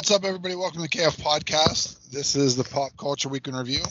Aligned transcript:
What's 0.00 0.10
up, 0.12 0.24
everybody? 0.24 0.54
Welcome 0.54 0.82
to 0.82 0.88
the 0.88 0.88
KF 0.88 1.20
Podcast. 1.20 2.08
This 2.08 2.34
is 2.34 2.56
the 2.56 2.64
Pop 2.64 2.96
Culture 2.96 3.28
Week 3.28 3.46
in 3.46 3.54
Review. 3.54 3.82
I 3.82 3.90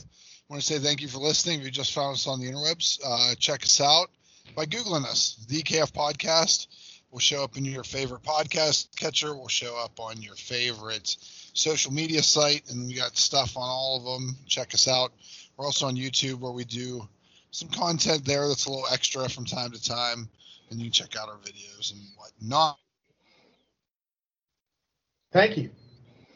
want 0.49 0.59
to 0.59 0.65
say 0.65 0.79
thank 0.79 1.03
you 1.03 1.07
for 1.07 1.19
listening. 1.19 1.59
If 1.59 1.65
you 1.65 1.71
just 1.71 1.93
found 1.93 2.15
us 2.15 2.25
on 2.25 2.39
the 2.39 2.47
interwebs, 2.47 2.99
uh, 3.05 3.35
check 3.35 3.61
us 3.61 3.79
out 3.79 4.07
by 4.55 4.65
Googling 4.65 5.05
us. 5.05 5.45
The 5.47 5.61
KF 5.61 5.93
Podcast 5.93 6.65
will 7.11 7.19
show 7.19 7.43
up 7.43 7.57
in 7.57 7.63
your 7.63 7.83
favorite 7.83 8.23
podcast 8.23 8.87
catcher, 8.95 9.35
will 9.35 9.47
show 9.49 9.77
up 9.77 9.99
on 9.99 10.19
your 10.19 10.33
favorite 10.33 11.15
social 11.53 11.93
media 11.93 12.23
site, 12.23 12.63
and 12.71 12.87
we 12.87 12.95
got 12.95 13.15
stuff 13.15 13.55
on 13.55 13.69
all 13.69 13.97
of 13.97 14.03
them. 14.19 14.35
Check 14.47 14.73
us 14.73 14.87
out. 14.87 15.11
We're 15.57 15.65
also 15.65 15.85
on 15.85 15.95
YouTube 15.95 16.39
where 16.39 16.51
we 16.51 16.63
do 16.63 17.07
some 17.51 17.69
content 17.69 18.25
there 18.25 18.47
that's 18.47 18.65
a 18.65 18.71
little 18.71 18.87
extra 18.91 19.29
from 19.29 19.45
time 19.45 19.69
to 19.73 19.83
time, 19.83 20.27
and 20.71 20.79
you 20.79 20.85
can 20.85 20.91
check 20.91 21.15
out 21.15 21.29
our 21.29 21.37
videos 21.37 21.93
and 21.93 22.01
whatnot. 22.17 22.79
Thank 25.31 25.55
you. 25.55 25.69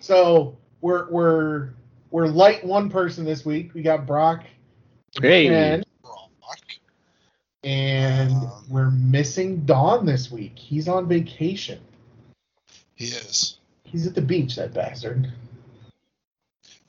So 0.03 0.57
we're 0.81 1.09
we're 1.09 1.69
we're 2.11 2.27
light 2.27 2.65
one 2.65 2.89
person 2.89 3.23
this 3.23 3.45
week. 3.45 3.73
We 3.73 3.81
got 3.81 4.05
Brock 4.05 4.43
Hey. 5.21 5.47
and 5.47 5.85
Brock. 6.01 6.59
and 7.63 8.33
Um, 8.33 8.65
we're 8.67 8.91
missing 8.91 9.63
Don 9.63 10.05
this 10.05 10.29
week. 10.29 10.59
He's 10.59 10.89
on 10.89 11.07
vacation. 11.07 11.79
He 12.95 13.05
is. 13.05 13.59
He's 13.85 14.05
at 14.05 14.13
the 14.13 14.21
beach, 14.21 14.57
that 14.57 14.73
bastard. 14.73 15.31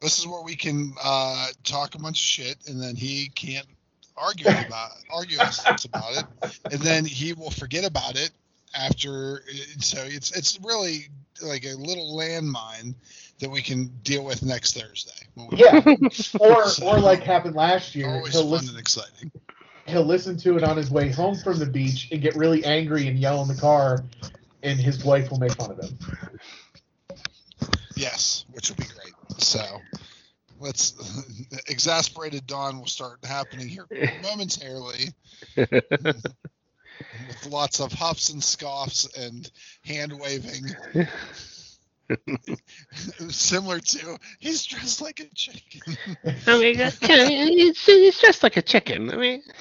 This 0.00 0.18
is 0.18 0.26
where 0.26 0.42
we 0.42 0.56
can 0.56 0.92
uh, 1.00 1.50
talk 1.62 1.94
a 1.94 1.98
bunch 1.98 2.18
of 2.18 2.24
shit, 2.24 2.56
and 2.66 2.82
then 2.82 2.96
he 2.96 3.28
can't 3.28 3.68
argue 4.16 4.48
about 4.66 4.90
argue 5.08 5.38
us 5.38 5.84
about 5.84 6.16
it, 6.16 6.52
and 6.72 6.80
then 6.80 7.04
he 7.04 7.32
will 7.32 7.52
forget 7.52 7.84
about 7.84 8.16
it 8.16 8.32
after. 8.74 9.44
So 9.78 9.98
it's 10.02 10.36
it's 10.36 10.58
really 10.64 11.10
like 11.42 11.64
a 11.64 11.74
little 11.74 12.16
landmine 12.16 12.94
that 13.40 13.50
we 13.50 13.62
can 13.62 13.86
deal 14.02 14.24
with 14.24 14.42
next 14.42 14.76
Thursday. 14.76 15.10
Yeah. 15.52 15.80
Or 16.40 16.64
or 16.82 16.98
like 16.98 17.22
happened 17.22 17.54
last 17.54 17.94
year, 17.94 18.08
always 18.08 18.32
he'll 18.32 18.42
fun 18.42 18.50
listen 18.50 18.68
and 18.70 18.78
exciting. 18.78 19.32
he'll 19.86 20.04
listen 20.04 20.36
to 20.38 20.56
it 20.56 20.64
on 20.64 20.76
his 20.76 20.90
way 20.90 21.10
home 21.10 21.36
from 21.36 21.58
the 21.58 21.66
beach 21.66 22.08
and 22.12 22.20
get 22.20 22.36
really 22.36 22.64
angry 22.64 23.08
and 23.08 23.18
yell 23.18 23.42
in 23.42 23.48
the 23.48 23.54
car 23.54 24.04
and 24.62 24.80
his 24.80 25.04
wife 25.04 25.30
will 25.30 25.38
make 25.38 25.52
fun 25.52 25.70
of 25.72 25.78
him. 25.78 25.98
Yes, 27.96 28.44
which 28.52 28.70
will 28.70 28.76
be 28.76 28.84
great. 28.84 29.14
So 29.42 29.62
let's 30.58 30.94
exasperated 31.68 32.46
Don 32.46 32.78
will 32.78 32.86
start 32.86 33.24
happening 33.24 33.68
here 33.68 33.86
momentarily. 34.22 35.10
with 37.26 37.44
lots 37.46 37.80
of 37.80 37.92
huffs 37.92 38.30
and 38.30 38.42
scoffs 38.42 39.06
and 39.16 39.50
hand 39.84 40.12
waving. 40.18 40.76
Similar 43.30 43.80
to 43.80 44.18
he's 44.38 44.64
dressed 44.64 45.00
like 45.00 45.20
a 45.20 45.28
chicken. 45.34 45.96
I 46.46 46.58
mean, 46.58 46.76
yeah, 46.78 46.90
it's, 47.00 47.88
it's 47.88 48.20
just 48.20 48.42
like 48.42 48.56
a 48.56 48.62
chicken. 48.62 49.10
I 49.10 49.16
mean, 49.16 49.42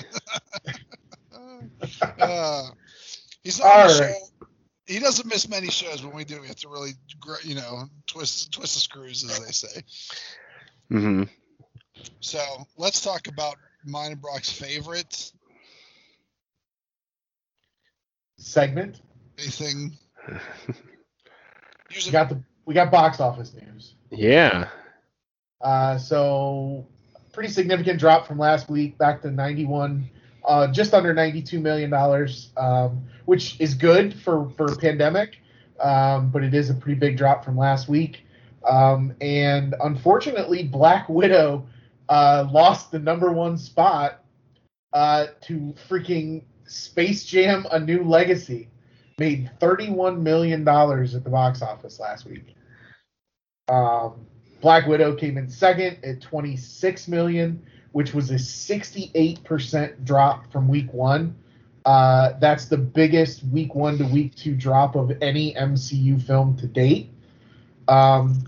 Uh, 2.19 2.69
he's 3.43 3.59
not 3.59 3.73
on 3.73 3.79
All 3.79 3.83
the 3.83 3.89
right. 3.89 4.15
show. 4.15 4.15
He 4.85 4.99
doesn't 4.99 5.27
miss 5.27 5.47
many 5.49 5.69
shows 5.69 6.03
when 6.03 6.13
we 6.15 6.25
do. 6.25 6.41
We 6.41 6.47
have 6.47 6.57
to 6.57 6.69
really, 6.69 6.91
gr- 7.19 7.41
you 7.43 7.55
know, 7.55 7.85
twist 8.07 8.51
twist 8.53 8.73
the 8.75 8.79
screws, 8.81 9.23
as 9.23 9.39
they 9.39 9.51
say. 9.51 9.81
mhm. 10.91 11.29
So 12.21 12.39
let's 12.77 13.01
talk 13.01 13.27
about 13.27 13.57
mine 13.85 14.11
and 14.11 14.21
Brock's 14.21 14.51
favorite. 14.51 15.31
Segment. 18.43 19.01
Anything? 19.39 19.97
We 21.89 21.95
Usually, 21.97 22.11
got 22.11 22.29
the 22.29 22.41
we 22.65 22.73
got 22.73 22.89
box 22.91 23.19
office 23.19 23.53
news. 23.53 23.93
yeah. 24.09 24.67
Uh, 25.61 25.97
so 25.97 26.87
pretty 27.33 27.49
significant 27.49 27.99
drop 27.99 28.25
from 28.25 28.39
last 28.39 28.67
week, 28.69 28.97
back 28.97 29.21
to 29.21 29.29
91, 29.31 30.09
uh, 30.47 30.67
just 30.71 30.93
under 30.95 31.13
92 31.13 31.59
million 31.59 31.89
dollars, 31.91 32.49
um, 32.57 33.03
which 33.25 33.59
is 33.61 33.75
good 33.75 34.13
for 34.21 34.49
for 34.57 34.75
pandemic, 34.77 35.37
um, 35.79 36.29
but 36.31 36.43
it 36.43 36.53
is 36.55 36.69
a 36.71 36.73
pretty 36.73 36.99
big 36.99 37.15
drop 37.15 37.45
from 37.45 37.55
last 37.57 37.87
week. 37.87 38.25
Um, 38.67 39.13
and 39.21 39.75
unfortunately, 39.83 40.63
Black 40.63 41.07
Widow 41.09 41.67
uh, 42.09 42.47
lost 42.51 42.91
the 42.91 42.97
number 42.99 43.31
one 43.31 43.55
spot 43.57 44.23
uh, 44.93 45.27
to 45.41 45.75
freaking 45.87 46.43
Space 46.65 47.25
Jam: 47.25 47.65
A 47.71 47.79
New 47.79 48.03
Legacy. 48.03 48.69
Made 49.19 49.51
31 49.59 50.23
million 50.23 50.63
dollars 50.63 51.13
at 51.13 51.23
the 51.23 51.29
box 51.29 51.61
office 51.61 51.99
last 51.99 52.25
week. 52.25 52.55
Um, 53.69 54.25
Black 54.61 54.87
Widow 54.87 55.15
came 55.15 55.37
in 55.37 55.49
second 55.49 55.97
at 56.03 56.21
26 56.21 57.07
million, 57.07 57.61
which 57.91 58.13
was 58.13 58.31
a 58.31 58.35
68% 58.35 60.03
drop 60.03 60.51
from 60.51 60.67
week 60.67 60.91
one. 60.93 61.35
Uh, 61.85 62.33
that's 62.39 62.65
the 62.65 62.77
biggest 62.77 63.43
week 63.43 63.75
one 63.75 63.97
to 63.97 64.05
week 64.05 64.35
two 64.35 64.55
drop 64.55 64.95
of 64.95 65.11
any 65.21 65.53
MCU 65.53 66.21
film 66.21 66.55
to 66.57 66.65
date. 66.65 67.11
Um, 67.87 68.43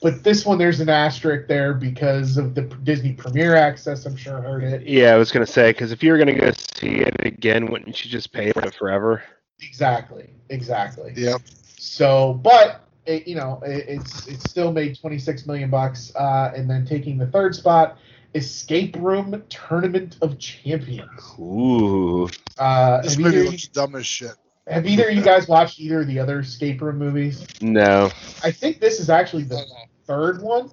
but 0.00 0.22
this 0.22 0.44
one, 0.44 0.58
there's 0.58 0.80
an 0.80 0.88
asterisk 0.88 1.48
there 1.48 1.74
because 1.74 2.36
of 2.36 2.54
the 2.54 2.62
Disney 2.62 3.12
Premiere 3.12 3.54
access. 3.54 4.06
I'm 4.06 4.16
sure 4.16 4.38
I 4.38 4.42
heard 4.42 4.64
it. 4.64 4.86
Yeah, 4.86 5.14
I 5.14 5.16
was 5.16 5.32
gonna 5.32 5.46
say 5.46 5.70
because 5.70 5.92
if 5.92 6.02
you 6.02 6.12
were 6.12 6.18
gonna 6.18 6.38
go 6.38 6.52
see 6.74 6.96
it 6.96 7.16
again, 7.20 7.66
wouldn't 7.70 8.04
you 8.04 8.10
just 8.10 8.32
pay 8.32 8.52
for 8.52 8.64
it 8.64 8.74
forever? 8.74 9.22
Exactly, 9.60 10.30
exactly. 10.50 11.12
yep. 11.16 11.40
So, 11.78 12.34
but 12.34 12.82
it, 13.06 13.26
you 13.26 13.36
know, 13.36 13.60
it, 13.64 13.84
it's 13.88 14.26
it's 14.26 14.50
still 14.50 14.72
made 14.72 14.98
26 14.98 15.46
million 15.46 15.70
bucks. 15.70 16.14
Uh, 16.14 16.52
and 16.54 16.68
then 16.68 16.84
taking 16.84 17.18
the 17.18 17.26
third 17.26 17.54
spot, 17.54 17.98
Escape 18.34 18.96
Room 18.96 19.42
Tournament 19.48 20.18
of 20.20 20.38
Champions. 20.38 21.22
Ooh. 21.38 22.28
Uh, 22.58 23.02
This 23.02 23.14
have, 23.14 23.20
movie 23.20 23.38
either, 23.38 23.50
looks 23.50 23.68
dumb 23.68 23.94
as 23.94 24.06
shit. 24.06 24.34
Have 24.66 24.86
either 24.86 25.08
of 25.08 25.14
you 25.14 25.22
guys 25.22 25.48
watched 25.48 25.78
either 25.78 26.00
of 26.00 26.06
the 26.06 26.18
other 26.18 26.40
Escape 26.40 26.80
Room 26.80 26.98
movies? 26.98 27.46
No. 27.60 28.10
I 28.42 28.50
think 28.50 28.80
this 28.80 29.00
is 29.00 29.10
actually 29.10 29.44
the 29.44 29.64
third 30.06 30.42
one. 30.42 30.70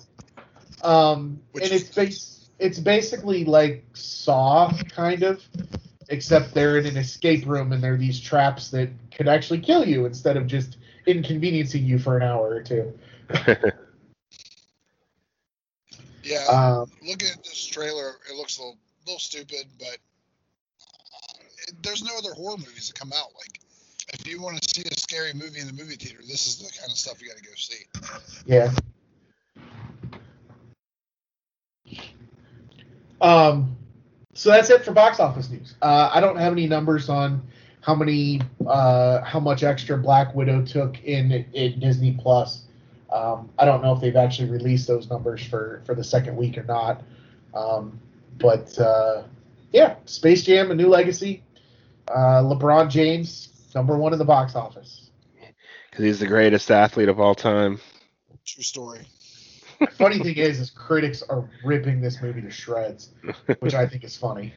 Um, 0.82 1.40
Which 1.52 1.64
and 1.66 1.74
it's 1.74 1.90
bas- 1.90 2.50
it's 2.60 2.80
basically 2.80 3.46
like 3.46 3.86
Saw 3.94 4.72
kind 4.90 5.24
of, 5.24 5.42
except 6.10 6.54
they're 6.54 6.78
in 6.78 6.86
an 6.86 6.98
escape 6.98 7.46
room 7.46 7.72
and 7.72 7.82
there 7.82 7.94
are 7.94 7.98
these 7.98 8.20
traps 8.20 8.70
that 8.72 8.90
could 9.12 9.28
actually 9.28 9.60
kill 9.60 9.88
you 9.88 10.06
instead 10.06 10.38
of 10.38 10.48
just 10.48 10.78
inconveniencing 11.06 11.86
you 11.86 12.00
for 12.00 12.18
an 12.18 12.24
hour 12.24 12.50
or 12.50 12.62
two. 12.62 12.98
Yeah. 16.24 16.46
Um, 16.46 16.92
looking 17.06 17.28
at 17.28 17.44
this 17.44 17.66
trailer, 17.66 18.16
it 18.30 18.36
looks 18.36 18.58
a 18.58 18.62
little, 18.62 18.78
little 19.06 19.20
stupid, 19.20 19.66
but 19.78 19.98
uh, 20.80 21.44
it, 21.68 21.84
there's 21.84 22.04
no 22.04 22.18
other 22.18 22.34
horror 22.34 22.58
movies 22.58 22.88
that 22.88 22.98
come 22.98 23.12
out. 23.14 23.28
Like, 23.38 23.60
if 24.14 24.28
you 24.28 24.42
want 24.42 24.62
to 24.62 24.70
see 24.70 24.88
a 24.90 25.00
scary 25.00 25.34
movie 25.34 25.60
in 25.60 25.68
the 25.68 25.74
movie 25.74 25.96
theater, 25.96 26.20
this 26.22 26.48
is 26.48 26.58
the 26.58 26.72
kind 26.80 26.92
of 26.92 26.98
stuff 26.98 27.22
you 27.22 27.28
got 27.28 27.38
to 27.38 27.44
go 27.44 27.52
see. 27.56 27.86
Yeah. 28.46 28.72
Um, 33.22 33.76
so 34.34 34.50
that's 34.50 34.70
it 34.70 34.84
for 34.84 34.92
box 34.92 35.20
office 35.20 35.50
news. 35.50 35.76
Uh, 35.82 36.12
I 36.14 36.20
don't 36.20 36.38
have 36.38 36.52
any 36.54 36.68
numbers 36.68 37.10
on 37.10 37.42
how 37.82 37.96
many, 37.96 38.42
uh, 38.68 39.22
how 39.22 39.40
much 39.40 39.64
extra 39.64 39.98
Black 39.98 40.36
Widow 40.36 40.64
took 40.66 41.04
in, 41.04 41.32
in 41.54 41.80
Disney 41.80 42.18
Plus. 42.20 42.64
Um, 43.12 43.50
I 43.60 43.66
don't 43.66 43.84
know 43.84 43.94
if 43.94 44.02
they've 44.02 44.16
actually 44.16 44.50
released 44.50 44.88
those 44.88 45.08
numbers 45.08 45.46
for 45.46 45.84
for 45.86 45.94
the 45.94 46.04
second 46.04 46.36
week 46.36 46.58
or 46.58 46.64
not. 46.64 47.04
Um, 47.54 48.00
but 48.40 48.78
uh, 48.80 49.24
yeah, 49.72 49.98
Space 50.06 50.44
Jam: 50.44 50.72
A 50.72 50.76
New 50.76 50.88
Legacy. 50.88 51.44
Uh, 52.08 52.42
LeBron 52.42 52.90
James, 52.90 53.50
number 53.76 53.98
one 53.98 54.14
in 54.14 54.20
the 54.20 54.26
box 54.26 54.56
office. 54.56 55.10
Because 55.90 56.06
he's 56.06 56.20
the 56.20 56.28
greatest 56.28 56.72
athlete 56.72 57.10
of 57.10 57.20
all 57.20 57.36
time. 57.36 57.80
True 58.46 58.64
story. 58.64 59.06
funny 59.92 60.20
thing 60.20 60.36
is, 60.38 60.60
is 60.60 60.70
critics 60.70 61.22
are 61.24 61.48
ripping 61.64 62.02
this 62.02 62.22
movie 62.22 62.42
to 62.42 62.50
shreds, 62.50 63.12
which 63.60 63.74
I 63.74 63.88
think 63.88 64.04
is 64.04 64.16
funny. 64.18 64.54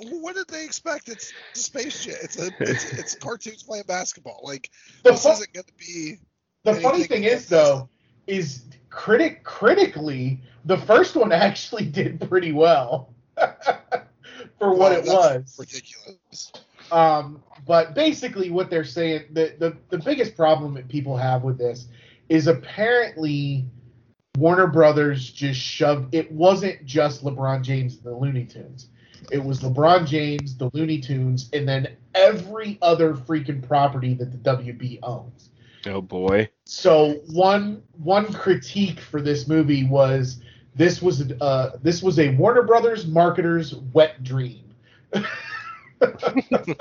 What 0.00 0.34
did 0.34 0.48
they 0.48 0.64
expect? 0.64 1.08
It's 1.08 1.32
Space 1.52 2.04
Jam. 2.04 2.16
It's 2.22 2.38
a 2.38 2.50
it's, 2.60 2.92
it's 2.92 3.14
cartoons 3.14 3.62
playing 3.62 3.84
basketball. 3.86 4.40
Like 4.42 4.70
The, 5.02 5.12
this 5.12 5.22
fu- 5.22 5.30
isn't 5.32 5.52
going 5.52 5.66
to 5.66 5.72
be. 5.78 6.16
the 6.64 6.74
funny 6.74 7.04
thing 7.04 7.24
is, 7.24 7.48
though, 7.48 7.88
is 8.26 8.62
critic 8.88 9.44
critically, 9.44 10.40
the 10.64 10.78
first 10.78 11.14
one 11.16 11.32
actually 11.32 11.84
did 11.84 12.26
pretty 12.28 12.52
well 12.52 13.12
for 13.36 14.74
what 14.74 14.92
Wow, 14.92 14.98
it 14.98 15.04
that's 15.04 15.08
was. 15.08 15.56
Ridiculous. 15.58 16.52
Um, 16.92 17.42
but 17.66 17.94
basically, 17.94 18.50
what 18.50 18.70
they're 18.70 18.84
saying, 18.84 19.24
the, 19.32 19.54
the 19.58 19.76
the 19.88 19.98
biggest 19.98 20.36
problem 20.36 20.74
that 20.74 20.88
people 20.88 21.16
have 21.16 21.42
with 21.42 21.58
this 21.58 21.88
is 22.28 22.46
apparently 22.46 23.64
Warner 24.36 24.66
Brothers 24.66 25.30
just 25.30 25.60
shoved. 25.60 26.14
It 26.14 26.30
wasn't 26.30 26.84
just 26.84 27.24
LeBron 27.24 27.62
James 27.62 27.96
and 27.96 28.04
the 28.04 28.14
Looney 28.14 28.44
Tunes. 28.44 28.88
It 29.30 29.42
was 29.42 29.60
LeBron 29.60 30.06
James, 30.06 30.56
the 30.56 30.70
Looney 30.72 30.98
Tunes, 31.00 31.48
and 31.52 31.68
then 31.68 31.96
every 32.14 32.78
other 32.82 33.14
freaking 33.14 33.66
property 33.66 34.14
that 34.14 34.32
the 34.32 34.38
WB 34.38 34.98
owns. 35.02 35.50
Oh 35.86 36.00
boy. 36.00 36.48
So 36.64 37.20
one 37.30 37.82
one 37.98 38.32
critique 38.32 39.00
for 39.00 39.20
this 39.20 39.48
movie 39.48 39.84
was 39.84 40.40
this 40.74 41.00
was 41.00 41.30
uh 41.40 41.78
this 41.82 42.02
was 42.02 42.18
a 42.18 42.34
Warner 42.36 42.62
Brothers 42.62 43.06
marketer's 43.06 43.74
wet 43.74 44.22
dream. 44.22 44.74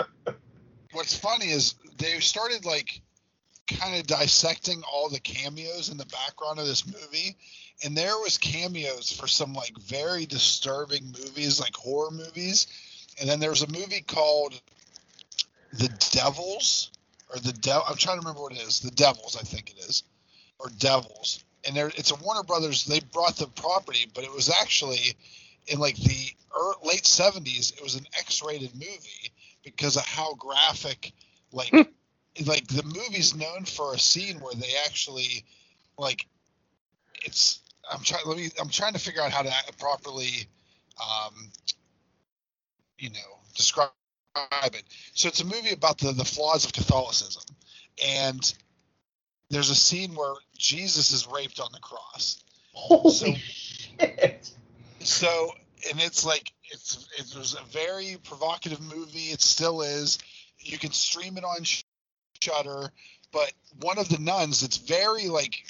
What's 0.93 1.17
funny 1.17 1.47
is 1.47 1.75
they 1.97 2.19
started 2.19 2.65
like 2.65 3.01
kind 3.67 3.99
of 3.99 4.07
dissecting 4.07 4.83
all 4.91 5.09
the 5.09 5.19
cameos 5.19 5.89
in 5.89 5.97
the 5.97 6.05
background 6.05 6.59
of 6.59 6.65
this 6.65 6.85
movie 6.85 7.37
and 7.83 7.97
there 7.97 8.17
was 8.17 8.37
cameos 8.37 9.11
for 9.11 9.27
some 9.27 9.53
like 9.53 9.75
very 9.79 10.25
disturbing 10.25 11.05
movies 11.19 11.59
like 11.59 11.75
horror 11.75 12.11
movies. 12.11 12.67
And 13.19 13.29
then 13.29 13.39
there 13.39 13.49
was 13.49 13.63
a 13.63 13.71
movie 13.71 14.01
called 14.01 14.59
the 15.73 15.89
devils 16.11 16.91
or 17.29 17.39
the 17.39 17.53
devil 17.53 17.83
i'm 17.87 17.95
trying 17.95 18.17
to 18.17 18.21
remember 18.21 18.41
what 18.41 18.51
it 18.51 18.59
is 18.59 18.81
the 18.81 18.91
devils 18.91 19.37
i 19.39 19.43
think 19.43 19.69
it 19.69 19.79
is 19.85 20.03
or 20.59 20.69
devils. 20.79 21.43
And 21.65 21.75
there 21.75 21.87
it's 21.95 22.11
a 22.11 22.15
warner 22.15 22.43
brothers 22.43 22.85
they 22.85 22.99
brought 22.99 23.37
the 23.37 23.47
property 23.47 24.05
but 24.13 24.25
it 24.25 24.33
was 24.33 24.49
actually 24.49 25.15
in 25.71 25.79
like 25.79 25.95
the 25.97 26.31
late 26.83 27.03
70s 27.03 27.75
it 27.77 27.83
was 27.83 27.95
an 27.95 28.05
x-rated 28.19 28.73
movie 28.75 29.31
because 29.63 29.97
of 29.97 30.05
how 30.05 30.35
graphic 30.35 31.13
like 31.53 31.71
like 32.45 32.67
the 32.67 32.83
movie's 32.83 33.35
known 33.35 33.65
for 33.65 33.93
a 33.93 33.99
scene 33.99 34.39
where 34.39 34.55
they 34.55 34.71
actually 34.85 35.45
like 35.97 36.27
it's 37.25 37.61
i'm 37.91 38.01
trying 38.01 38.23
let 38.25 38.37
me 38.37 38.49
i'm 38.59 38.69
trying 38.69 38.93
to 38.93 38.99
figure 38.99 39.21
out 39.21 39.31
how 39.31 39.41
to 39.43 39.53
properly 39.79 40.47
um 41.01 41.51
you 42.99 43.09
know 43.09 43.39
describe 43.55 43.91
it. 44.73 44.83
So 45.13 45.27
it's 45.27 45.41
a 45.41 45.45
movie 45.45 45.73
about 45.73 45.99
the 45.99 46.13
the 46.13 46.25
flaws 46.25 46.65
of 46.65 46.73
catholicism. 46.73 47.43
And 48.05 48.53
there's 49.49 49.69
a 49.69 49.75
scene 49.75 50.15
where 50.15 50.33
jesus 50.57 51.11
is 51.11 51.27
raped 51.27 51.59
on 51.59 51.69
the 51.73 51.79
cross. 51.79 52.43
Holy 52.73 53.11
So- 53.11 53.33
shit! 53.35 54.51
so 54.99 55.51
and 55.89 55.99
it's 55.99 56.25
like 56.25 56.51
it's 56.71 57.07
it 57.17 57.37
was 57.37 57.55
a 57.55 57.63
very 57.71 58.17
provocative 58.23 58.81
movie. 58.81 59.31
It 59.31 59.41
still 59.41 59.81
is. 59.81 60.19
You 60.59 60.77
can 60.77 60.91
stream 60.91 61.37
it 61.37 61.43
on 61.43 61.63
Shudder 62.41 62.91
but 63.31 63.51
one 63.79 63.97
of 63.97 64.09
the 64.09 64.19
nuns 64.19 64.63
it's 64.63 64.77
very 64.77 65.27
like 65.27 65.63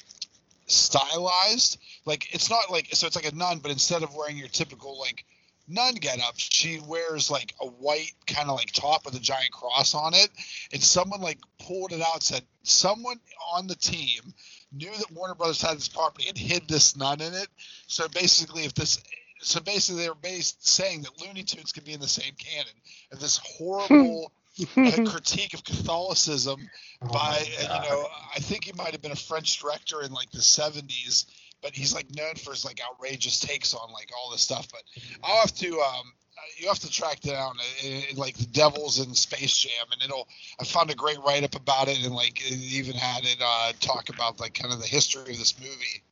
stylized. 0.66 1.78
Like 2.04 2.34
it's 2.34 2.50
not 2.50 2.70
like 2.70 2.88
so 2.92 3.06
it's 3.06 3.16
like 3.16 3.30
a 3.30 3.34
nun 3.34 3.58
but 3.58 3.70
instead 3.70 4.02
of 4.02 4.14
wearing 4.14 4.36
your 4.36 4.48
typical 4.48 4.98
like 4.98 5.24
nun 5.68 5.94
get 5.94 6.20
up 6.20 6.34
she 6.36 6.80
wears 6.80 7.30
like 7.30 7.54
a 7.60 7.66
white 7.66 8.12
kind 8.26 8.50
of 8.50 8.56
like 8.56 8.72
top 8.72 9.04
with 9.04 9.14
a 9.14 9.20
giant 9.20 9.52
cross 9.52 9.94
on 9.94 10.14
it. 10.14 10.28
And 10.72 10.82
someone 10.82 11.20
like 11.20 11.38
pulled 11.58 11.92
it 11.92 12.00
out 12.00 12.22
said 12.22 12.42
someone 12.62 13.20
on 13.54 13.66
the 13.66 13.76
team 13.76 14.34
knew 14.72 14.90
that 14.90 15.12
warner 15.12 15.34
brothers 15.34 15.62
had 15.62 15.76
this 15.76 15.88
property 15.88 16.28
and 16.28 16.38
hid 16.38 16.66
this 16.66 16.96
nun 16.96 17.20
in 17.20 17.34
it. 17.34 17.48
So 17.86 18.08
basically 18.08 18.64
if 18.64 18.74
this 18.74 19.00
so 19.42 19.60
basically 19.60 20.02
they 20.02 20.08
were 20.08 20.14
based 20.14 20.66
saying 20.66 21.02
that 21.02 21.20
looney 21.20 21.42
tunes 21.42 21.72
could 21.72 21.84
be 21.84 21.92
in 21.92 22.00
the 22.00 22.08
same 22.08 22.32
canon. 22.38 22.72
Of 23.12 23.20
this 23.20 23.36
horrible 23.44 24.32
uh, 24.76 25.04
critique 25.10 25.54
of 25.54 25.64
catholicism 25.64 26.68
Oh 27.02 27.08
by 27.08 27.44
uh, 27.68 27.82
you 27.82 27.90
know 27.90 28.06
I 28.34 28.38
think 28.38 28.64
he 28.64 28.72
might 28.72 28.92
have 28.92 29.02
been 29.02 29.12
a 29.12 29.16
French 29.16 29.58
director 29.60 30.02
in 30.02 30.12
like 30.12 30.30
the 30.30 30.38
70s 30.38 31.26
but 31.62 31.72
he's 31.72 31.94
like 31.94 32.06
known 32.14 32.34
for 32.34 32.50
his 32.50 32.64
like 32.64 32.80
outrageous 32.84 33.40
takes 33.40 33.72
on 33.72 33.92
like 33.92 34.10
all 34.16 34.30
this 34.30 34.42
stuff. 34.42 34.68
But 34.70 34.82
I'll 35.22 35.40
have 35.40 35.54
to 35.54 35.80
um 35.80 36.12
you 36.58 36.66
have 36.66 36.80
to 36.80 36.90
track 36.90 37.20
down 37.20 37.54
uh, 37.58 37.88
uh, 37.88 38.00
like 38.16 38.36
the 38.36 38.46
Devils 38.46 38.98
in 38.98 39.14
Space 39.14 39.56
Jam 39.56 39.86
and 39.92 40.02
it'll 40.02 40.28
I 40.60 40.64
found 40.64 40.90
a 40.90 40.94
great 40.94 41.18
write 41.24 41.44
up 41.44 41.54
about 41.54 41.88
it 41.88 42.04
and 42.04 42.14
like 42.14 42.40
it 42.44 42.58
even 42.58 42.96
had 42.96 43.24
it 43.24 43.38
uh 43.40 43.72
talk 43.80 44.08
about 44.08 44.40
like 44.40 44.54
kind 44.54 44.74
of 44.74 44.80
the 44.80 44.86
history 44.86 45.32
of 45.32 45.38
this 45.38 45.58
movie. 45.58 46.02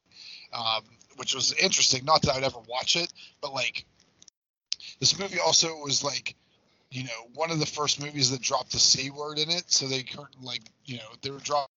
Um 0.52 0.84
which 1.20 1.34
was 1.34 1.52
interesting 1.52 2.04
not 2.04 2.22
that 2.22 2.34
I'd 2.34 2.44
ever 2.44 2.58
watch 2.68 2.96
it 2.96 3.12
but 3.40 3.52
like 3.52 3.84
this 4.98 5.18
movie 5.18 5.38
also 5.38 5.68
was 5.76 6.02
like 6.02 6.34
you 6.90 7.04
know, 7.04 7.28
one 7.34 7.50
of 7.50 7.60
the 7.60 7.66
first 7.66 8.02
movies 8.02 8.30
that 8.30 8.40
dropped 8.40 8.72
the 8.72 8.78
C 8.78 9.10
word 9.10 9.38
in 9.38 9.50
it. 9.50 9.64
So 9.70 9.86
they 9.86 10.02
couldn't 10.02 10.42
like, 10.42 10.62
you 10.84 10.96
know, 10.96 11.08
they 11.22 11.30
were 11.30 11.38
dropping 11.38 11.68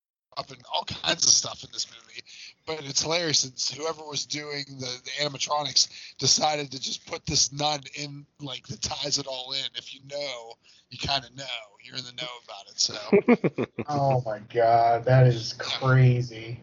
all 0.73 0.85
kinds 0.85 1.25
of 1.25 1.31
stuff 1.31 1.63
in 1.63 1.71
this 1.73 1.87
movie. 1.91 2.23
But 2.67 2.89
it's 2.89 3.03
hilarious 3.03 3.41
since 3.41 3.71
whoever 3.71 4.03
was 4.03 4.25
doing 4.25 4.65
the, 4.79 4.87
the 5.05 5.11
animatronics 5.23 5.89
decided 6.19 6.71
to 6.71 6.81
just 6.81 7.07
put 7.07 7.27
this 7.27 7.53
nun 7.53 7.81
in 7.95 8.25
like 8.41 8.67
that 8.69 8.81
ties 8.81 9.19
it 9.19 9.27
all 9.27 9.53
in. 9.53 9.67
If 9.75 9.95
you 9.95 10.01
know, 10.11 10.53
you 10.91 10.99
kind 10.99 11.25
of 11.25 11.37
know. 11.37 11.45
You're 11.85 11.97
in 11.97 12.05
the 12.05 12.13
know 12.13 12.29
about 12.45 12.69
it. 12.69 12.81
So 12.81 13.67
Oh 13.89 14.23
my 14.25 14.39
god, 14.55 15.05
that 15.05 15.27
is 15.27 15.55
crazy. 15.59 16.61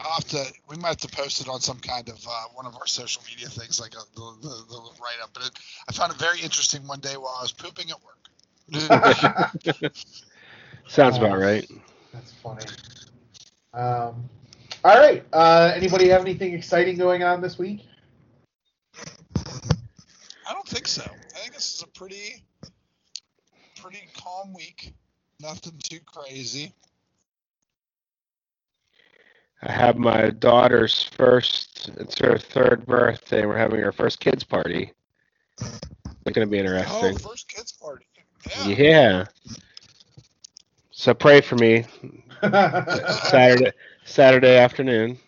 I'll 0.00 0.14
have 0.14 0.24
to. 0.28 0.44
We 0.68 0.76
might 0.76 0.88
have 0.88 0.96
to 0.98 1.08
post 1.08 1.40
it 1.40 1.48
on 1.48 1.60
some 1.60 1.78
kind 1.78 2.08
of 2.08 2.24
uh, 2.28 2.44
one 2.54 2.66
of 2.66 2.76
our 2.76 2.86
social 2.86 3.22
media 3.28 3.48
things, 3.48 3.80
like 3.80 3.94
a, 3.94 4.02
the, 4.14 4.36
the, 4.42 4.48
the 4.48 4.80
write 5.00 5.22
up. 5.22 5.30
But 5.32 5.46
it, 5.46 5.52
I 5.88 5.92
found 5.92 6.12
it 6.12 6.18
very 6.18 6.40
interesting 6.40 6.86
one 6.86 7.00
day 7.00 7.16
while 7.16 7.34
I 7.38 7.42
was 7.42 7.52
pooping 7.52 7.90
at 7.90 7.96
work. 8.04 8.16
Sounds 10.88 11.16
about 11.18 11.38
right. 11.38 11.68
That's 12.12 12.32
funny. 12.32 12.64
Um, 13.74 14.28
all 14.84 14.98
right. 14.98 15.24
Uh, 15.32 15.72
anybody 15.74 16.08
have 16.08 16.20
anything 16.20 16.54
exciting 16.54 16.96
going 16.96 17.22
on 17.22 17.40
this 17.40 17.58
week? 17.58 17.84
I 19.36 20.52
don't 20.52 20.66
think 20.66 20.86
so. 20.86 21.02
I 21.02 21.38
think 21.38 21.54
this 21.54 21.74
is 21.74 21.82
a 21.82 21.86
pretty, 21.88 22.42
pretty 23.80 24.08
calm 24.16 24.54
week. 24.54 24.94
Nothing 25.40 25.74
too 25.82 26.00
crazy. 26.06 26.72
I 29.62 29.72
have 29.72 29.96
my 29.96 30.30
daughter's 30.30 31.02
first. 31.02 31.90
It's 31.96 32.18
her 32.18 32.38
third 32.38 32.84
birthday. 32.86 33.46
We're 33.46 33.56
having 33.56 33.82
our 33.82 33.92
first 33.92 34.20
kids 34.20 34.44
party. 34.44 34.92
It's 35.58 36.34
gonna 36.34 36.46
be 36.46 36.58
interesting. 36.58 36.92
Oh, 36.92 37.06
interesting. 37.06 37.30
first 37.30 37.48
kids 37.48 37.72
party. 37.72 38.06
Yeah. 38.66 38.76
Yeah. 38.76 39.24
So 40.90 41.14
pray 41.14 41.40
for 41.40 41.56
me 41.56 41.84
Saturday 42.42 43.72
Saturday 44.04 44.56
afternoon. 44.56 45.18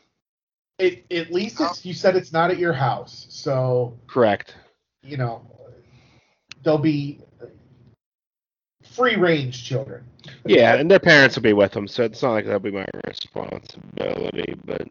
It, 0.79 1.05
at 1.11 1.33
least 1.33 1.61
it's 1.61 1.85
you 1.85 1.93
said 1.93 2.15
it's 2.15 2.33
not 2.33 2.51
at 2.51 2.59
your 2.59 2.73
house, 2.73 3.27
so 3.31 3.99
Correct. 4.07 4.55
you 5.03 5.17
know 5.17 5.43
there'll 6.63 6.79
be 6.79 7.21
free 8.83 9.17
range 9.17 9.65
children. 9.65 10.05
Yeah, 10.45 10.75
uh, 10.75 10.77
and 10.79 10.91
their 10.91 10.99
parents 10.99 11.37
will 11.37 11.43
be 11.43 11.53
with 11.53 11.73
them, 11.73 11.89
so 11.89 12.05
it's 12.05 12.23
not 12.23 12.33
like 12.33 12.45
that'll 12.45 12.61
be 12.61 12.71
my 12.71 12.87
responsibility. 13.07 14.55
But 14.65 14.89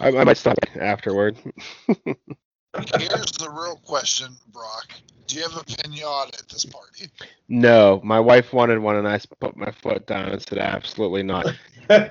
I, 0.00 0.08
I 0.08 0.24
might 0.24 0.36
stop 0.36 0.58
afterward. 0.80 1.36
Here's 1.86 3.32
the 3.32 3.50
real 3.50 3.76
question, 3.84 4.36
Brock. 4.52 4.88
Do 5.26 5.36
you 5.36 5.42
have 5.42 5.56
a 5.56 5.64
pinata 5.64 6.38
at 6.38 6.48
this 6.48 6.64
party? 6.64 7.08
No, 7.48 8.00
my 8.04 8.20
wife 8.20 8.52
wanted 8.52 8.78
one, 8.78 8.96
and 8.96 9.06
I 9.08 9.20
put 9.40 9.56
my 9.56 9.70
foot 9.70 10.06
down 10.06 10.30
and 10.30 10.40
said, 10.42 10.58
absolutely 10.58 11.22
not. 11.22 11.46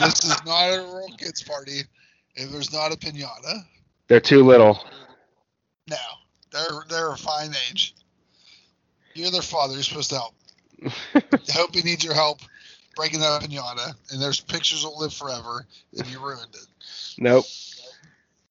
This 0.00 0.24
is 0.24 0.44
not 0.46 0.68
a 0.70 0.80
real 0.80 1.14
kids 1.18 1.42
party. 1.42 1.80
If 2.36 2.50
there's 2.50 2.72
not 2.72 2.90
a 2.90 2.96
pinata, 2.96 3.64
They're 4.08 4.18
too 4.18 4.42
little. 4.42 4.82
no, 5.90 5.96
they're 6.50 6.84
they're 6.88 7.12
a 7.12 7.16
fine 7.18 7.50
age. 7.70 7.94
You're 9.14 9.30
their 9.30 9.42
father. 9.42 9.74
You're 9.74 9.82
supposed 9.82 10.08
to 10.10 10.16
help. 10.16 10.34
I 10.84 11.52
hope 11.52 11.74
he 11.74 11.82
needs 11.82 12.04
your 12.04 12.14
help 12.14 12.40
breaking 12.98 13.20
that 13.20 13.42
pinata. 13.42 13.94
And 14.10 14.20
there's 14.20 14.40
pictures 14.40 14.84
will 14.84 14.98
live 14.98 15.14
forever, 15.14 15.64
and 15.96 16.06
you 16.08 16.20
ruined 16.20 16.54
it. 16.54 16.66
Nope. 17.16 17.46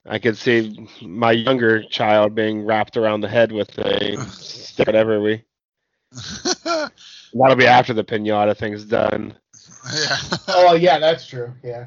I 0.06 0.18
could 0.18 0.38
see 0.38 0.88
my 1.02 1.32
younger 1.32 1.82
child 1.82 2.34
being 2.34 2.64
wrapped 2.64 2.96
around 2.96 3.20
the 3.20 3.28
head 3.28 3.52
with 3.52 3.76
a 3.78 4.16
stick, 4.30 4.86
whatever 4.86 5.20
we. 5.20 5.44
That'll 6.64 7.56
be 7.56 7.66
after 7.66 7.92
the 7.92 8.04
pinata 8.04 8.56
thing's 8.56 8.86
done. 8.86 9.36
yeah. 9.92 10.16
oh 10.48 10.74
yeah, 10.74 10.98
that's 10.98 11.26
true. 11.26 11.52
Yeah. 11.62 11.86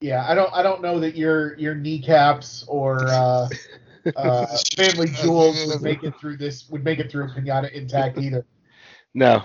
Yeah, 0.00 0.24
I 0.28 0.34
don't 0.34 0.52
I 0.52 0.62
don't 0.62 0.82
know 0.82 1.00
that 1.00 1.16
your 1.16 1.58
your 1.58 1.74
kneecaps 1.74 2.64
or 2.68 3.08
uh, 3.08 3.48
uh, 4.16 4.46
family 4.76 5.08
jewels 5.08 5.66
would 5.66 5.82
make 5.82 6.04
it 6.04 6.14
through 6.20 6.36
this 6.36 6.68
would 6.68 6.84
make 6.84 7.00
it 7.00 7.10
through 7.10 7.24
a 7.24 7.28
pinata 7.28 7.72
intact 7.72 8.18
either. 8.18 8.44
No. 9.14 9.44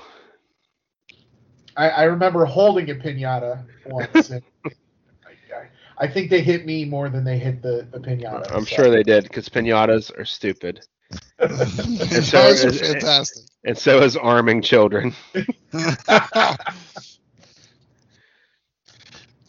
I, 1.77 1.89
I 1.89 2.03
remember 2.03 2.45
holding 2.45 2.89
a 2.89 2.95
pinata 2.95 3.65
once. 3.85 4.29
And 4.31 4.43
I, 4.65 5.29
I, 5.55 5.69
I 5.97 6.07
think 6.07 6.29
they 6.29 6.41
hit 6.41 6.65
me 6.65 6.85
more 6.85 7.09
than 7.09 7.23
they 7.23 7.37
hit 7.37 7.61
the, 7.61 7.87
the 7.91 7.99
pinata. 7.99 8.51
I'm 8.51 8.65
so. 8.65 8.75
sure 8.75 8.89
they 8.89 9.03
did 9.03 9.23
because 9.23 9.47
pinatas 9.47 10.17
are 10.17 10.25
stupid, 10.25 10.85
Pinatas 11.39 12.65
are 12.65 12.73
fantastic. 12.73 13.45
and 13.63 13.77
so 13.77 14.01
is 14.01 14.17
arming 14.17 14.61
children. 14.61 15.13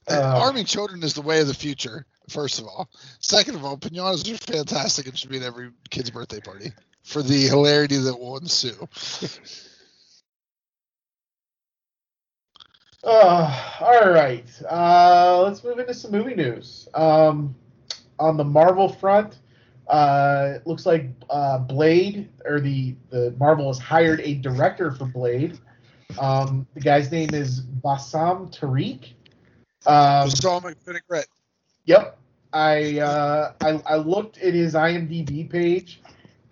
Uh, 0.09 0.41
Arming 0.43 0.65
children 0.65 1.05
is 1.05 1.15
the 1.15 1.23
way 1.23 1.41
of 1.41 1.47
the 1.47 1.55
future, 1.55 2.05
first 2.29 2.59
of 2.59 2.65
all. 2.65 2.91
Second 3.21 3.55
of 3.55 3.65
all, 3.65 3.77
pinatas 3.77 4.29
are 4.33 4.53
fantastic 4.53 5.07
and 5.07 5.17
should 5.17 5.31
be 5.31 5.37
at 5.37 5.45
every 5.45 5.71
kid's 5.89 6.11
birthday 6.11 6.41
party 6.41 6.73
for 7.05 7.23
the 7.23 7.47
hilarity 7.47 7.97
that 7.97 8.19
will 8.19 8.37
ensue. 8.37 8.89
Uh, 13.03 13.77
all 13.81 14.11
right. 14.11 14.51
Uh, 14.71 15.43
let's 15.43 15.65
move 15.65 15.79
into 15.79 15.95
some 15.95 16.11
movie 16.11 16.35
news. 16.35 16.89
Um, 16.95 17.55
on 18.19 18.37
the 18.37 18.45
Marvel 18.45 18.89
front, 18.89 19.39
uh, 19.89 20.53
it 20.57 20.67
looks 20.67 20.87
like 20.87 21.11
uh, 21.31 21.59
Blade, 21.59 22.29
or 22.45 22.61
the, 22.61 22.95
the 23.11 23.35
Marvel 23.39 23.69
has 23.69 23.79
hired 23.79 24.21
a 24.21 24.35
director 24.35 24.93
for 24.93 25.07
Blade. 25.07 25.59
Um, 26.19 26.67
the 26.75 26.81
guy's 26.81 27.11
name 27.11 27.31
is 27.33 27.61
Bassam 27.61 28.51
Tariq. 28.53 29.13
Um, 29.87 30.29
vinaigrette. 30.85 31.29
Yep. 31.87 32.19
I, 32.53 32.99
uh, 32.99 33.53
I 33.61 33.81
I 33.87 33.97
looked 33.97 34.39
at 34.39 34.55
his 34.55 34.75
IMDb 34.75 35.49
page, 35.49 36.03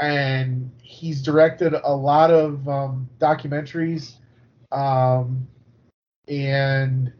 and 0.00 0.70
he's 0.80 1.22
directed 1.22 1.74
a 1.74 1.92
lot 1.92 2.30
of 2.30 2.68
um, 2.68 3.08
documentaries, 3.18 4.14
um, 4.70 5.46
and 6.28 7.12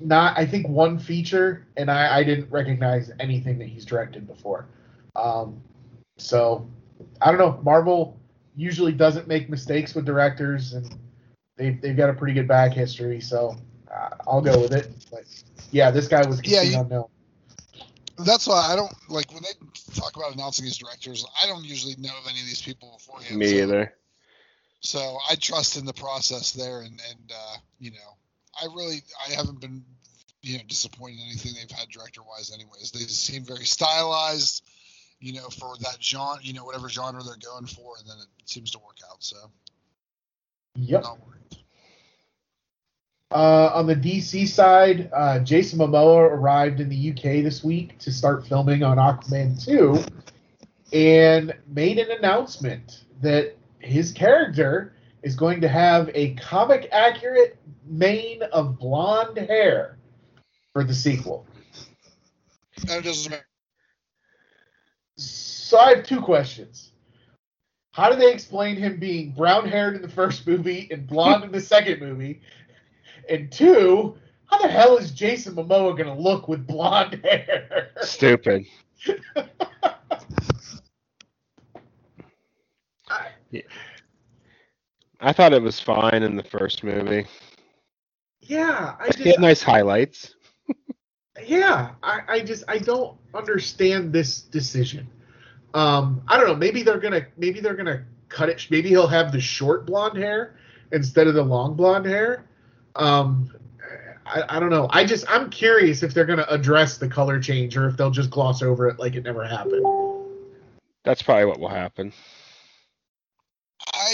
not 0.00 0.36
I 0.38 0.46
think 0.46 0.68
one 0.68 0.98
feature, 0.98 1.66
and 1.76 1.90
I, 1.90 2.18
I 2.18 2.24
didn't 2.24 2.50
recognize 2.50 3.10
anything 3.20 3.58
that 3.58 3.68
he's 3.68 3.84
directed 3.84 4.26
before. 4.26 4.66
Um, 5.16 5.60
so 6.18 6.68
I 7.22 7.30
don't 7.30 7.38
know. 7.38 7.60
Marvel 7.62 8.18
usually 8.56 8.92
doesn't 8.92 9.28
make 9.28 9.48
mistakes 9.48 9.94
with 9.94 10.04
directors, 10.04 10.74
and 10.74 10.94
they've 11.56 11.80
they've 11.80 11.96
got 11.96 12.10
a 12.10 12.14
pretty 12.14 12.34
good 12.34 12.48
back 12.48 12.72
history. 12.72 13.20
So 13.20 13.56
uh, 13.92 14.10
I'll 14.26 14.40
go 14.42 14.60
with 14.60 14.72
it. 14.72 14.92
But 15.10 15.24
yeah, 15.70 15.90
this 15.90 16.08
guy 16.08 16.26
was 16.26 16.40
Yeah, 16.44 16.62
you- 16.62 16.78
unknown. 16.78 17.06
That's 18.16 18.46
why 18.46 18.68
I 18.70 18.76
don't 18.76 18.94
like 19.08 19.32
when 19.32 19.42
they 19.42 19.94
talk 19.94 20.16
about 20.16 20.34
announcing 20.34 20.64
these 20.64 20.76
directors. 20.76 21.26
I 21.42 21.48
don't 21.48 21.64
usually 21.64 21.96
know 21.98 22.16
of 22.22 22.28
any 22.30 22.38
of 22.38 22.46
these 22.46 22.62
people 22.62 22.92
beforehand. 22.96 23.36
Me 23.36 23.48
so, 23.48 23.54
either. 23.56 23.94
So 24.84 25.18
I 25.28 25.34
trust 25.34 25.78
in 25.78 25.86
the 25.86 25.94
process 25.94 26.52
there, 26.52 26.80
and 26.80 27.00
and 27.10 27.32
uh, 27.32 27.56
you 27.80 27.90
know, 27.90 28.16
I 28.60 28.66
really 28.66 29.02
I 29.26 29.32
haven't 29.32 29.60
been 29.60 29.82
you 30.42 30.58
know 30.58 30.64
disappointed 30.68 31.20
in 31.20 31.26
anything 31.30 31.52
they've 31.54 31.76
had 31.76 31.88
director 31.88 32.20
wise. 32.22 32.52
Anyways, 32.54 32.90
they 32.92 33.00
seem 33.00 33.44
very 33.44 33.64
stylized. 33.64 34.62
You 35.20 35.32
know, 35.32 35.48
for 35.48 35.74
that 35.80 35.96
genre, 36.02 36.38
you 36.42 36.52
know, 36.52 36.64
whatever 36.64 36.90
genre 36.90 37.22
they're 37.22 37.36
going 37.36 37.66
for, 37.66 37.94
and 37.98 38.08
then 38.08 38.18
it 38.18 38.48
seems 38.48 38.70
to 38.72 38.78
work 38.78 38.98
out. 39.10 39.22
So 39.24 39.36
Yep. 40.76 41.02
not 41.02 41.18
worried. 41.26 41.34
Uh, 43.30 43.70
on 43.74 43.86
the 43.86 43.96
DC 43.96 44.46
side, 44.46 45.10
uh, 45.14 45.38
Jason 45.38 45.78
Momoa 45.78 46.30
arrived 46.30 46.80
in 46.80 46.88
the 46.88 47.10
UK 47.10 47.42
this 47.42 47.64
week 47.64 47.98
to 48.00 48.12
start 48.12 48.46
filming 48.46 48.82
on 48.82 48.98
Aquaman 48.98 49.64
2 49.64 50.04
and 50.92 51.54
made 51.68 51.98
an 51.98 52.10
announcement 52.10 53.04
that 53.22 53.56
his 53.84 54.12
character 54.12 54.94
is 55.22 55.34
going 55.34 55.60
to 55.60 55.68
have 55.68 56.10
a 56.14 56.34
comic 56.34 56.88
accurate 56.92 57.58
mane 57.86 58.42
of 58.52 58.78
blonde 58.78 59.38
hair 59.38 59.98
for 60.72 60.84
the 60.84 60.94
sequel. 60.94 61.46
And 62.88 63.04
doesn't 63.04 63.30
matter. 63.30 63.46
So 65.16 65.78
I 65.78 65.96
have 65.96 66.06
two 66.06 66.20
questions. 66.20 66.92
How 67.92 68.10
do 68.10 68.16
they 68.16 68.32
explain 68.32 68.76
him 68.76 68.98
being 68.98 69.30
brown 69.32 69.68
haired 69.68 69.94
in 69.94 70.02
the 70.02 70.08
first 70.08 70.46
movie 70.46 70.88
and 70.90 71.06
blonde 71.06 71.44
in 71.44 71.52
the 71.52 71.60
second 71.60 72.00
movie? 72.00 72.40
And 73.30 73.50
two, 73.52 74.16
how 74.46 74.58
the 74.58 74.68
hell 74.68 74.96
is 74.96 75.12
Jason 75.12 75.54
Momoa 75.54 75.96
going 75.96 76.06
to 76.06 76.12
look 76.12 76.48
with 76.48 76.66
blonde 76.66 77.20
hair? 77.24 77.90
Stupid. 78.02 78.66
I- 83.54 83.62
I 85.20 85.32
thought 85.32 85.52
it 85.52 85.62
was 85.62 85.80
fine 85.80 86.22
in 86.22 86.36
the 86.36 86.42
first 86.42 86.84
movie. 86.84 87.26
yeah, 88.40 88.94
I 89.00 89.10
He 89.16 89.30
had 89.30 89.40
nice 89.40 89.62
highlights. 89.62 90.34
yeah, 91.46 91.92
I, 92.02 92.20
I 92.28 92.40
just, 92.40 92.64
I 92.68 92.78
don't 92.78 93.16
understand 93.32 94.12
this 94.12 94.40
decision. 94.40 95.08
Um, 95.72 96.20
I 96.28 96.36
don't 96.36 96.46
know. 96.46 96.56
Maybe 96.56 96.82
they're 96.82 96.98
gonna, 96.98 97.26
maybe 97.38 97.60
they're 97.60 97.74
gonna 97.74 98.04
cut 98.28 98.48
it. 98.48 98.66
Maybe 98.70 98.90
he'll 98.90 99.06
have 99.06 99.32
the 99.32 99.40
short 99.40 99.86
blonde 99.86 100.18
hair 100.18 100.56
instead 100.92 101.26
of 101.26 101.34
the 101.34 101.42
long 101.42 101.74
blonde 101.74 102.06
hair. 102.06 102.44
Um, 102.96 103.50
I, 104.26 104.42
I 104.56 104.60
don't 104.60 104.70
know. 104.70 104.88
I 104.90 105.04
just, 105.04 105.24
I'm 105.28 105.48
curious 105.48 106.02
if 106.02 106.12
they're 106.12 106.26
gonna 106.26 106.46
address 106.48 106.98
the 106.98 107.08
color 107.08 107.40
change 107.40 107.76
or 107.76 107.88
if 107.88 107.96
they'll 107.96 108.10
just 108.10 108.30
gloss 108.30 108.62
over 108.62 108.88
it 108.88 108.98
like 108.98 109.14
it 109.14 109.22
never 109.24 109.44
happened. 109.44 109.84
That's 111.04 111.22
probably 111.22 111.46
what 111.46 111.58
will 111.60 111.68
happen. 111.68 112.12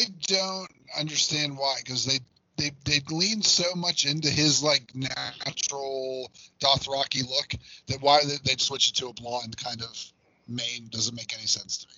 I 0.00 0.04
don't 0.26 0.70
understand 0.98 1.56
why, 1.56 1.76
because 1.84 2.04
they 2.04 2.18
they 2.56 2.70
they 2.84 3.00
lean 3.10 3.42
so 3.42 3.74
much 3.74 4.06
into 4.06 4.28
his 4.28 4.62
like 4.62 4.92
natural 4.94 6.30
Dothraki 6.62 7.28
look 7.28 7.52
that 7.86 8.00
why 8.00 8.20
they, 8.24 8.36
they'd 8.44 8.60
switch 8.60 8.90
it 8.90 8.94
to 8.96 9.08
a 9.08 9.12
blonde 9.14 9.56
kind 9.56 9.82
of 9.82 10.12
mane 10.48 10.88
doesn't 10.90 11.14
make 11.14 11.32
any 11.36 11.46
sense 11.46 11.78
to 11.78 11.86
me. 11.88 11.94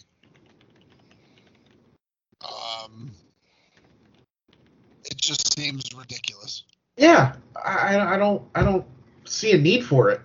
Um, 2.44 3.11
it 5.04 5.16
just 5.16 5.56
seems 5.59 5.85
ridiculous. 5.97 6.64
Yeah, 6.97 7.35
I, 7.56 7.97
I- 7.97 8.14
I 8.14 8.16
don't, 8.18 8.42
I 8.54 8.62
don't 8.62 8.85
see 9.25 9.52
a 9.52 9.59
need 9.59 9.85
for 9.85 10.11
it, 10.11 10.21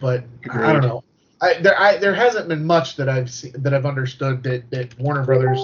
but 0.00 0.24
I 0.50 0.72
don't 0.72 0.82
know. 0.82 1.04
I, 1.40 1.54
there, 1.54 1.80
I, 1.80 1.96
there 1.98 2.14
hasn't 2.14 2.48
been 2.48 2.64
much 2.64 2.96
that 2.96 3.08
I've 3.08 3.30
seen, 3.30 3.52
that 3.58 3.72
I've 3.72 3.86
understood 3.86 4.42
that, 4.44 4.70
that 4.70 4.98
Warner 4.98 5.24
Brothers 5.24 5.58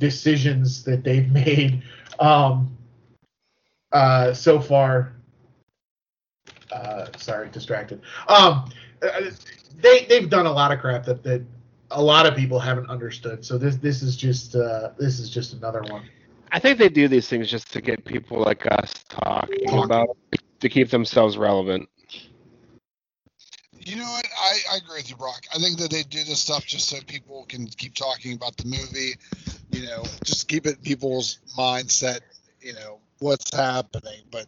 decisions 0.00 0.82
that 0.84 1.04
they've 1.04 1.30
made 1.32 1.82
um, 2.18 2.76
uh, 3.92 4.34
so 4.34 4.60
far. 4.60 5.12
Uh, 6.72 7.06
sorry, 7.16 7.48
distracted. 7.50 8.00
Um, 8.28 8.70
uh, 9.02 9.30
they 9.80 10.04
they've 10.06 10.28
done 10.28 10.46
a 10.46 10.52
lot 10.52 10.72
of 10.72 10.80
crap 10.80 11.04
that, 11.04 11.22
that 11.22 11.42
a 11.90 12.02
lot 12.02 12.26
of 12.26 12.36
people 12.36 12.58
haven't 12.58 12.88
understood. 12.88 13.44
So 13.44 13.58
this 13.58 13.76
this 13.76 14.02
is 14.02 14.16
just 14.16 14.56
uh, 14.56 14.90
this 14.98 15.18
is 15.20 15.30
just 15.30 15.52
another 15.52 15.82
one. 15.82 16.02
I 16.52 16.58
think 16.58 16.78
they 16.78 16.88
do 16.88 17.06
these 17.08 17.28
things 17.28 17.48
just 17.48 17.72
to 17.72 17.80
get 17.80 18.04
people 18.04 18.40
like 18.40 18.66
us 18.70 18.92
talking 19.08 19.58
Talking. 19.66 19.84
about 19.84 20.16
to 20.60 20.68
keep 20.68 20.90
themselves 20.90 21.36
relevant. 21.38 21.88
You 23.80 23.96
know 23.96 24.10
what? 24.10 24.26
I, 24.38 24.58
I 24.74 24.76
agree 24.76 24.98
with 24.98 25.10
you, 25.10 25.16
Brock. 25.16 25.42
I 25.54 25.58
think 25.58 25.78
that 25.78 25.90
they 25.90 26.02
do 26.02 26.22
this 26.24 26.40
stuff 26.40 26.66
just 26.66 26.88
so 26.88 26.98
people 27.06 27.46
can 27.48 27.66
keep 27.66 27.94
talking 27.94 28.34
about 28.34 28.56
the 28.58 28.66
movie. 28.66 29.14
You 29.72 29.86
know, 29.86 30.02
just 30.24 30.48
keep 30.48 30.66
it 30.66 30.76
in 30.76 30.82
people's 30.82 31.38
mindset. 31.58 32.20
You 32.60 32.74
know 32.74 32.98
what's 33.20 33.54
happening, 33.54 34.20
but 34.30 34.46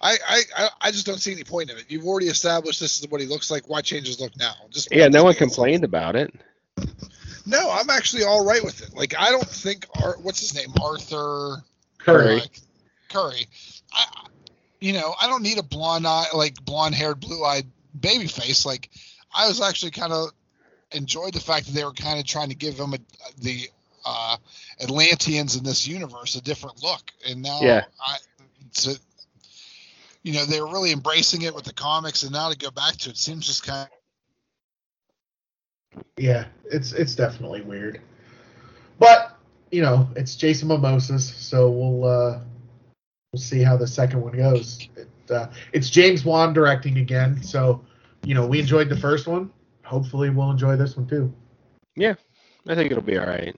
I, 0.00 0.16
I 0.28 0.68
I- 0.80 0.90
just 0.90 1.06
don't 1.06 1.20
see 1.20 1.32
any 1.32 1.44
point 1.44 1.70
in 1.70 1.76
it. 1.78 1.84
You've 1.88 2.06
already 2.06 2.26
established 2.26 2.80
this 2.80 2.98
is 3.00 3.08
what 3.08 3.20
he 3.20 3.26
looks 3.28 3.50
like. 3.52 3.68
Why 3.68 3.82
change 3.82 4.08
his 4.08 4.20
look 4.20 4.36
now? 4.36 4.54
Just 4.70 4.88
Yeah, 4.90 5.06
no 5.08 5.22
one 5.22 5.34
complained 5.34 5.84
about 5.84 6.16
it. 6.16 6.34
No, 7.46 7.70
I'm 7.70 7.88
actually 7.90 8.24
all 8.24 8.44
right 8.44 8.62
with 8.64 8.82
it. 8.82 8.94
Like 8.96 9.14
I 9.16 9.30
don't 9.30 9.46
think 9.46 9.86
Ar- 10.02 10.16
what's 10.20 10.40
his 10.40 10.54
name 10.54 10.72
Arthur 10.82 11.62
Curry. 11.98 12.40
Like, 12.40 12.60
Curry. 13.08 13.46
I- 13.92 14.26
you 14.80 14.92
know, 14.92 15.14
I 15.22 15.28
don't 15.28 15.44
need 15.44 15.58
a 15.58 15.62
blonde 15.62 16.08
eye, 16.08 16.24
like 16.34 16.64
blonde 16.64 16.96
haired, 16.96 17.20
blue 17.20 17.44
eyed 17.44 17.66
baby 17.98 18.26
face. 18.26 18.64
Like, 18.66 18.90
I 19.34 19.48
was 19.48 19.60
actually 19.60 19.92
kind 19.92 20.12
of 20.12 20.30
enjoyed 20.92 21.34
the 21.34 21.40
fact 21.40 21.66
that 21.66 21.72
they 21.72 21.84
were 21.84 21.92
kind 21.92 22.18
of 22.18 22.26
trying 22.26 22.50
to 22.50 22.54
give 22.54 22.78
him 22.78 22.94
a, 22.94 22.98
the 23.40 23.68
uh, 24.04 24.36
Atlanteans 24.80 25.56
in 25.56 25.64
this 25.64 25.86
universe 25.86 26.36
a 26.36 26.42
different 26.42 26.82
look. 26.82 27.10
And 27.28 27.42
now, 27.42 27.60
Yeah. 27.60 27.84
I, 28.00 28.16
to, 28.74 28.98
you 30.22 30.32
know, 30.32 30.44
they 30.44 30.60
were 30.60 30.68
really 30.68 30.92
embracing 30.92 31.42
it 31.42 31.54
with 31.54 31.64
the 31.64 31.72
comics, 31.72 32.22
and 32.22 32.32
now 32.32 32.50
to 32.50 32.56
go 32.56 32.70
back 32.70 32.96
to 32.98 33.10
it 33.10 33.16
seems 33.16 33.46
just 33.46 33.64
kind 33.66 33.88
of. 35.94 36.04
Yeah, 36.16 36.46
it's 36.64 36.92
it's 36.92 37.14
definitely 37.14 37.60
weird. 37.60 38.00
But 38.98 39.36
you 39.70 39.82
know, 39.82 40.08
it's 40.16 40.36
Jason 40.36 40.68
Mimosas, 40.68 41.34
so 41.34 41.70
we'll 41.70 42.04
uh, 42.04 42.38
we'll 43.32 43.42
see 43.42 43.62
how 43.62 43.76
the 43.76 43.86
second 43.86 44.22
one 44.22 44.36
goes. 44.36 44.88
It, 44.96 45.08
uh, 45.32 45.50
it's 45.72 45.90
James 45.90 46.24
Wan 46.24 46.52
directing 46.52 46.98
again, 46.98 47.42
so 47.42 47.84
you 48.24 48.34
know 48.34 48.46
we 48.46 48.60
enjoyed 48.60 48.88
the 48.88 48.96
first 48.96 49.26
one. 49.26 49.50
Hopefully, 49.84 50.30
we'll 50.30 50.50
enjoy 50.50 50.76
this 50.76 50.96
one 50.96 51.06
too. 51.06 51.32
Yeah, 51.96 52.14
I 52.68 52.74
think 52.74 52.90
it'll 52.90 53.02
be 53.02 53.18
all 53.18 53.26
right. 53.26 53.54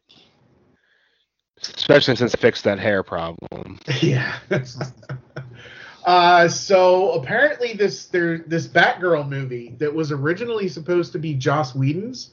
Especially 1.61 2.17
since 2.17 2.35
it 2.35 2.41
fixed 2.41 2.65
that 2.65 2.79
hair 2.79 3.03
problem. 3.03 3.79
yeah. 4.03 4.39
uh, 6.05 6.49
so 6.49 7.13
apparently 7.13 7.75
this 7.75 8.07
there 8.07 8.39
this 8.39 8.67
Batgirl 8.67 9.29
movie 9.29 9.75
that 9.79 9.95
was 9.95 10.13
originally 10.13 10.69
supposed 10.69 11.13
to 11.13 11.19
be 11.19 11.35
Joss 11.35 11.75
Whedon's. 11.75 12.31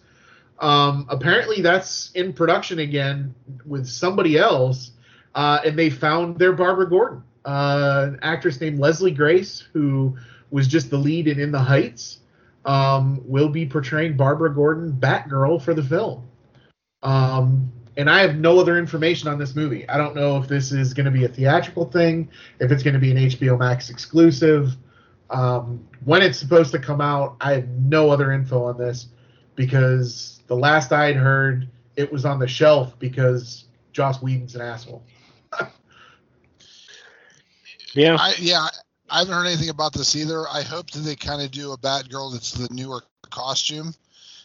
Um, 0.59 1.07
apparently 1.09 1.61
that's 1.61 2.11
in 2.11 2.33
production 2.33 2.79
again 2.79 3.33
with 3.65 3.87
somebody 3.87 4.37
else, 4.37 4.91
uh, 5.33 5.59
and 5.65 5.77
they 5.77 5.89
found 5.89 6.37
their 6.37 6.53
Barbara 6.53 6.87
Gordon, 6.87 7.23
uh, 7.45 8.09
an 8.09 8.19
actress 8.21 8.59
named 8.61 8.79
Leslie 8.79 9.11
Grace, 9.11 9.67
who 9.73 10.17
was 10.49 10.67
just 10.67 10.89
the 10.89 10.97
lead 10.97 11.27
in 11.27 11.39
In 11.39 11.51
the 11.51 11.59
Heights, 11.59 12.19
um, 12.65 13.21
will 13.25 13.49
be 13.49 13.65
portraying 13.65 14.15
Barbara 14.15 14.53
Gordon, 14.53 14.93
Batgirl, 14.93 15.61
for 15.61 15.73
the 15.73 15.83
film. 15.83 16.27
Um, 17.01 17.71
and 17.97 18.09
I 18.09 18.21
have 18.21 18.35
no 18.35 18.59
other 18.59 18.77
information 18.77 19.27
on 19.27 19.37
this 19.37 19.55
movie. 19.55 19.87
I 19.89 19.97
don't 19.97 20.15
know 20.15 20.37
if 20.37 20.47
this 20.47 20.71
is 20.71 20.93
going 20.93 21.05
to 21.05 21.11
be 21.11 21.25
a 21.25 21.27
theatrical 21.27 21.85
thing, 21.85 22.29
if 22.59 22.71
it's 22.71 22.83
going 22.83 22.93
to 22.93 22.99
be 22.99 23.11
an 23.11 23.17
HBO 23.17 23.57
Max 23.57 23.89
exclusive. 23.89 24.75
Um, 25.29 25.87
when 26.05 26.21
it's 26.21 26.37
supposed 26.37 26.71
to 26.71 26.79
come 26.79 27.01
out, 27.01 27.37
I 27.41 27.53
have 27.53 27.69
no 27.69 28.09
other 28.09 28.31
info 28.31 28.63
on 28.65 28.77
this 28.77 29.07
because 29.55 30.41
the 30.47 30.55
last 30.55 30.91
I 30.91 31.05
had 31.05 31.15
heard, 31.15 31.69
it 31.95 32.11
was 32.11 32.25
on 32.25 32.39
the 32.39 32.47
shelf 32.47 32.97
because 32.99 33.65
Joss 33.91 34.21
Whedon's 34.21 34.55
an 34.55 34.61
asshole. 34.61 35.03
Yeah. 37.93 38.17
I, 38.19 38.33
yeah, 38.39 38.67
I 39.09 39.19
haven't 39.19 39.33
heard 39.33 39.47
anything 39.47 39.69
about 39.69 39.93
this 39.93 40.15
either. 40.15 40.47
I 40.47 40.61
hope 40.61 40.91
that 40.91 40.99
they 40.99 41.15
kind 41.15 41.41
of 41.41 41.51
do 41.51 41.71
a 41.73 41.77
Batgirl 41.77 42.33
that's 42.33 42.51
the 42.51 42.73
newer 42.73 43.03
costume, 43.29 43.93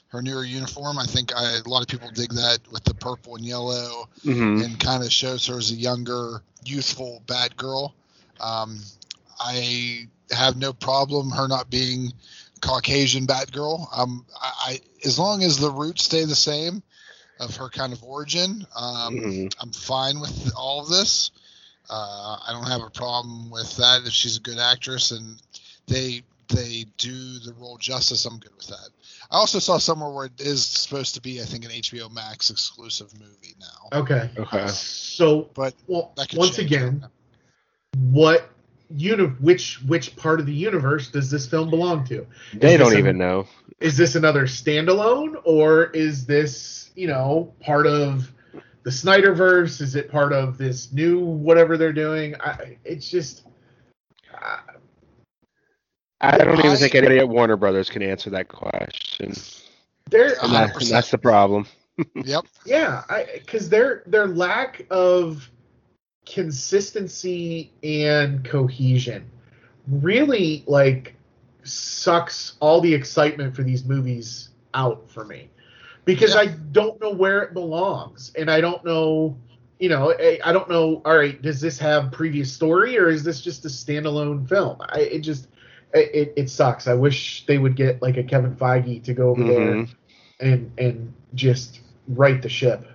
her 0.09 0.23
newer 0.23 0.45
uniform. 0.45 0.99
I 0.99 1.05
think 1.07 1.35
I, 1.35 1.59
a 1.65 1.69
lot 1.69 1.83
of 1.83 1.89
people 1.89 2.11
dig 2.11 2.33
that 2.33 2.59
with 2.71 2.85
the 2.85 2.95
purple 2.95 3.37
and 3.37 3.45
yellow, 3.45 4.09
hmm 4.23 4.61
and 4.63 4.79
kind 4.81 5.03
of 5.05 5.13
shows 5.13 5.47
her 5.47 5.59
as 5.59 5.71
a 5.71 5.75
younger, 5.75 6.43
youthful 6.65 7.23
Batgirl. 7.27 7.93
Um, 8.41 8.81
I 9.39 10.09
have 10.31 10.57
no 10.57 10.73
problem 10.73 11.31
her 11.31 11.47
not 11.47 11.71
being 11.71 12.13
Caucasian 12.61 13.27
Batgirl. 13.27 13.87
Um, 13.97 14.27
I, 14.41 14.53
I 14.61 14.81
as 15.05 15.19
long 15.19 15.43
as 15.45 15.59
the 15.59 15.71
roots 15.71 16.03
stay 16.05 16.25
the 16.25 16.35
same 16.35 16.83
of 17.39 17.57
her 17.57 17.69
kind 17.69 17.93
of 17.93 18.03
origin, 18.03 18.67
um, 18.75 19.17
Mhm. 19.17 19.53
I'm 19.61 19.73
fine 19.73 20.21
with 20.21 20.53
all 20.57 20.81
of 20.81 20.89
this. 20.89 21.31
Uh, 21.89 22.37
I 22.47 22.53
don't 22.53 22.67
have 22.69 22.83
a 22.83 22.91
problem 22.91 23.51
with 23.51 23.77
that 23.77 24.03
if 24.07 24.13
she's 24.13 24.37
a 24.37 24.41
good 24.41 24.59
actress 24.59 25.11
and 25.13 25.41
they 25.87 26.23
they 26.49 26.85
do 26.99 27.11
the 27.41 27.53
role 27.59 27.77
justice. 27.79 28.25
I'm 28.25 28.39
good 28.39 28.55
with 28.57 28.69
that. 28.69 28.89
I 29.31 29.37
also 29.37 29.59
saw 29.59 29.79
somewhere 29.79 30.11
where 30.11 30.27
it 30.27 30.41
is 30.41 30.65
supposed 30.65 31.15
to 31.17 31.21
be, 31.21 31.41
I 31.41 31.45
think, 31.45 31.65
an 31.65 31.71
HBO 31.73 32.09
Max 32.13 32.51
exclusive 32.51 33.13
movie 33.19 33.55
now. 33.59 33.99
Okay. 34.01 34.31
Okay. 34.39 34.67
So, 34.69 35.49
But 35.55 35.75
well, 35.89 36.13
once 36.35 36.57
change. 36.57 36.73
again, 36.73 37.07
what 38.11 38.49
uni- 38.95 39.25
which 39.25 39.83
which 39.83 40.15
part 40.17 40.39
of 40.39 40.47
the 40.47 40.53
universe 40.53 41.09
does 41.09 41.31
this 41.31 41.47
film 41.49 41.69
belong 41.71 42.05
to? 42.07 42.27
They 42.55 42.75
Is 42.75 42.79
this 42.79 42.89
don't 42.89 42.95
a- 42.95 42.99
even 42.99 43.19
know. 43.19 43.47
Is 43.81 43.97
this 43.97 44.15
another 44.15 44.45
standalone, 44.45 45.41
or 45.45 45.85
is 45.85 46.27
this 46.27 46.91
you 46.95 47.09
know 47.09 47.53
part 47.61 47.87
of 47.87 48.33
the 48.87 48.93
Snyderverse? 48.93 49.81
Is 49.81 49.97
it 49.97 50.09
part 50.09 50.33
of 50.33 50.57
this 50.59 50.93
new 50.93 51.19
whatever 51.19 51.77
they're 51.77 51.93
doing? 51.93 52.37
I, 52.41 52.79
it's 52.85 53.11
just. 53.11 53.43
I 54.33 54.61
I 56.21 56.39
don't 56.39 56.57
even 56.61 56.71
I- 56.71 56.77
think 56.77 56.95
anybody 56.95 57.19
at 57.19 57.29
Warner 57.29 57.57
Brothers 57.57 57.91
can 57.91 58.01
answer 58.01 58.31
that 58.31 58.47
question. 58.47 59.35
they're 60.09 60.37
And, 60.41 60.53
that, 60.53 60.81
and 60.81 60.87
that's 60.87 61.11
the 61.11 61.19
problem. 61.19 61.67
Yep. 62.15 62.45
Yeah, 62.67 63.03
because 63.35 63.71
their 63.71 64.03
their 64.07 64.27
lack 64.27 64.87
of 64.91 65.51
consistency 66.27 67.73
and 67.83 68.45
cohesion 68.45 69.29
really 69.89 70.63
like 70.67 71.15
sucks 71.65 72.57
all 72.61 72.83
the 72.83 72.93
excitement 72.93 73.57
for 73.57 73.63
these 73.63 73.85
movies 73.85 74.51
out 74.75 75.11
for 75.11 75.25
me 75.25 75.49
because 76.07 76.35
Yeah. 76.35 76.41
I 76.41 76.47
don't 76.47 76.99
know 77.03 77.11
where 77.13 77.43
it 77.43 77.53
belongs 77.53 78.33
and 78.39 78.51
I 78.51 78.63
don't 78.63 78.83
know 78.85 79.37
you 79.79 79.91
know 79.91 80.13
I, 80.19 80.39
I 80.43 80.53
don't 80.53 80.71
know 80.71 81.03
all 81.05 81.17
right 81.19 81.41
does 81.43 81.61
this 81.61 81.79
have 81.81 82.11
previous 82.13 82.51
story 82.51 82.99
or 82.99 83.09
is 83.09 83.23
this 83.25 83.43
just 83.43 83.65
a 83.67 83.69
standalone 83.69 84.49
film 84.49 84.79
I 84.89 85.01
it 85.01 85.19
just 85.21 85.49
it, 85.93 86.11
it, 86.15 86.33
it 86.37 86.51
sucks 86.51 86.87
I 86.89 86.95
wish 86.95 87.45
they 87.47 87.59
would 87.59 87.77
get 87.77 88.01
like 88.01 88.17
a 88.17 88.23
Kevin 88.23 88.57
Feige 88.57 89.03
to 89.05 89.13
go 89.13 89.31
over 89.31 89.45
there 89.45 89.75
Mhm. 89.75 89.95
and 90.41 90.73
and 90.79 91.13
just 91.35 91.81
right 92.09 92.41
the 92.41 92.49
ship. 92.49 92.87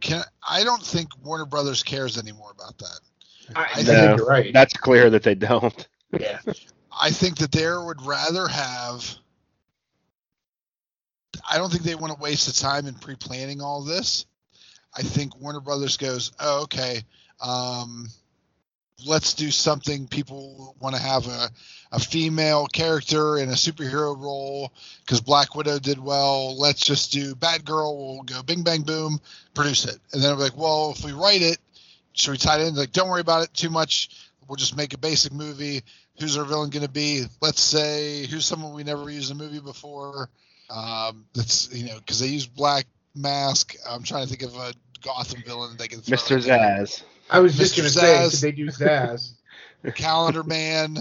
Can 0.00 0.22
I 0.48 0.64
don't 0.64 0.82
think 0.82 1.08
Warner 1.22 1.44
Brothers 1.44 1.82
cares 1.82 2.16
anymore 2.16 2.52
about 2.52 2.78
that. 2.78 3.00
I, 3.54 3.60
I 3.60 3.64
I 3.64 3.74
think 3.74 3.86
think 3.88 4.16
you're 4.18 4.26
right. 4.26 4.52
That's 4.54 4.72
clear 4.74 5.10
that 5.10 5.22
they 5.22 5.34
don't. 5.34 5.88
yeah. 6.18 6.38
I 7.00 7.10
think 7.10 7.36
that 7.38 7.52
they 7.52 7.66
would 7.68 8.00
rather 8.02 8.48
have. 8.48 9.04
I 11.48 11.58
don't 11.58 11.70
think 11.70 11.84
they 11.84 11.94
want 11.94 12.12
to 12.14 12.22
waste 12.22 12.46
the 12.46 12.52
time 12.52 12.86
in 12.86 12.94
pre-planning 12.94 13.60
all 13.60 13.82
this. 13.82 14.26
I 14.94 15.02
think 15.02 15.40
Warner 15.40 15.60
Brothers 15.60 15.96
goes, 15.96 16.32
oh, 16.40 16.62
okay, 16.62 17.02
um, 17.40 18.08
let's 19.06 19.34
do 19.34 19.50
something 19.50 20.08
people 20.08 20.74
want 20.80 20.96
to 20.96 21.00
have 21.00 21.26
a, 21.26 21.48
a 21.92 21.98
female 21.98 22.66
character 22.66 23.38
in 23.38 23.48
a 23.48 23.52
superhero 23.52 24.16
role 24.18 24.72
because 25.04 25.20
Black 25.20 25.54
Widow 25.54 25.78
did 25.78 25.98
well. 25.98 26.58
Let's 26.58 26.84
just 26.84 27.12
do 27.12 27.34
Batgirl. 27.34 27.96
We'll 27.96 28.22
go 28.22 28.42
bing 28.42 28.62
bang 28.62 28.82
boom, 28.82 29.20
produce 29.54 29.84
it, 29.84 29.98
and 30.12 30.22
then 30.22 30.32
I'm 30.32 30.38
like, 30.38 30.56
well, 30.56 30.94
if 30.96 31.04
we 31.04 31.12
write 31.12 31.42
it, 31.42 31.58
should 32.12 32.32
we 32.32 32.38
tie 32.38 32.60
it 32.60 32.66
in? 32.66 32.74
Like, 32.74 32.92
don't 32.92 33.08
worry 33.08 33.20
about 33.20 33.44
it 33.44 33.54
too 33.54 33.70
much. 33.70 34.10
We'll 34.48 34.56
just 34.56 34.76
make 34.76 34.94
a 34.94 34.98
basic 34.98 35.32
movie. 35.32 35.82
Who's 36.18 36.36
our 36.36 36.44
villain 36.44 36.70
going 36.70 36.84
to 36.84 36.90
be? 36.90 37.24
Let's 37.40 37.62
say 37.62 38.26
who's 38.26 38.44
someone 38.44 38.74
we 38.74 38.82
never 38.82 39.08
used 39.08 39.30
in 39.30 39.40
a 39.40 39.42
movie 39.42 39.60
before. 39.60 40.28
Um, 40.70 41.26
that's 41.34 41.74
you 41.74 41.86
know 41.86 41.98
because 41.98 42.20
they 42.20 42.28
use 42.28 42.46
Black 42.46 42.86
Mask. 43.14 43.74
I'm 43.88 44.02
trying 44.02 44.26
to 44.26 44.28
think 44.28 44.42
of 44.42 44.56
a 44.56 44.72
Gotham 45.02 45.42
villain 45.44 45.70
that 45.70 45.78
they 45.78 45.88
can. 45.88 46.00
throw 46.00 46.16
Mr. 46.16 46.36
in. 46.36 46.42
Zsasz. 46.42 47.02
I 47.28 47.40
was 47.40 47.56
just 47.56 47.74
Mr. 47.74 47.78
gonna 47.78 47.90
say, 47.90 48.06
Zsasz. 48.06 48.30
could 48.30 48.40
they 48.40 48.52
do 48.52 48.66
Zsasz? 48.66 49.32
Calendar 49.94 50.42
Man. 50.42 50.98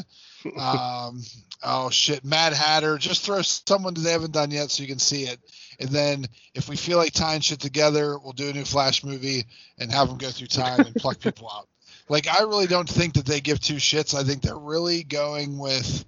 Um, 0.57 1.21
oh 1.63 1.89
shit, 1.89 2.23
Mad 2.23 2.53
Hatter. 2.53 2.97
Just 2.97 3.25
throw 3.25 3.41
someone 3.41 3.93
that 3.93 4.01
they 4.01 4.11
haven't 4.11 4.31
done 4.31 4.51
yet 4.51 4.71
so 4.71 4.83
you 4.83 4.89
can 4.89 4.99
see 4.99 5.23
it. 5.23 5.39
And 5.79 5.89
then 5.89 6.25
if 6.53 6.67
we 6.69 6.75
feel 6.75 6.97
like 6.97 7.13
tying 7.13 7.41
shit 7.41 7.59
together, 7.59 8.17
we'll 8.17 8.33
do 8.33 8.49
a 8.49 8.53
new 8.53 8.65
Flash 8.65 9.03
movie 9.03 9.45
and 9.77 9.91
have 9.91 10.07
them 10.09 10.17
go 10.17 10.29
through 10.29 10.47
time 10.47 10.81
and 10.81 10.95
pluck 10.95 11.19
people 11.21 11.49
out. 11.53 11.67
Like 12.07 12.27
I 12.27 12.43
really 12.43 12.67
don't 12.67 12.89
think 12.89 13.13
that 13.15 13.25
they 13.25 13.39
give 13.39 13.59
two 13.59 13.75
shits. 13.75 14.15
I 14.15 14.23
think 14.23 14.41
they're 14.41 14.57
really 14.57 15.03
going 15.03 15.57
with 15.57 16.05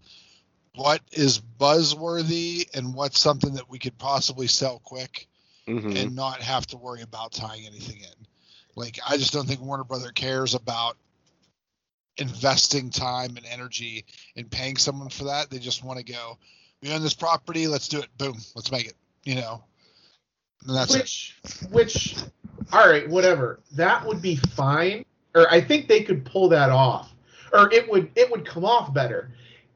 what 0.76 1.02
is 1.12 1.42
buzzworthy 1.60 2.68
and 2.76 2.94
what's 2.94 3.20
something 3.20 3.56
that 3.56 3.70
we 3.70 3.80
could 3.80 3.98
possibly 3.98 4.48
sell 4.48 4.80
quick 4.80 5.28
Mhm. 5.68 5.96
and 5.96 6.16
not 6.16 6.42
have 6.42 6.66
to 6.68 6.78
worry 6.78 7.02
about 7.02 7.32
tying 7.34 7.66
anything 7.66 8.00
in. 8.00 8.28
Like 8.76 9.00
I 9.08 9.18
just 9.18 9.34
don't 9.34 9.48
think 9.48 9.62
Warner 9.62 9.84
Brother 9.84 10.12
cares 10.12 10.54
about 10.54 10.98
investing 12.18 12.90
time 12.90 13.38
and 13.38 13.46
energy 13.46 14.06
and 14.36 14.50
paying 14.50 14.78
someone 14.78 15.10
for 15.10 15.26
that. 15.26 15.50
They 15.50 15.60
just 15.60 15.84
want 15.84 16.00
to 16.00 16.06
go, 16.06 16.38
we 16.82 16.92
own 16.92 17.02
this 17.02 17.14
property, 17.14 17.68
let's 17.68 17.88
do 17.88 18.00
it. 18.00 18.10
Boom, 18.18 18.38
let's 18.56 18.72
make 18.72 18.88
it. 18.88 18.96
You 19.24 19.36
know. 19.36 19.64
And 20.68 20.76
that's 20.76 20.94
it. 20.94 21.02
which, 21.02 21.36
which, 21.70 22.16
all 22.72 22.88
right, 22.88 23.10
whatever. 23.10 23.60
That 23.74 24.06
would 24.06 24.22
be 24.22 24.36
fine, 24.36 25.06
or 25.36 25.52
I 25.52 25.60
think 25.60 25.88
they 25.88 26.04
could 26.04 26.24
pull 26.24 26.50
that 26.50 26.70
off, 26.70 27.14
or 27.52 27.72
it 27.74 27.90
would 27.90 28.12
it 28.16 28.30
would 28.32 28.46
come 28.46 28.64
off 28.66 28.94
better 28.94 29.32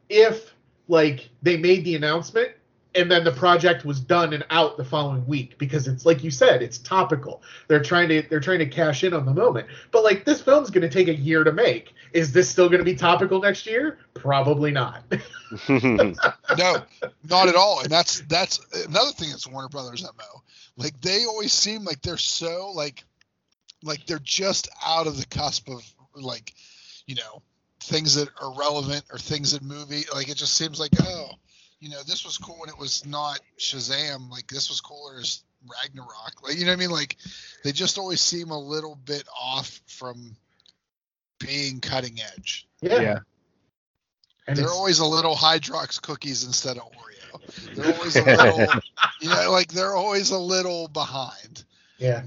if 0.09 0.54
like 0.87 1.29
they 1.41 1.57
made 1.57 1.83
the 1.83 1.95
announcement 1.95 2.51
and 2.95 3.11
then 3.11 3.23
the 3.23 3.31
project 3.31 3.85
was 3.85 3.99
done 3.99 4.33
and 4.33 4.45
out 4.49 4.77
the 4.77 4.85
following 4.85 5.25
week 5.27 5.57
because 5.57 5.87
it's 5.87 6.05
like 6.05 6.23
you 6.23 6.31
said 6.31 6.61
it's 6.61 6.77
topical. 6.77 7.41
They're 7.67 7.83
trying 7.83 8.09
to 8.09 8.23
they're 8.29 8.39
trying 8.39 8.59
to 8.59 8.65
cash 8.65 9.03
in 9.03 9.13
on 9.13 9.25
the 9.25 9.33
moment. 9.33 9.67
But 9.91 10.03
like 10.03 10.25
this 10.25 10.41
film's 10.41 10.69
going 10.69 10.81
to 10.81 10.89
take 10.89 11.07
a 11.07 11.15
year 11.15 11.43
to 11.43 11.51
make. 11.51 11.93
Is 12.13 12.31
this 12.31 12.49
still 12.49 12.69
going 12.69 12.79
to 12.79 12.85
be 12.85 12.95
topical 12.95 13.41
next 13.41 13.65
year? 13.65 13.99
Probably 14.13 14.71
not. 14.71 15.03
No, 16.57 16.83
not 17.29 17.47
at 17.49 17.55
all. 17.55 17.81
And 17.81 17.89
that's 17.89 18.21
that's 18.21 18.59
another 18.87 19.11
thing 19.11 19.29
that's 19.29 19.47
Warner 19.47 19.69
Brothers 19.69 20.03
MO. 20.03 20.41
Like 20.77 20.99
they 21.01 21.25
always 21.25 21.53
seem 21.53 21.83
like 21.83 22.01
they're 22.01 22.17
so 22.17 22.71
like 22.73 23.03
like 23.83 24.05
they're 24.05 24.19
just 24.19 24.69
out 24.85 25.07
of 25.07 25.17
the 25.17 25.25
cusp 25.25 25.69
of 25.69 25.81
like, 26.15 26.53
you 27.05 27.15
know, 27.15 27.41
things 27.85 28.15
that 28.15 28.29
are 28.41 28.53
relevant 28.57 29.03
or 29.11 29.17
things 29.17 29.53
in 29.53 29.65
movie. 29.67 30.03
Like 30.13 30.29
it 30.29 30.37
just 30.37 30.55
seems 30.55 30.79
like, 30.79 30.91
oh, 31.01 31.29
you 31.79 31.89
know, 31.89 32.01
this 32.03 32.25
was 32.25 32.37
cool 32.37 32.57
when 32.59 32.69
it 32.69 32.77
was 32.77 33.05
not 33.05 33.39
Shazam. 33.59 34.29
Like 34.29 34.47
this 34.47 34.69
was 34.69 34.81
cooler 34.81 35.19
as 35.19 35.43
Ragnarok. 35.83 36.43
Like 36.43 36.57
you 36.57 36.65
know 36.65 36.71
what 36.71 36.77
I 36.77 36.79
mean? 36.79 36.91
Like 36.91 37.17
they 37.63 37.71
just 37.71 37.97
always 37.97 38.21
seem 38.21 38.51
a 38.51 38.59
little 38.59 38.95
bit 39.05 39.23
off 39.39 39.81
from 39.87 40.35
being 41.39 41.79
cutting 41.79 42.19
edge. 42.37 42.67
yeah, 42.81 43.01
yeah. 43.01 43.19
and 44.47 44.57
They're 44.57 44.69
always 44.69 44.99
a 44.99 45.05
little 45.05 45.35
Hydrox 45.35 46.01
cookies 46.01 46.45
instead 46.45 46.77
of 46.77 46.83
Oreo. 46.83 47.75
They're 47.75 47.93
always 47.93 48.15
a 48.15 48.23
little, 48.23 48.81
you 49.21 49.29
know, 49.29 49.51
like 49.51 49.67
they're 49.67 49.95
always 49.95 50.31
a 50.31 50.39
little 50.39 50.87
behind. 50.87 51.63
yeah 51.97 52.23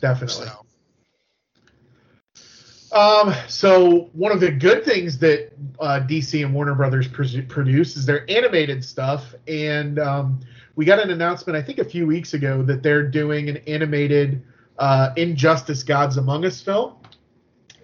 definitely 0.00 0.46
So 0.46 0.66
Um, 2.92 3.34
so 3.48 4.08
one 4.12 4.32
of 4.32 4.40
the 4.40 4.50
good 4.50 4.84
things 4.84 5.18
that 5.18 5.52
uh, 5.78 6.00
DC 6.08 6.44
and 6.44 6.54
Warner 6.54 6.74
Brothers 6.74 7.06
produce 7.06 7.96
is 7.96 8.06
their 8.06 8.28
animated 8.30 8.82
stuff, 8.82 9.34
and 9.46 9.98
um, 9.98 10.40
we 10.74 10.84
got 10.84 10.98
an 10.98 11.10
announcement 11.10 11.56
I 11.56 11.62
think 11.62 11.78
a 11.78 11.84
few 11.84 12.06
weeks 12.06 12.34
ago 12.34 12.62
that 12.62 12.82
they're 12.82 13.06
doing 13.06 13.48
an 13.50 13.58
animated 13.66 14.42
uh, 14.78 15.10
Injustice: 15.16 15.82
Gods 15.82 16.16
Among 16.16 16.46
Us 16.46 16.62
film 16.62 16.94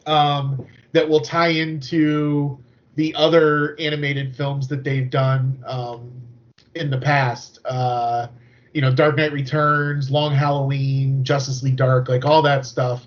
um, 0.07 0.67
that 0.93 1.07
will 1.07 1.21
tie 1.21 1.49
into 1.49 2.59
the 2.95 3.15
other 3.15 3.79
animated 3.79 4.35
films 4.35 4.69
that 4.69 4.85
they've 4.85 5.11
done 5.11 5.63
um, 5.67 6.13
in 6.75 6.91
the 6.91 6.99
past. 6.99 7.59
Uh, 7.65 8.29
you 8.73 8.81
know, 8.81 8.93
Dark 8.93 9.17
Knight 9.17 9.33
Returns, 9.33 10.11
Long 10.11 10.35
Halloween, 10.35 11.25
Justice 11.25 11.63
League 11.63 11.77
Dark, 11.77 12.09
like 12.09 12.25
all 12.25 12.43
that 12.43 12.65
stuff. 12.67 13.07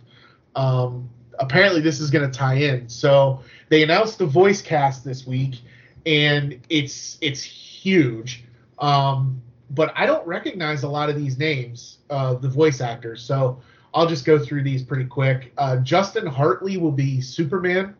Um, 0.56 1.10
apparently, 1.40 1.82
this 1.82 2.00
is 2.00 2.10
going 2.10 2.30
to 2.30 2.38
tie 2.38 2.56
in. 2.56 2.90
So 2.90 3.42
they 3.70 3.84
announced 3.84 4.18
the 4.20 4.26
voice 4.26 4.62
cast 4.62 5.04
this 5.04 5.26
week, 5.26 5.62
and 6.06 6.60
it's 6.70 7.18
it's 7.22 7.42
huge. 7.42 8.44
Um, 8.80 9.42
but 9.70 9.92
I 9.96 10.06
don't 10.06 10.26
recognize 10.26 10.84
a 10.84 10.90
lot 10.90 11.10
of 11.10 11.16
these 11.16 11.38
names, 11.38 12.00
uh, 12.10 12.36
the 12.36 12.50
voice 12.50 12.82
actors. 12.82 13.22
So 13.22 13.62
I'll 13.94 14.08
just 14.08 14.26
go 14.26 14.40
through 14.40 14.64
these 14.64 14.84
pretty 14.84 15.06
quick. 15.06 15.52
Uh, 15.58 15.78
Justin 15.78 16.26
Hartley 16.26 16.78
will 16.78 16.92
be 16.92 17.22
Superman. 17.22 17.96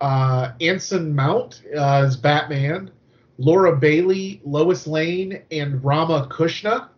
Uh, 0.00 0.52
Anson 0.60 1.14
Mount 1.14 1.62
uh, 1.76 2.04
is 2.06 2.16
Batman. 2.16 2.90
Laura 3.38 3.76
Bailey, 3.76 4.40
Lois 4.44 4.86
Lane, 4.86 5.42
and 5.50 5.82
Rama 5.84 6.26
Kushna. 6.30 6.88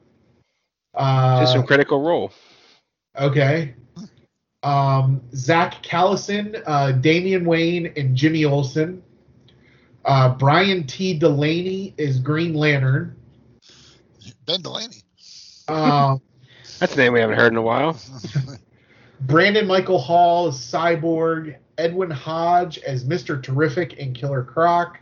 Uh, 0.95 1.41
Just 1.41 1.53
some 1.53 1.67
critical 1.67 2.01
role. 2.01 2.33
Okay. 3.19 3.75
Um, 4.63 5.21
Zach 5.35 5.83
Callison, 5.83 6.63
uh, 6.67 6.93
Damian 6.93 7.45
Wayne, 7.45 7.93
and 7.97 8.17
Jimmy 8.17 8.45
Olsen. 8.45 9.03
Uh, 10.05 10.35
Brian 10.35 10.87
T. 10.87 11.19
Delaney 11.19 11.95
is 11.97 12.19
Green 12.19 12.55
Lantern. 12.55 13.15
Ben 14.47 14.63
Delaney. 14.63 15.03
Um, 15.69 16.21
That's 16.79 16.95
a 16.95 16.97
name 16.97 17.13
we 17.13 17.21
haven't 17.21 17.37
heard 17.37 17.53
in 17.53 17.59
a 17.59 17.63
while. 17.63 17.99
Brandon 19.23 19.67
Michael 19.67 19.99
Hall 19.99 20.49
is 20.49 20.57
Cyborg. 20.57 21.57
Edwin 21.77 22.11
Hodge 22.11 22.79
as 22.79 23.05
Mr. 23.05 23.41
Terrific 23.41 24.01
and 24.01 24.15
Killer 24.15 24.43
Croc. 24.43 24.99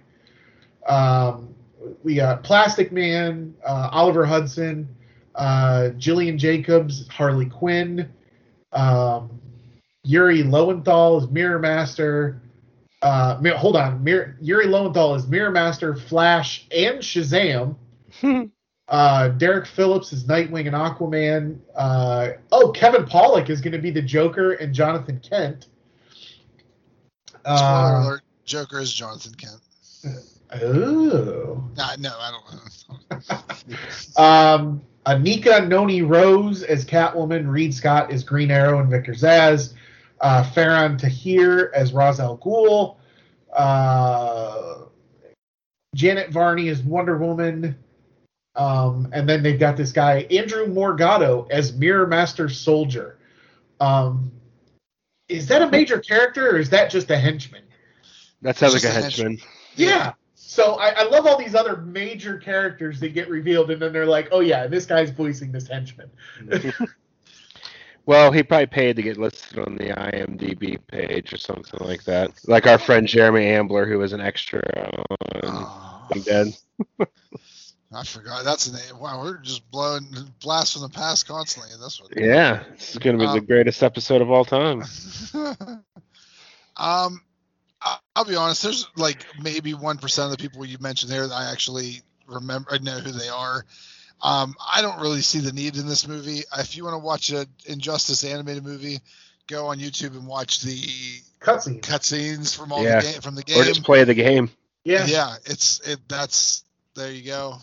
Um, 0.87 1.55
we 2.03 2.17
got 2.17 2.43
Plastic 2.43 2.93
Man, 2.93 3.55
uh, 3.65 3.89
Oliver 3.93 4.27
Hudson, 4.27 4.89
uh, 5.35 5.91
Gillian 5.91 6.39
Jacobs, 6.39 7.09
Harley 7.09 7.47
Quinn. 7.47 8.11
Um, 8.77 9.41
Yuri 10.05 10.43
Lowenthal 10.45 11.19
is 11.19 11.29
Mirror 11.31 11.59
Master. 11.59 12.41
Uh, 13.03 13.37
hold 13.57 13.77
on, 13.77 14.05
Mir- 14.05 14.37
Yuri 14.41 14.67
Lowenthal 14.67 15.15
is 15.17 15.27
Mirror 15.27 15.51
Master, 15.51 15.97
Flash, 15.97 16.67
and 16.71 16.99
Shazam. 17.01 17.77
Uh, 18.89 19.31
Derek 19.31 19.67
Phillips 19.67 20.13
is 20.13 20.23
Nightwing 20.29 20.69
and 20.69 20.77
Aquaman. 20.77 21.59
Uh, 21.75 22.35
oh, 22.53 22.71
Kevin 22.71 23.05
Pollak 23.05 23.51
is 23.51 23.61
going 23.61 23.73
to 23.73 23.81
be 23.81 23.91
the 23.91 24.01
Joker 24.01 24.53
and 24.53 24.73
Jonathan 24.73 25.19
Kent. 25.29 25.67
Spoiler 27.41 27.57
Uh, 27.57 28.03
alert: 28.05 28.23
Joker 28.45 28.79
is 28.79 28.93
Jonathan 28.93 29.35
Kent. 29.35 29.61
oh. 30.63 31.65
Nah, 31.77 31.97
no, 31.99 32.13
I 32.17 32.31
don't 32.31 32.55
know. 32.55 33.39
Um, 34.23 34.83
Anika 35.07 35.67
Noni 35.67 36.03
Rose 36.03 36.63
as 36.63 36.85
Catwoman. 36.85 37.49
Reid 37.49 37.73
Scott 37.73 38.11
as 38.11 38.25
Green 38.25 38.51
Arrow 38.51 38.81
and 38.81 38.91
Victor 38.91 39.13
Zsasz. 39.13 39.75
Uh, 40.21 40.43
Faran 40.43 40.99
Tahir 40.99 41.71
as 41.75 41.93
Ra's 41.93 42.19
al 42.19 42.39
Ghul. 42.39 42.97
Uh, 43.53 44.87
Janet 45.95 46.31
Varney 46.31 46.69
as 46.69 46.83
Wonder 46.83 47.17
Woman. 47.17 47.77
Um, 48.55 49.09
and 49.13 49.29
then 49.29 49.43
they've 49.43 49.61
got 49.61 49.77
this 49.77 49.93
guy, 49.93 50.27
Andrew 50.31 50.67
Morgado, 50.67 51.51
as 51.51 51.75
Mirror 51.75 52.07
Master 52.07 52.49
Soldier. 52.49 53.19
Um, 53.81 54.33
is 55.29 55.49
that 55.49 55.63
a 55.63 55.71
major 55.71 55.99
character 55.99 56.51
or 56.51 56.59
is 56.59 56.71
that 56.71 56.91
just 56.91 57.11
a 57.11 57.19
henchman? 57.19 57.63
That 58.43 58.57
sounds 58.57 58.75
like 58.75 58.85
a 58.85 58.89
a 58.89 59.03
henchman. 59.03 59.39
Yeah. 59.75 60.13
So 60.49 60.77
I, 60.77 60.91
I 60.91 61.03
love 61.09 61.27
all 61.27 61.37
these 61.37 61.57
other 61.57 61.77
major 61.79 62.39
characters 62.39 63.01
that 63.01 63.09
get 63.15 63.29
revealed, 63.29 63.71
and 63.73 63.83
then 63.83 63.93
they're 63.93 64.07
like, 64.07 64.29
"Oh 64.31 64.39
yeah, 64.41 64.69
this 64.69 64.87
guy's 64.87 65.11
voicing 65.11 65.51
this 65.53 65.67
henchman." 65.69 66.09
Well, 68.07 68.31
he 68.31 68.45
probably 68.45 68.67
paid 68.67 68.95
to 68.95 69.03
get 69.03 69.19
listed 69.19 69.59
on 69.59 69.75
the 69.75 69.87
IMDb 69.89 70.79
page 70.87 71.33
or 71.33 71.39
something 71.39 71.81
like 71.85 72.05
that. 72.05 72.31
Like 72.47 72.69
our 72.69 72.79
friend 72.79 73.05
Jeremy 73.09 73.47
Ambler, 73.47 73.85
who 73.85 73.99
was 73.99 74.13
an 74.13 74.21
extra 74.21 74.61
on 74.63 75.17
Oh, 75.43 76.09
Dead. 76.25 76.47
I 77.93 78.05
forgot. 78.05 78.45
That's 78.45 78.69
a 78.69 78.75
name. 78.75 79.01
Wow, 79.01 79.21
we're 79.25 79.39
just 79.39 79.69
blowing 79.73 80.07
blast 80.41 80.75
from 80.75 80.83
the 80.83 80.89
past 80.89 81.27
constantly 81.27 81.73
in 81.75 81.81
this 81.81 82.01
one. 82.01 82.11
Yeah, 82.17 82.63
this 82.71 82.93
is 82.93 82.99
going 82.99 83.19
to 83.19 83.25
be 83.25 83.27
the 83.27 83.41
Um, 83.41 83.45
greatest 83.45 83.83
episode 83.83 84.23
of 84.23 84.31
all 84.31 84.45
time. 84.45 84.85
um, 85.35 85.83
I- 86.77 87.09
I'll 88.17 88.25
be 88.25 88.35
honest. 88.35 88.63
There's 88.63 88.89
like 88.97 89.25
maybe 89.41 89.75
one 89.75 89.99
percent 89.99 90.33
of 90.33 90.37
the 90.37 90.43
people 90.43 90.65
you 90.65 90.79
mentioned 90.81 91.13
there 91.13 91.27
that 91.29 91.35
I 91.35 91.53
actually 91.53 92.01
remember. 92.27 92.71
I 92.73 92.79
know 92.79 92.99
who 92.99 93.13
they 93.13 93.29
are. 93.29 93.65
Um, 94.23 94.55
I 94.75 94.81
don't 94.81 94.99
really 95.01 95.21
see 95.21 95.41
the 95.41 95.53
need 95.53 95.77
in 95.77 95.87
this 95.87 96.09
movie. 96.09 96.41
If 96.59 96.77
you 96.77 96.85
want 96.85 96.95
to 96.95 96.99
watch 96.99 97.29
an 97.29 97.47
Injustice 97.67 98.25
animated 98.25 98.65
movie, 98.65 99.01
go 99.47 99.67
on 99.67 99.79
YouTube 99.79 100.17
and 100.17 100.27
watch 100.27 100.63
the 100.63 100.75
Cutscene. 101.41 101.83
cutscenes 101.83 102.57
from 102.57 102.73
all 102.73 102.83
Yeah. 102.83 103.01
the 103.01 103.13
game 103.13 103.21
from 103.21 103.35
the 103.35 103.43
game, 103.43 103.61
Or 103.61 103.65
just 103.65 103.85
play 103.85 104.03
the 104.05 104.15
game. 104.15 104.49
Yeah. 104.85 105.05
yeah, 105.05 105.37
it's 105.45 105.81
it. 105.87 105.99
That's 106.09 106.65
there 106.95 107.13
you 107.13 107.25
go. 107.25 107.59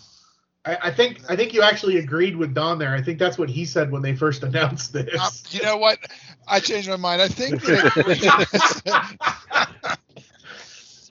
I, 0.66 0.78
I 0.84 0.92
think 0.92 1.22
I 1.28 1.36
think 1.36 1.54
you 1.54 1.64
actually 1.64 1.98
agreed 1.98 2.36
with 2.38 2.54
Don 2.54 2.78
there. 2.78 2.94
I 2.94 3.02
think 3.02 3.18
that's 3.18 3.38
what 3.40 3.50
he 3.50 3.66
said 3.66 3.92
when 3.92 4.04
they 4.04 4.16
first 4.16 4.44
announced 4.50 4.94
this. 4.94 5.10
Uh, 5.20 5.30
you 5.50 5.64
know 5.64 5.78
what? 5.78 5.98
I 6.48 6.60
changed 6.60 6.88
my 6.88 6.98
mind. 6.98 7.20
I 7.22 7.28
think 7.30 7.62
that 7.64 9.18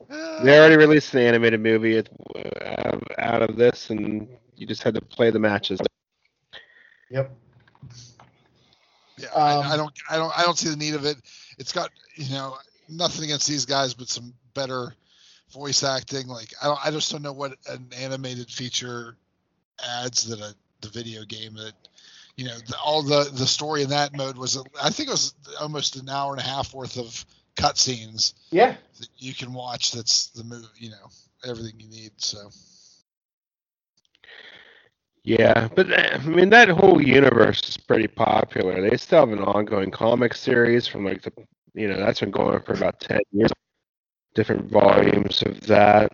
They 0.09 0.57
already 0.57 0.77
released 0.77 1.13
an 1.13 1.21
animated 1.21 1.61
movie 1.61 1.97
uh, 1.99 2.99
out 3.17 3.41
of 3.41 3.55
this, 3.55 3.89
and 3.89 4.27
you 4.55 4.67
just 4.67 4.83
had 4.83 4.95
to 4.95 5.01
play 5.01 5.29
the 5.31 5.39
matches. 5.39 5.79
Yep. 7.09 7.35
Yeah, 9.17 9.27
Um, 9.29 9.65
I, 9.65 9.73
I 9.73 9.77
don't, 9.77 9.93
I 10.09 10.17
don't, 10.17 10.39
I 10.39 10.43
don't 10.43 10.57
see 10.57 10.69
the 10.69 10.75
need 10.75 10.95
of 10.95 11.05
it. 11.05 11.17
It's 11.57 11.71
got, 11.71 11.91
you 12.15 12.33
know, 12.33 12.57
nothing 12.89 13.25
against 13.25 13.47
these 13.47 13.65
guys, 13.65 13.93
but 13.93 14.09
some 14.09 14.33
better 14.53 14.93
voice 15.51 15.83
acting. 15.83 16.27
Like, 16.27 16.53
I 16.61 16.65
don't, 16.67 16.85
I 16.85 16.91
just 16.91 17.11
don't 17.11 17.21
know 17.21 17.33
what 17.33 17.57
an 17.69 17.87
animated 17.99 18.49
feature 18.49 19.15
adds 20.01 20.23
that 20.25 20.39
a 20.39 20.55
the 20.81 20.89
video 20.89 21.23
game 21.23 21.53
that, 21.53 21.73
you 22.35 22.45
know, 22.45 22.57
the, 22.67 22.75
all 22.83 23.03
the 23.03 23.29
the 23.33 23.47
story 23.47 23.83
in 23.83 23.89
that 23.89 24.15
mode 24.15 24.37
was, 24.37 24.61
I 24.81 24.89
think 24.89 25.09
it 25.09 25.13
was 25.13 25.33
almost 25.59 25.95
an 25.95 26.09
hour 26.09 26.33
and 26.33 26.41
a 26.41 26.45
half 26.45 26.73
worth 26.73 26.97
of 26.97 27.25
cutscenes 27.55 28.33
Yeah. 28.51 28.75
that 28.99 29.09
you 29.17 29.33
can 29.33 29.53
watch. 29.53 29.91
That's 29.91 30.27
the 30.29 30.43
movie, 30.43 30.67
you 30.77 30.89
know, 30.89 31.09
everything 31.45 31.79
you 31.79 31.89
need. 31.89 32.11
So. 32.17 32.49
Yeah, 35.23 35.69
but 35.73 35.91
uh, 35.91 36.09
I 36.15 36.17
mean 36.27 36.49
that 36.49 36.67
whole 36.69 37.01
universe 37.01 37.67
is 37.69 37.77
pretty 37.77 38.07
popular. 38.07 38.81
They 38.87 38.97
still 38.97 39.21
have 39.21 39.31
an 39.31 39.39
ongoing 39.43 39.89
comic 39.91 40.33
series 40.33 40.85
from 40.87 41.05
like 41.05 41.21
the, 41.21 41.31
you 41.73 41.87
know, 41.87 41.97
that's 41.97 42.19
been 42.19 42.31
going 42.31 42.61
for 42.61 42.73
about 42.73 42.99
ten 42.99 43.21
years. 43.31 43.51
Different 44.35 44.69
volumes 44.69 45.41
of 45.43 45.61
that. 45.67 46.11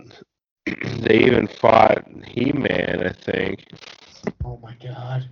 they 0.66 1.20
even 1.20 1.48
fought 1.48 2.06
He-Man, 2.26 3.08
I 3.08 3.12
think. 3.14 3.66
Oh 4.46 4.60
my 4.62 4.76
god. 4.76 5.30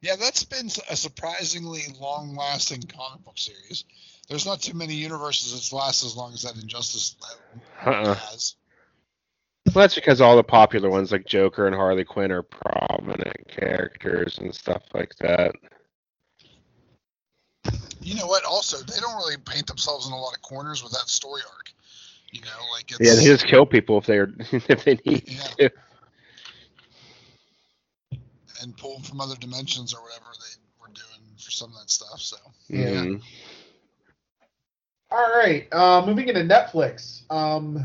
Yeah, 0.00 0.16
that's 0.16 0.44
been 0.44 0.68
a 0.88 0.96
surprisingly 0.96 1.82
long-lasting 2.00 2.82
comic 2.82 3.24
book 3.24 3.36
series. 3.36 3.84
There's 4.28 4.44
not 4.46 4.60
too 4.60 4.74
many 4.76 4.94
universes 4.94 5.52
that's 5.52 5.72
last 5.72 6.04
as 6.04 6.14
long 6.16 6.32
as 6.34 6.42
that 6.42 6.56
Injustice 6.60 7.16
Uh-uh. 7.84 8.14
has. 8.14 8.56
Well, 9.66 9.82
that's 9.82 9.94
because 9.94 10.20
all 10.20 10.36
the 10.36 10.42
popular 10.44 10.88
ones 10.90 11.12
like 11.12 11.26
Joker 11.26 11.66
and 11.66 11.74
Harley 11.74 12.04
Quinn 12.04 12.30
are 12.32 12.42
prominent 12.42 13.36
characters 13.48 14.38
and 14.38 14.54
stuff 14.54 14.82
like 14.94 15.14
that. 15.20 15.54
You 18.00 18.14
know 18.14 18.26
what? 18.26 18.44
Also, 18.44 18.78
they 18.78 18.98
don't 19.00 19.16
really 19.16 19.36
paint 19.36 19.66
themselves 19.66 20.06
in 20.06 20.12
a 20.12 20.16
lot 20.18 20.34
of 20.34 20.40
corners 20.42 20.82
with 20.82 20.92
that 20.92 21.08
story 21.08 21.42
arc. 21.54 21.72
You 22.30 22.40
know, 22.42 22.48
like 22.72 22.90
it's 22.90 23.00
Yeah, 23.00 23.14
they 23.14 23.24
just 23.24 23.46
kill 23.46 23.66
people 23.66 23.98
if 23.98 24.06
they're 24.06 24.30
if 24.52 24.84
they 24.84 24.98
need 25.04 25.24
Yeah. 25.26 25.68
to. 25.68 25.70
and 28.62 28.76
pull 28.76 28.94
them 28.94 29.02
from 29.02 29.20
other 29.20 29.36
dimensions 29.36 29.94
or 29.94 30.02
whatever 30.02 30.24
they 30.40 30.56
were 30.80 30.88
doing 30.88 31.22
for 31.38 31.50
some 31.50 31.70
of 31.72 31.78
that 31.78 31.90
stuff. 31.90 32.20
So 32.20 32.36
mm-hmm. 32.70 33.12
Yeah. 33.12 33.18
All 35.10 35.30
right. 35.38 35.66
Uh, 35.72 36.04
moving 36.04 36.28
into 36.28 36.42
Netflix. 36.42 37.22
Um, 37.30 37.82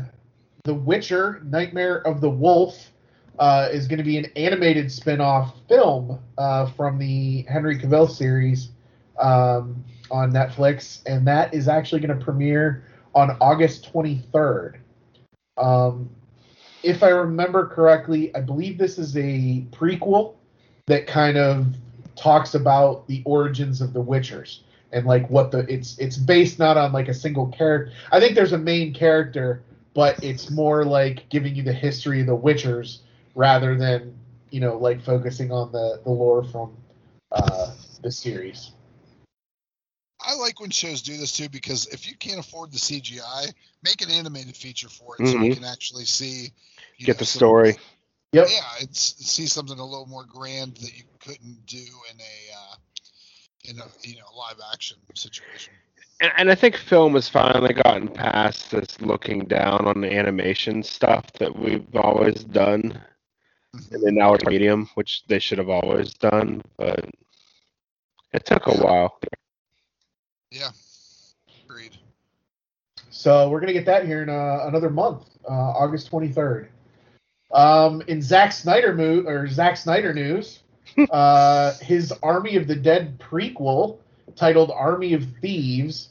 the 0.64 0.74
Witcher: 0.74 1.40
Nightmare 1.44 2.06
of 2.06 2.20
the 2.20 2.28
Wolf 2.28 2.92
uh, 3.38 3.68
is 3.72 3.88
going 3.88 3.98
to 3.98 4.04
be 4.04 4.18
an 4.18 4.26
animated 4.36 4.92
spin-off 4.92 5.54
film 5.68 6.20
uh, 6.36 6.66
from 6.72 6.98
the 6.98 7.42
Henry 7.42 7.78
Cavill 7.78 8.10
series 8.10 8.72
um, 9.18 9.82
on 10.10 10.32
Netflix, 10.32 11.00
and 11.06 11.26
that 11.26 11.54
is 11.54 11.66
actually 11.66 12.00
going 12.00 12.16
to 12.18 12.22
premiere 12.22 12.84
on 13.14 13.30
August 13.40 13.90
23rd. 13.92 14.76
Um, 15.56 16.10
if 16.82 17.02
I 17.02 17.08
remember 17.08 17.66
correctly, 17.66 18.34
I 18.36 18.40
believe 18.40 18.76
this 18.76 18.98
is 18.98 19.16
a 19.16 19.64
prequel 19.70 20.34
that 20.86 21.06
kind 21.06 21.38
of 21.38 21.66
talks 22.16 22.54
about 22.54 23.06
the 23.08 23.22
origins 23.24 23.80
of 23.80 23.94
the 23.94 24.02
Witchers 24.02 24.60
and 24.94 25.04
like 25.06 25.28
what 25.28 25.50
the 25.50 25.60
it's 25.72 25.98
it's 25.98 26.16
based 26.16 26.58
not 26.58 26.76
on 26.78 26.92
like 26.92 27.08
a 27.08 27.14
single 27.14 27.48
character. 27.48 27.92
I 28.12 28.20
think 28.20 28.34
there's 28.34 28.52
a 28.52 28.58
main 28.58 28.94
character, 28.94 29.62
but 29.92 30.22
it's 30.24 30.50
more 30.50 30.84
like 30.84 31.28
giving 31.28 31.54
you 31.56 31.62
the 31.62 31.72
history 31.72 32.20
of 32.20 32.26
the 32.28 32.36
Witchers 32.36 32.98
rather 33.34 33.76
than 33.76 34.14
you 34.50 34.60
know, 34.60 34.78
like 34.78 35.02
focusing 35.02 35.50
on 35.50 35.72
the 35.72 36.00
the 36.04 36.10
lore 36.10 36.44
from 36.44 36.76
uh, 37.32 37.74
the 38.02 38.10
series. 38.12 38.70
I 40.26 40.34
like 40.36 40.60
when 40.60 40.70
shows 40.70 41.02
do 41.02 41.16
this 41.16 41.36
too 41.36 41.48
because 41.48 41.86
if 41.88 42.08
you 42.08 42.16
can't 42.16 42.38
afford 42.38 42.72
the 42.72 42.78
CGI, 42.78 43.52
make 43.82 44.00
an 44.00 44.10
animated 44.10 44.56
feature 44.56 44.88
for 44.88 45.16
it 45.18 45.26
so 45.26 45.32
you 45.34 45.50
Mhm. 45.50 45.54
can 45.56 45.64
actually 45.64 46.04
see. 46.06 46.52
you 46.96 47.06
Get 47.06 47.16
know, 47.16 47.18
the 47.18 47.24
some- 47.26 47.38
story. 47.40 47.76
Yep. 48.32 48.48
Yeah, 48.50 48.62
it's 48.80 49.00
see 49.24 49.46
something 49.46 49.78
a 49.78 49.84
little 49.84 50.06
more 50.06 50.24
grand 50.24 50.76
that 50.78 50.96
you 50.96 51.04
couldn't 51.20 51.66
do 51.66 51.84
in 52.10 52.20
a 52.20 52.56
uh, 52.56 52.63
in 53.64 53.78
a 53.78 53.84
you 54.02 54.16
know 54.16 54.26
live 54.36 54.60
action 54.72 54.98
situation. 55.14 55.72
And, 56.20 56.32
and 56.36 56.50
I 56.50 56.54
think 56.54 56.76
film 56.76 57.14
has 57.14 57.28
finally 57.28 57.74
gotten 57.74 58.08
past 58.08 58.70
this 58.70 59.00
looking 59.00 59.40
down 59.46 59.86
on 59.86 60.00
the 60.00 60.12
animation 60.12 60.82
stuff 60.82 61.32
that 61.34 61.58
we've 61.58 61.84
always 61.96 62.44
done. 62.44 63.00
And 63.90 64.02
then 64.04 64.14
now 64.14 64.34
it's 64.34 64.44
medium, 64.46 64.88
which 64.94 65.24
they 65.26 65.40
should 65.40 65.58
have 65.58 65.68
always 65.68 66.14
done, 66.14 66.62
but 66.76 67.10
it 68.32 68.44
took 68.46 68.66
a 68.68 68.74
while. 68.74 69.18
Yeah, 70.52 70.70
agreed. 71.64 71.96
So 73.10 73.48
we're 73.48 73.60
gonna 73.60 73.72
get 73.72 73.86
that 73.86 74.06
here 74.06 74.22
in 74.22 74.28
uh, 74.28 74.64
another 74.66 74.90
month, 74.90 75.24
uh, 75.48 75.52
August 75.52 76.10
23rd. 76.10 76.68
Um, 77.52 78.02
in 78.08 78.20
Zack 78.20 78.52
Snyder 78.52 78.94
mo- 78.94 79.24
or 79.26 79.48
Zack 79.48 79.76
Snyder 79.76 80.12
news, 80.12 80.63
uh, 81.10 81.74
his 81.78 82.12
Army 82.22 82.56
of 82.56 82.66
the 82.66 82.76
Dead 82.76 83.18
prequel, 83.18 83.98
titled 84.36 84.70
Army 84.70 85.12
of 85.14 85.24
Thieves, 85.40 86.10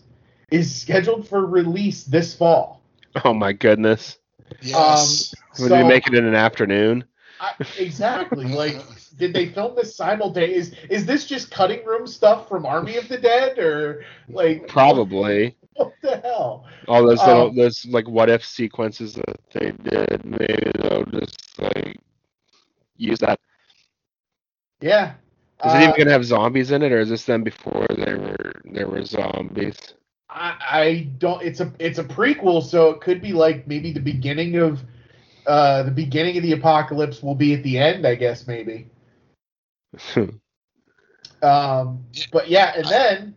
is 0.52 0.74
scheduled 0.74 1.28
for 1.28 1.46
release 1.46 2.04
this 2.04 2.36
fall. 2.36 2.82
Oh 3.26 3.34
my 3.34 3.54
goodness. 3.54 4.18
Yes. 4.62 5.34
Would 5.60 5.70
So- 5.70 5.78
we 5.78 5.84
make 5.84 6.08
it 6.08 6.14
in 6.16 6.26
an 6.26 6.36
afternoon? 6.36 7.04
I, 7.40 7.54
exactly. 7.78 8.46
Like, 8.54 8.78
did 9.18 9.34
they 9.34 9.48
film 9.48 9.76
this 9.76 9.96
simultaneous? 9.96 10.70
Is, 10.70 10.76
is 10.90 11.06
this 11.06 11.26
just 11.26 11.52
cutting 11.52 11.84
room 11.86 12.08
stuff 12.08 12.48
from 12.48 12.66
Army 12.66 12.96
of 12.96 13.10
the 13.10 13.18
Dead, 13.18 13.60
or 13.60 14.06
like 14.30 14.68
Probably. 14.68 15.58
What 15.76 15.94
the 16.02 16.18
hell? 16.18 16.66
All 16.88 17.06
those 17.06 17.20
little, 17.20 17.48
Um, 17.48 17.56
those 17.56 17.86
like 17.88 18.08
what 18.08 18.30
if 18.30 18.46
sequences 18.46 19.16
that 19.16 19.40
they 19.52 19.72
did, 19.72 20.24
maybe 20.24 20.72
they'll 20.80 21.04
just 21.06 21.60
like 21.60 21.98
use 22.96 23.20
that. 23.20 23.40
Yeah. 24.84 25.14
Is 25.66 25.74
it 25.74 25.78
Uh, 25.78 25.80
even 25.84 25.96
gonna 25.98 26.12
have 26.12 26.26
zombies 26.26 26.72
in 26.72 26.82
it, 26.84 26.92
or 26.92 27.00
is 27.00 27.10
this 27.10 27.24
them 27.24 27.42
before 27.42 27.88
there 27.98 28.20
were 28.20 28.62
there 28.66 28.90
were 28.90 29.06
zombies? 29.06 29.78
I, 30.30 30.56
I 30.60 31.10
don't. 31.20 31.42
It's 31.42 31.62
a 31.62 31.72
it's 31.80 32.00
a 32.00 32.04
prequel, 32.04 32.62
so 32.62 32.90
it 32.90 33.00
could 33.00 33.22
be 33.22 33.32
like 33.32 33.66
maybe 33.66 33.94
the 33.94 34.02
beginning 34.02 34.58
of 34.58 34.84
uh 35.48 35.84
the 35.84 35.92
beginning 35.92 36.36
of 36.36 36.44
the 36.44 36.52
apocalypse 36.52 37.24
will 37.24 37.36
be 37.36 37.54
at 37.54 37.64
the 37.64 37.78
end, 37.78 38.06
I 38.06 38.16
guess 38.16 38.46
maybe. 38.46 38.90
Um, 41.42 42.06
but 42.32 42.48
yeah, 42.48 42.74
and 42.78 42.86
then 42.86 43.36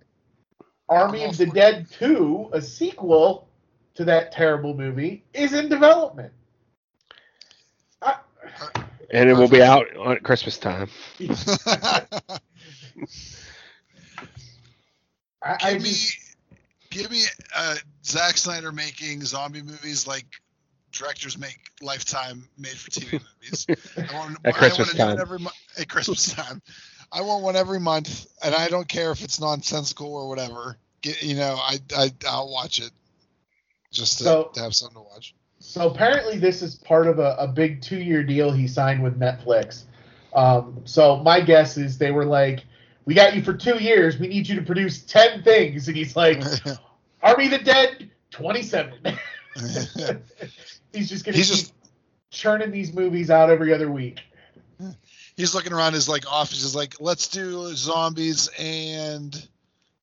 Army 0.88 1.24
of 1.24 1.36
the. 1.36 1.46
Dead 1.46 1.88
Two, 1.90 2.48
a 2.52 2.60
sequel 2.62 3.48
to 3.96 4.04
that 4.04 4.30
terrible 4.30 4.74
movie, 4.76 5.24
is 5.34 5.52
in 5.54 5.68
development. 5.68 6.32
I, 9.12 9.16
and 9.16 9.28
it 9.30 9.34
will 9.34 9.48
be 9.48 9.62
out 9.62 9.94
on 9.96 10.18
Christmas 10.20 10.58
time. 10.58 10.88
I, 11.20 12.02
I 15.42 15.72
give 15.74 15.82
me, 15.82 15.88
just, 15.90 16.36
give 16.90 17.10
me 17.10 17.22
uh, 17.54 17.76
Zack 18.04 18.36
Snyder 18.36 18.72
making 18.72 19.22
zombie 19.22 19.62
movies 19.62 20.06
like 20.06 20.26
directors 20.92 21.38
make 21.38 21.58
Lifetime 21.82 22.48
made-for-TV 22.58 23.12
movies. 23.12 23.66
I 23.96 24.14
want, 24.16 24.38
At 24.44 24.54
I 24.54 24.58
Christmas 24.58 24.88
want 24.88 24.90
to 24.90 24.96
do 24.96 25.02
it 25.02 25.06
time. 25.06 25.20
every 25.20 25.38
mo- 25.40 25.50
at 25.78 25.88
Christmas 25.88 26.32
time. 26.34 26.62
I 27.12 27.20
want 27.20 27.42
one 27.44 27.54
every 27.56 27.78
month, 27.80 28.26
and 28.42 28.54
I 28.54 28.68
don't 28.68 28.88
care 28.88 29.10
if 29.12 29.22
it's 29.22 29.40
nonsensical 29.40 30.12
or 30.14 30.28
whatever. 30.28 30.76
Get, 31.02 31.22
you 31.22 31.36
know, 31.36 31.54
I, 31.60 31.78
I 31.96 32.10
I'll 32.28 32.50
watch 32.50 32.80
it 32.80 32.90
just 33.92 34.18
to, 34.18 34.24
So- 34.24 34.50
to 34.54 34.60
have 34.62 34.74
something 34.74 34.96
to 34.96 35.02
watch. 35.02 35.34
So 35.58 35.90
apparently 35.90 36.38
this 36.38 36.62
is 36.62 36.74
part 36.74 37.06
of 37.06 37.18
a, 37.18 37.36
a 37.38 37.48
big 37.48 37.80
two 37.82 37.98
year 37.98 38.22
deal 38.22 38.52
he 38.52 38.68
signed 38.68 39.02
with 39.02 39.18
Netflix. 39.18 39.84
Um, 40.34 40.82
so 40.84 41.16
my 41.16 41.40
guess 41.40 41.76
is 41.76 41.98
they 41.98 42.10
were 42.10 42.24
like, 42.24 42.64
"We 43.04 43.14
got 43.14 43.34
you 43.34 43.42
for 43.42 43.54
two 43.54 43.82
years. 43.82 44.18
We 44.18 44.28
need 44.28 44.48
you 44.48 44.56
to 44.56 44.62
produce 44.62 45.02
ten 45.02 45.42
things," 45.42 45.88
and 45.88 45.96
he's 45.96 46.14
like, 46.14 46.42
"Army 47.22 47.48
the 47.48 47.58
Dead, 47.58 48.10
27. 48.30 48.92
he's 50.92 51.08
just 51.08 51.24
gonna 51.24 51.36
He's 51.36 51.48
just 51.48 51.72
churning 52.30 52.70
these 52.70 52.92
movies 52.92 53.30
out 53.30 53.48
every 53.48 53.72
other 53.72 53.90
week. 53.90 54.20
he's 55.36 55.54
looking 55.54 55.72
around 55.72 55.94
his 55.94 56.08
like 56.08 56.30
office. 56.30 56.62
He's 56.62 56.74
like, 56.74 56.96
let's 57.00 57.28
do 57.28 57.74
zombies 57.74 58.50
and 58.58 59.48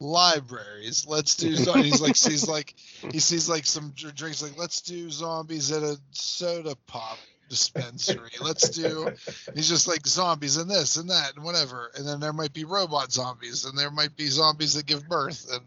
libraries. 0.04 1.06
Let's 1.08 1.36
do. 1.36 1.56
zo-" 1.56 1.74
and 1.74 1.86
he's 1.86 2.02
like, 2.02 2.16
sees 2.16 2.48
like 2.48 2.76
he 3.12 3.20
sees 3.20 3.50
like 3.50 3.66
some 3.66 3.94
drinks. 3.96 4.44
Like, 4.44 4.58
let's 4.58 4.82
do 4.82 5.10
zombies 5.10 5.72
at 5.72 5.82
a 5.82 5.98
soda 6.12 6.76
pop 6.86 7.18
dispensary. 7.50 8.32
Let's 8.42 8.70
do. 8.70 9.10
He's 9.56 9.70
just 9.70 9.88
like 9.88 10.06
zombies 10.08 10.58
and 10.58 10.70
this 10.70 10.98
and 10.98 11.10
that 11.10 11.36
and 11.36 11.44
whatever. 11.44 11.92
And 11.96 12.08
then 12.08 12.20
there 12.20 12.34
might 12.34 12.54
be 12.54 12.66
robot 12.66 13.12
zombies 13.12 13.66
and 13.66 13.78
there 13.78 13.92
might 13.92 14.16
be 14.16 14.28
zombies 14.28 14.74
that 14.74 14.86
give 14.86 15.08
birth 15.08 15.50
and 15.52 15.64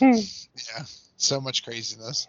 yeah, 0.00 0.84
so 1.16 1.40
much 1.40 1.64
craziness. 1.64 2.26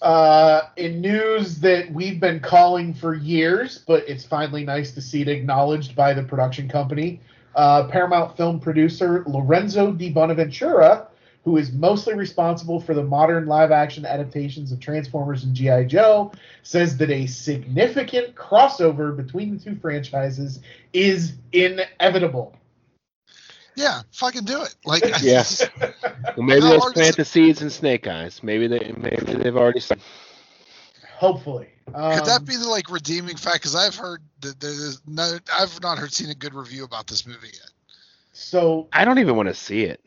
Uh, 0.00 0.62
in 0.76 1.00
news 1.00 1.60
that 1.60 1.92
we've 1.92 2.18
been 2.18 2.40
calling 2.40 2.92
for 2.92 3.14
years, 3.14 3.78
but 3.86 4.08
it's 4.08 4.24
finally 4.24 4.64
nice 4.64 4.92
to 4.92 5.00
see 5.00 5.22
it 5.22 5.28
acknowledged 5.28 5.94
by 5.94 6.12
the 6.12 6.22
production 6.22 6.68
company. 6.68 7.20
Uh, 7.54 7.84
Paramount 7.84 8.36
film 8.36 8.60
producer 8.60 9.24
Lorenzo 9.26 9.92
Di 9.92 10.10
Bonaventura, 10.10 11.08
who 11.44 11.56
is 11.56 11.72
mostly 11.72 12.14
responsible 12.14 12.80
for 12.80 12.94
the 12.94 13.02
modern 13.02 13.46
live 13.46 13.72
action 13.72 14.06
adaptations 14.06 14.72
of 14.72 14.80
Transformers 14.80 15.44
and 15.44 15.54
G.I. 15.54 15.84
Joe, 15.84 16.32
says 16.62 16.96
that 16.98 17.10
a 17.10 17.26
significant 17.26 18.34
crossover 18.34 19.16
between 19.16 19.56
the 19.56 19.62
two 19.62 19.74
franchises 19.76 20.60
is 20.92 21.34
inevitable. 21.52 22.56
Yeah, 23.74 24.02
fucking 24.12 24.44
do 24.44 24.62
it. 24.62 24.74
Like, 24.84 25.02
Yeah. 25.22 25.44
Well, 26.36 26.46
maybe 26.46 26.62
How 26.62 26.70
those 26.70 26.82
hard 26.82 26.96
is 26.96 27.02
plant 27.02 27.16
the 27.16 27.24
seeds 27.26 27.60
in 27.60 27.68
Snake 27.68 28.06
Eyes. 28.06 28.42
Maybe 28.42 28.66
they 28.66 28.94
maybe 28.96 29.34
they've 29.34 29.56
already 29.56 29.80
started. 29.80 30.02
Hopefully. 31.22 31.68
Um, 31.94 32.14
Could 32.18 32.24
that 32.24 32.44
be 32.44 32.56
the 32.56 32.68
like 32.68 32.90
redeeming 32.90 33.36
fact? 33.36 33.58
Because 33.58 33.76
I've 33.76 33.94
heard 33.94 34.22
that 34.40 34.58
there's 34.58 35.00
no, 35.06 35.38
I've 35.56 35.80
not 35.80 35.96
heard 35.96 36.12
seen 36.12 36.30
a 36.30 36.34
good 36.34 36.52
review 36.52 36.82
about 36.82 37.06
this 37.06 37.24
movie 37.28 37.46
yet. 37.52 37.70
so? 38.32 38.88
I 38.92 39.04
don't 39.04 39.20
even 39.20 39.36
want 39.36 39.48
to 39.48 39.54
see 39.54 39.84
it. 39.84 40.00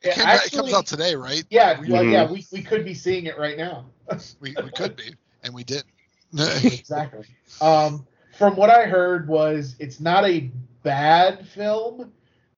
It, 0.00 0.14
came 0.14 0.24
out- 0.26 0.46
it 0.46 0.52
comes 0.52 0.72
out 0.72 0.86
today, 0.86 1.14
right? 1.14 1.44
Yeah, 1.50 1.78
we, 1.78 1.90
well, 1.90 2.02
Mhm. 2.02 2.10
yeah, 2.12 2.30
we, 2.30 2.46
we 2.52 2.62
could 2.62 2.86
be 2.86 2.94
seeing 2.94 3.26
it 3.26 3.38
right 3.38 3.58
now. 3.58 3.84
we, 4.40 4.56
we 4.64 4.70
could 4.70 4.96
be, 4.96 5.14
and 5.42 5.52
we 5.52 5.62
didn't. 5.62 5.84
exactly. 6.64 7.26
Um, 7.60 8.06
from 8.38 8.56
what 8.56 8.70
I 8.70 8.84
heard 8.86 9.28
was 9.28 9.76
it's 9.78 10.00
not 10.00 10.24
a 10.24 10.50
bad 10.84 11.46
film, 11.48 12.10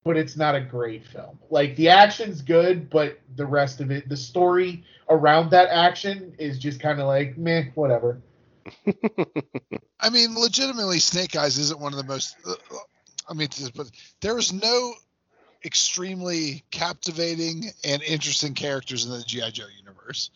but 0.05 0.17
it's 0.17 0.37
not 0.37 0.55
a 0.55 0.61
great 0.61 1.05
film. 1.05 1.37
Like 1.51 1.75
the 1.75 1.89
action's 1.89 2.43
good, 2.43 2.89
but 2.89 3.19
the 3.35 3.45
rest 3.47 3.81
of 3.81 3.91
it, 3.91 4.09
the 4.09 4.17
story 4.17 4.85
around 5.11 5.51
that 5.51 5.69
action 5.71 6.35
is 6.39 6.59
just 6.59 6.81
kind 6.81 7.01
of 7.01 7.07
like 7.07 7.37
meh, 7.39 7.65
whatever. 7.75 8.21
I 10.01 10.11
mean, 10.11 10.35
legitimately, 10.39 10.99
Snake 11.01 11.37
Eyes 11.37 11.59
isn't 11.59 11.81
one 11.81 11.93
of 11.93 11.99
the 11.99 12.05
most. 12.05 12.37
Uh, 12.47 12.55
I 13.29 13.35
mean, 13.35 13.49
but 13.75 13.91
there 14.21 14.39
is 14.39 14.53
no 14.53 14.93
extremely 15.65 16.63
captivating 16.71 17.65
and 17.85 18.03
interesting 18.03 18.55
characters 18.55 19.05
in 19.05 19.11
the 19.11 19.23
GI 19.23 19.51
Joe 19.53 19.67
universe. 19.79 20.31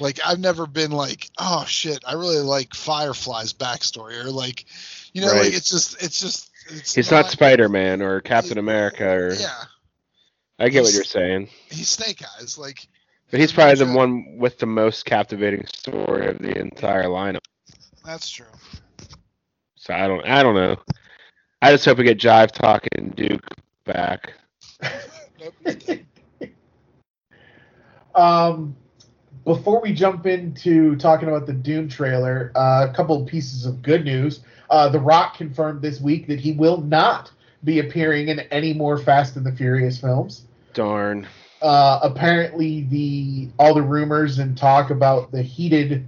Like 0.00 0.18
I've 0.26 0.40
never 0.40 0.66
been 0.66 0.90
like, 0.90 1.30
oh 1.38 1.64
shit, 1.66 2.02
I 2.06 2.14
really 2.14 2.38
like 2.40 2.74
Firefly's 2.74 3.52
backstory, 3.52 4.24
or 4.24 4.30
like, 4.30 4.64
you 5.12 5.20
know, 5.20 5.28
Right. 5.28 5.44
like 5.44 5.54
it's 5.54 5.70
just, 5.70 6.02
it's 6.02 6.20
just, 6.20 6.50
it's 6.68 6.94
He's 6.94 7.10
not 7.10 7.30
Spider 7.30 7.68
Man 7.68 8.02
or 8.02 8.20
Captain 8.20 8.58
America 8.58 9.08
or 9.08 9.34
Yeah, 9.34 9.64
I 10.58 10.68
get 10.70 10.82
what 10.82 10.92
you're 10.94 11.04
saying. 11.04 11.48
he's 11.70 11.88
Snake 11.90 12.22
Eyes. 12.40 12.58
Like, 12.58 12.88
But 13.34 13.40
he's 13.40 13.50
probably 13.50 13.84
the 13.84 13.92
one 13.92 14.38
with 14.38 14.58
the 14.58 14.66
most 14.66 15.06
captivating 15.06 15.66
story 15.66 16.28
of 16.28 16.38
the 16.38 16.56
entire 16.56 17.06
lineup. 17.06 17.40
that's 18.06 18.30
true. 18.30 18.46
So 19.74 19.92
I 19.92 20.06
don't 20.06 20.24
I 20.24 20.40
don't 20.44 20.54
know. 20.54 20.76
I 21.60 21.72
just 21.72 21.84
hope 21.84 21.98
we 21.98 22.04
get 22.04 22.16
Jive 22.16 22.52
Talk 22.52 22.86
and 22.92 23.12
Duke 23.16 23.44
back. 23.84 24.34
Nope, 25.40 25.54
he's 25.64 25.74
dead. 25.74 26.06
Um, 28.14 28.76
before 29.44 29.80
we 29.80 29.92
jump 29.92 30.26
into 30.26 30.94
talking 30.94 31.28
about 31.28 31.48
the 31.48 31.54
Dune 31.54 31.88
trailer, 31.88 32.52
uh, 32.54 32.86
a 32.88 32.94
couple 32.94 33.20
of 33.20 33.26
pieces 33.26 33.66
of 33.66 33.82
good 33.82 34.04
news. 34.04 34.42
Uh, 34.70 34.88
the 34.88 35.00
Rock 35.00 35.36
confirmed 35.36 35.82
this 35.82 36.00
week 36.00 36.28
that 36.28 36.38
he 36.38 36.52
will 36.52 36.80
not 36.82 37.32
be 37.64 37.80
appearing 37.80 38.28
in 38.28 38.38
any 38.52 38.72
more 38.72 38.96
Fast 38.96 39.34
and 39.34 39.44
the 39.44 39.50
Furious 39.50 39.98
films. 39.98 40.44
Darn. 40.72 41.26
Uh, 41.64 41.98
apparently, 42.02 42.82
the 42.90 43.48
all 43.58 43.72
the 43.72 43.80
rumors 43.80 44.38
and 44.38 44.54
talk 44.54 44.90
about 44.90 45.32
the 45.32 45.40
heated 45.40 46.06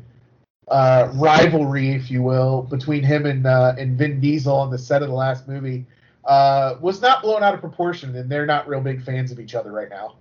uh, 0.68 1.10
rivalry, 1.14 1.92
if 1.92 2.10
you 2.10 2.22
will, 2.22 2.64
between 2.64 3.02
him 3.02 3.24
and 3.24 3.46
uh, 3.46 3.74
and 3.78 3.96
Vin 3.96 4.20
Diesel 4.20 4.54
on 4.54 4.70
the 4.70 4.76
set 4.76 5.02
of 5.02 5.08
the 5.08 5.14
last 5.14 5.48
movie 5.48 5.86
uh, 6.26 6.74
was 6.82 7.00
not 7.00 7.22
blown 7.22 7.42
out 7.42 7.54
of 7.54 7.60
proportion, 7.60 8.14
and 8.16 8.30
they're 8.30 8.44
not 8.44 8.68
real 8.68 8.82
big 8.82 9.02
fans 9.02 9.32
of 9.32 9.40
each 9.40 9.54
other 9.54 9.72
right 9.72 9.88
now. 9.88 10.16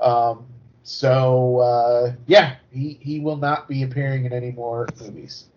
Um, 0.00 0.46
so 0.84 1.58
uh, 1.58 2.12
yeah, 2.26 2.56
he 2.70 2.98
he 3.02 3.20
will 3.20 3.36
not 3.36 3.68
be 3.68 3.82
appearing 3.82 4.24
in 4.24 4.32
any 4.32 4.52
more 4.52 4.88
movies. 4.98 5.48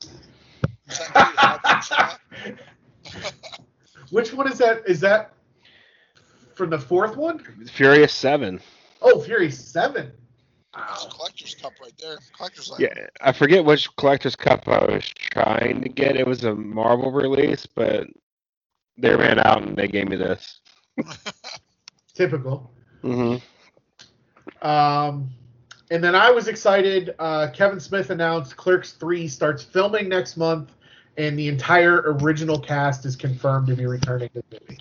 Is 0.00 0.98
that 0.98 1.12
pretty 1.12 1.36
hot 1.36 1.80
shot? 1.80 2.20
Which 4.10 4.32
one 4.32 4.46
is 4.46 4.58
that? 4.58 4.84
Is 4.86 5.00
that 5.00 5.32
from 6.60 6.68
the 6.68 6.78
fourth 6.78 7.16
one? 7.16 7.38
Furious 7.72 8.12
Seven. 8.12 8.60
Oh, 9.00 9.18
Fury 9.22 9.50
Seven. 9.50 10.12
That's 10.76 11.04
Wow. 11.04 11.08
a 11.10 11.14
collector's 11.14 11.54
cup 11.54 11.72
right 11.80 11.94
there. 11.98 12.18
Collector's 12.36 12.70
Yeah. 12.78 12.92
I 13.22 13.32
forget 13.32 13.64
which 13.64 13.88
collector's 13.96 14.36
cup 14.36 14.68
I 14.68 14.84
was 14.84 15.08
trying 15.08 15.80
to 15.80 15.88
get. 15.88 16.16
It 16.16 16.26
was 16.26 16.44
a 16.44 16.54
Marvel 16.54 17.10
release, 17.10 17.64
but 17.64 18.06
they 18.98 19.16
ran 19.16 19.38
out 19.38 19.62
and 19.62 19.74
they 19.74 19.88
gave 19.88 20.08
me 20.08 20.16
this. 20.16 20.60
Typical. 22.14 22.70
hmm 23.00 23.36
Um, 24.60 25.30
and 25.90 26.04
then 26.04 26.14
I 26.14 26.30
was 26.30 26.46
excited. 26.46 27.14
Uh, 27.18 27.48
Kevin 27.54 27.80
Smith 27.80 28.10
announced 28.10 28.54
Clerks 28.58 28.92
3 28.92 29.26
starts 29.28 29.62
filming 29.64 30.10
next 30.10 30.36
month, 30.36 30.72
and 31.16 31.38
the 31.38 31.48
entire 31.48 32.02
original 32.20 32.60
cast 32.60 33.06
is 33.06 33.16
confirmed 33.16 33.66
to 33.68 33.74
be 33.74 33.86
returning 33.86 34.28
to 34.34 34.42
the 34.50 34.60
movie. 34.60 34.78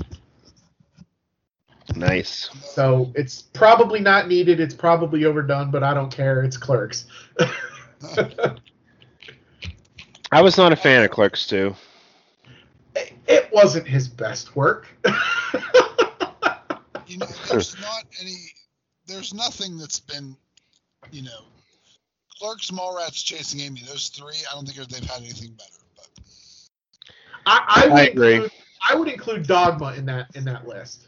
Nice. 1.95 2.49
So 2.62 3.12
it's 3.15 3.41
probably 3.41 3.99
not 3.99 4.28
needed. 4.28 4.60
It's 4.60 4.75
probably 4.75 5.25
overdone, 5.25 5.71
but 5.71 5.84
I 5.84 5.93
don't 5.93 6.12
care. 6.12 6.43
It's 6.43 6.58
Clerks. 6.58 7.06
I 10.32 10.41
was 10.41 10.58
not 10.58 10.71
a 10.71 10.75
fan 10.75 11.04
of 11.04 11.12
Clerks 11.12 11.47
too. 11.47 11.75
it, 12.95 13.13
it 13.28 13.49
wasn't 13.52 13.88
his 13.88 14.08
best 14.08 14.56
work. 14.56 14.88
You 17.10 17.17
know, 17.17 17.25
there's 17.49 17.80
not 17.82 18.06
any, 18.21 18.38
there's 19.08 19.34
nothing 19.34 19.78
that's 19.78 19.99
been, 19.99 20.38
you 21.12 21.23
know, 21.23 21.41
Clerks, 22.39 22.71
Mallrats, 22.71 23.25
Chasing 23.25 23.60
Amy. 23.60 23.82
Those 23.82 24.10
three, 24.10 24.36
I 24.49 24.56
don't 24.56 24.65
think 24.67 24.88
they've 24.88 25.10
had 25.10 25.21
anything 25.21 25.52
better. 25.58 25.71
But 25.95 26.10
I, 27.45 27.63
I 27.67 27.88
would 27.88 27.93
I 27.93 28.04
agree. 28.04 28.34
Include, 28.36 28.52
I 28.89 28.95
would 28.95 29.08
include 29.08 29.47
Dogma 29.47 29.93
in 29.93 30.06
that 30.06 30.28
in 30.36 30.45
that 30.45 30.67
list. 30.67 31.08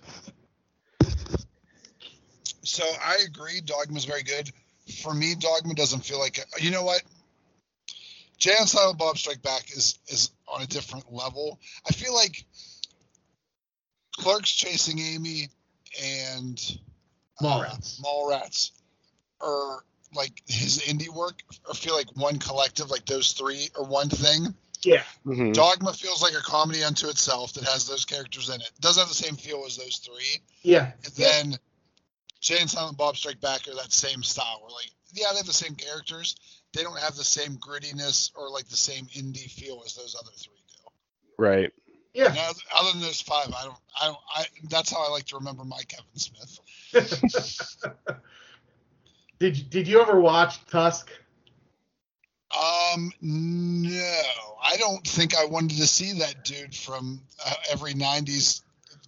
So 2.63 2.83
I 3.03 3.19
agree. 3.25 3.61
Dogma's 3.61 4.05
very 4.05 4.23
good. 4.23 4.51
For 5.03 5.13
me, 5.13 5.35
Dogma 5.35 5.73
doesn't 5.73 6.05
feel 6.05 6.19
like 6.19 6.39
you 6.59 6.71
know 6.71 6.83
what. 6.83 7.01
Jay 8.37 8.55
and 8.57 8.67
Silent 8.67 8.97
Bob 8.97 9.17
Strike 9.17 9.41
Back 9.41 9.71
is 9.71 9.99
is 10.07 10.31
on 10.47 10.61
a 10.61 10.67
different 10.67 11.13
level. 11.13 11.59
I 11.87 11.91
feel 11.93 12.13
like 12.13 12.43
Clerks, 14.17 14.51
Chasing 14.51 14.99
Amy, 14.99 15.49
and 16.03 16.59
uh, 17.39 17.43
Mallrats. 17.43 18.01
Mallrats 18.01 18.71
are 19.41 19.83
like 20.13 20.41
his 20.47 20.79
indie 20.79 21.09
work. 21.09 21.41
Or 21.67 21.73
feel 21.73 21.95
like 21.95 22.15
one 22.15 22.39
collective, 22.39 22.89
like 22.89 23.05
those 23.05 23.33
three 23.33 23.69
are 23.77 23.83
one 23.83 24.09
thing. 24.09 24.53
Yeah. 24.83 25.03
hmm 25.23 25.51
Dogma 25.51 25.93
feels 25.93 26.23
like 26.23 26.33
a 26.33 26.41
comedy 26.41 26.83
unto 26.83 27.07
itself 27.07 27.53
that 27.53 27.63
has 27.65 27.87
those 27.87 28.05
characters 28.05 28.49
in 28.49 28.55
it. 28.55 28.71
Doesn't 28.79 28.99
have 28.99 29.09
the 29.09 29.15
same 29.15 29.35
feel 29.35 29.63
as 29.67 29.77
those 29.77 29.97
three. 29.97 30.41
Yeah. 30.63 30.91
And 31.05 31.13
then 31.13 31.59
Jay 32.41 32.57
and 32.59 32.69
Silent 32.69 32.97
Bob 32.97 33.15
Strike 33.15 33.39
Back 33.39 33.67
are 33.67 33.75
that 33.75 33.93
same 33.93 34.23
style. 34.23 34.59
Where 34.61 34.71
like, 34.71 34.89
yeah, 35.13 35.27
they 35.31 35.37
have 35.37 35.45
the 35.45 35.53
same 35.53 35.75
characters. 35.75 36.35
They 36.73 36.83
don't 36.83 36.99
have 36.99 37.15
the 37.15 37.23
same 37.23 37.57
grittiness 37.57 38.31
or 38.35 38.49
like 38.49 38.67
the 38.67 38.75
same 38.77 39.05
indie 39.07 39.49
feel 39.49 39.81
as 39.85 39.95
those 39.95 40.15
other 40.19 40.31
three 40.35 40.55
do. 40.69 40.75
Right. 41.37 41.71
Yeah. 42.13 42.29
And 42.29 42.37
other, 42.39 42.59
other 42.77 42.91
than 42.93 43.01
those 43.01 43.21
five, 43.21 43.53
I 43.57 43.63
don't, 43.63 43.77
I 44.01 44.05
don't, 44.07 44.17
I. 44.35 44.43
That's 44.69 44.91
how 44.91 45.05
I 45.05 45.09
like 45.11 45.25
to 45.27 45.35
remember 45.37 45.63
my 45.63 45.81
Kevin 45.87 46.05
Smith. 46.15 46.59
did 49.39 49.57
you- 49.57 49.63
did 49.65 49.87
you 49.87 50.01
ever 50.01 50.19
watch 50.19 50.65
Tusk? 50.65 51.09
Um, 52.53 53.13
no, 53.21 54.11
I 54.61 54.75
don't 54.77 55.07
think 55.07 55.37
I 55.37 55.45
wanted 55.45 55.77
to 55.77 55.87
see 55.87 56.19
that 56.19 56.43
dude 56.43 56.75
from 56.75 57.21
uh, 57.45 57.53
every 57.71 57.93
'90s 57.93 58.61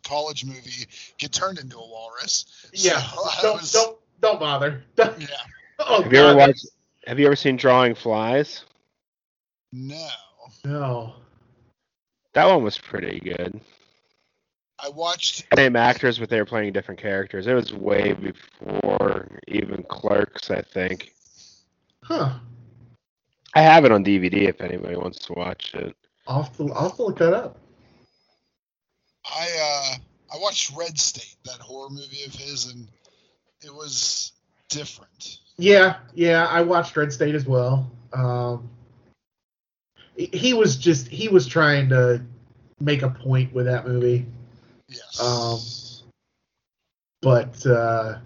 college 0.03 0.45
movie 0.45 0.87
get 1.17 1.31
turned 1.31 1.59
into 1.59 1.77
a 1.77 1.87
walrus. 1.87 2.45
Yeah. 2.73 2.99
So 3.01 3.21
I 3.25 3.39
don't 3.41 3.61
was- 3.61 3.71
don't 3.71 3.97
don't 4.21 4.39
bother. 4.39 4.83
Yeah. 4.97 5.27
oh, 5.79 6.03
Have 6.03 6.13
you 6.13 6.19
ever 6.19 6.37
watched? 6.37 6.67
Have 7.07 7.19
you 7.19 7.25
ever 7.25 7.35
seen 7.35 7.57
Drawing 7.57 7.95
Flies? 7.95 8.63
No. 9.71 10.07
No. 10.63 11.13
That 12.33 12.45
one 12.47 12.63
was 12.63 12.77
pretty 12.77 13.19
good. 13.19 13.59
I 14.79 14.89
watched. 14.89 15.45
Same 15.55 15.75
actors, 15.75 16.19
but 16.19 16.29
they 16.29 16.37
were 16.39 16.45
playing 16.45 16.73
different 16.73 16.99
characters. 16.99 17.47
It 17.47 17.53
was 17.53 17.73
way 17.73 18.13
before 18.13 19.27
even 19.47 19.83
Clerks, 19.83 20.51
I 20.51 20.61
think. 20.61 21.13
Huh. 22.03 22.33
I 23.53 23.61
have 23.61 23.85
it 23.85 23.91
on 23.91 24.03
DVD 24.03 24.49
if 24.49 24.61
anybody 24.61 24.95
wants 24.95 25.19
to 25.25 25.33
watch 25.33 25.73
it. 25.75 25.95
I'll 26.27 26.43
have 26.43 26.57
to, 26.57 26.71
I'll 26.73 26.89
have 26.89 26.95
to 26.97 27.03
look 27.03 27.19
that 27.19 27.33
up. 27.33 27.57
I 29.25 29.47
uh 29.61 30.35
I 30.35 30.39
watched 30.39 30.75
Red 30.75 30.97
State, 30.99 31.35
that 31.45 31.59
horror 31.59 31.89
movie 31.89 32.23
of 32.25 32.33
his, 32.33 32.71
and 32.71 32.87
it 33.61 33.73
was 33.73 34.31
different. 34.69 35.39
Yeah, 35.57 35.97
yeah, 36.13 36.47
I 36.47 36.61
watched 36.61 36.97
Red 36.97 37.13
State 37.13 37.35
as 37.35 37.45
well. 37.45 37.91
Um, 38.13 38.69
he- 40.15 40.53
was 40.53 40.75
just 40.75 41.07
he 41.07 41.29
was 41.29 41.47
trying 41.47 41.89
to 41.89 42.21
make 42.79 43.01
a 43.03 43.09
point 43.09 43.53
with 43.53 43.65
that 43.65 43.87
movie, 43.87 44.25
Yes. 44.87 45.19
Um, 45.21 45.59
but 47.21 47.65
uh, 47.65 48.19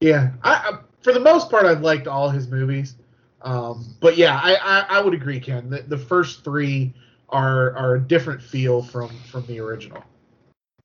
yeah, 0.00 0.32
I, 0.42 0.52
I 0.52 0.78
for 1.02 1.12
the 1.12 1.20
most 1.20 1.50
part 1.50 1.64
I 1.66 1.72
liked 1.72 2.06
all 2.06 2.28
his 2.30 2.48
movies. 2.48 2.96
Um, 3.42 3.84
but 4.00 4.16
yeah, 4.16 4.38
I, 4.42 4.56
I, 4.56 4.98
I 4.98 5.00
would 5.00 5.14
agree, 5.14 5.38
Ken. 5.40 5.70
The, 5.70 5.82
the 5.82 5.96
first 5.96 6.42
three 6.42 6.92
are 7.30 7.76
are 7.76 7.96
a 7.96 8.00
different 8.00 8.42
feel 8.42 8.82
from 8.82 9.08
from 9.30 9.46
the 9.46 9.60
original. 9.60 10.02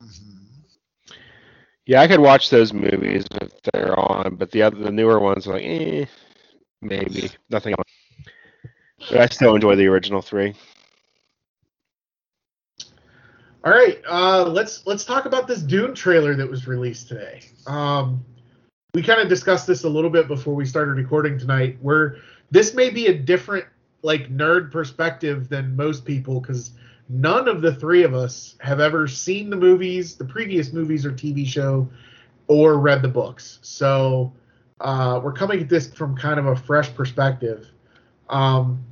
Mhm. 0.02 0.40
Yeah, 1.86 2.02
I 2.02 2.08
could 2.08 2.20
watch 2.20 2.50
those 2.50 2.74
movies 2.74 3.26
if 3.42 3.62
they're 3.64 3.98
on, 4.00 4.36
but 4.36 4.52
the 4.52 4.62
other 4.62 4.78
the 4.78 4.92
newer 4.92 5.20
ones 5.20 5.48
are 5.48 5.54
like, 5.54 5.64
eh, 5.66 6.06
maybe 6.82 7.30
nothing 7.50 7.74
else. 7.74 8.34
But 9.10 9.20
I 9.20 9.26
still 9.28 9.56
enjoy 9.56 9.76
the 9.76 9.88
original 9.88 10.22
three. 10.22 10.54
All 13.66 13.72
right, 13.72 14.02
uh, 14.10 14.44
let's 14.44 14.86
let's 14.86 15.06
talk 15.06 15.26
about 15.26 15.48
this 15.48 15.62
Dune 15.62 15.96
trailer 15.96 16.36
that 16.36 16.50
was 16.50 16.68
released 16.68 17.08
today. 17.08 17.42
Um, 17.66 18.24
we 18.94 19.02
kind 19.02 19.22
of 19.22 19.30
discussed 19.30 19.68
this 19.68 19.86
a 19.86 19.90
little 19.90 20.10
bit 20.10 20.28
before 20.28 20.54
we 20.54 20.66
started 20.66 20.96
recording 20.96 21.38
tonight. 21.38 21.78
Where 21.82 22.18
this 22.52 22.74
may 22.74 22.90
be 22.90 23.08
a 23.08 23.14
different 23.14 23.66
like 24.04 24.30
nerd 24.30 24.72
perspective 24.72 25.50
than 25.50 25.76
most 25.76 26.06
people 26.06 26.40
because 26.40 26.72
none 27.10 27.48
of 27.48 27.62
the 27.62 27.74
three 27.74 28.04
of 28.04 28.14
us 28.14 28.56
have 28.60 28.80
ever 28.80 29.08
seen 29.08 29.50
the 29.50 29.56
movies, 29.56 30.16
the 30.16 30.26
previous 30.26 30.72
movies 30.72 31.06
or 31.06 31.12
TV 31.12 31.48
show, 31.48 31.90
or 32.48 32.78
read 32.78 33.02
the 33.02 33.08
books. 33.08 33.60
So 33.62 34.34
uh, 34.82 35.20
we're 35.24 35.34
coming 35.34 35.62
at 35.62 35.70
this 35.70 35.92
from 35.92 36.16
kind 36.16 36.40
of 36.40 36.46
a 36.46 36.56
fresh 36.56 36.94
perspective. 36.94 37.70
Um, 38.30 38.84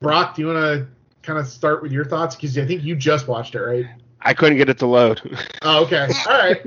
Brock, 0.00 0.34
do 0.34 0.42
you 0.42 0.48
want 0.48 0.58
to 0.58 0.86
kind 1.22 1.38
of 1.38 1.46
start 1.46 1.82
with 1.82 1.92
your 1.92 2.04
thoughts? 2.04 2.36
Because 2.36 2.58
I 2.58 2.66
think 2.66 2.82
you 2.82 2.96
just 2.96 3.28
watched 3.28 3.54
it, 3.54 3.60
right? 3.60 3.86
I 4.20 4.34
couldn't 4.34 4.56
get 4.56 4.68
it 4.68 4.78
to 4.78 4.86
load. 4.86 5.20
Oh, 5.62 5.84
okay. 5.84 6.08
All 6.26 6.38
right. 6.38 6.60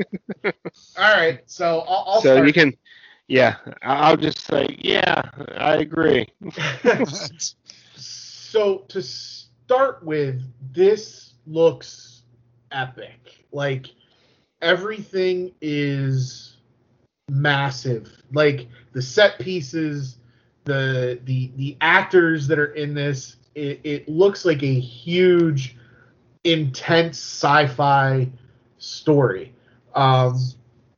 All 0.46 1.16
right. 1.16 1.42
So 1.48 1.82
I'll, 1.88 2.04
I'll 2.08 2.22
so 2.22 2.36
start. 2.36 2.48
you 2.48 2.54
can, 2.54 2.74
yeah, 3.28 3.58
I'll 3.82 4.18
just 4.18 4.40
say, 4.40 4.78
yeah, 4.80 5.22
I 5.58 5.76
agree. 5.76 6.28
so 7.96 8.86
to 8.88 9.02
start 9.02 10.04
with, 10.04 10.42
this 10.74 11.34
looks 11.46 12.24
epic. 12.72 13.46
Like 13.52 13.88
everything 14.62 15.54
is 15.62 16.58
massive. 17.30 18.10
Like 18.32 18.68
the 18.94 19.02
set 19.02 19.40
pieces, 19.40 20.18
the 20.64 21.20
the 21.26 21.52
the 21.56 21.78
actors 21.82 22.48
that 22.48 22.60
are 22.60 22.74
in 22.74 22.94
this, 22.94 23.38
it, 23.56 23.82
it 23.84 24.10
looks 24.10 24.46
like 24.46 24.64
a 24.64 24.80
huge, 24.80 25.76
intense 26.44 27.18
sci-fi 27.18 28.30
story. 28.78 29.54
Um, 29.96 30.40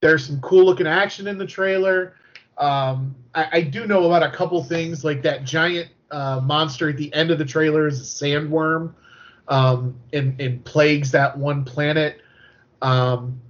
there's 0.02 0.26
some 0.26 0.40
cool 0.42 0.66
looking 0.66 0.88
action 0.88 1.28
in 1.28 1.38
the 1.38 1.46
trailer. 1.46 2.14
Um, 2.60 3.16
I, 3.34 3.48
I 3.54 3.62
do 3.62 3.88
know 3.88 4.06
about 4.06 4.22
a 4.22 4.36
couple 4.36 4.62
things 4.64 5.04
like 5.04 5.22
that 5.24 5.46
giant 5.46 5.90
uh, 6.12 6.42
monster 6.44 6.90
at 6.90 6.98
the 6.98 7.14
end 7.14 7.32
of 7.32 7.38
the 7.38 7.46
trailer 7.46 7.88
is 7.88 8.00
a 8.00 8.26
sandworm 8.26 8.94
um, 9.48 9.96
and, 10.14 10.40
and 10.40 10.64
plagues 10.66 11.12
that 11.12 11.38
one 11.38 11.64
planet. 11.64 12.22
Um, 12.82 13.42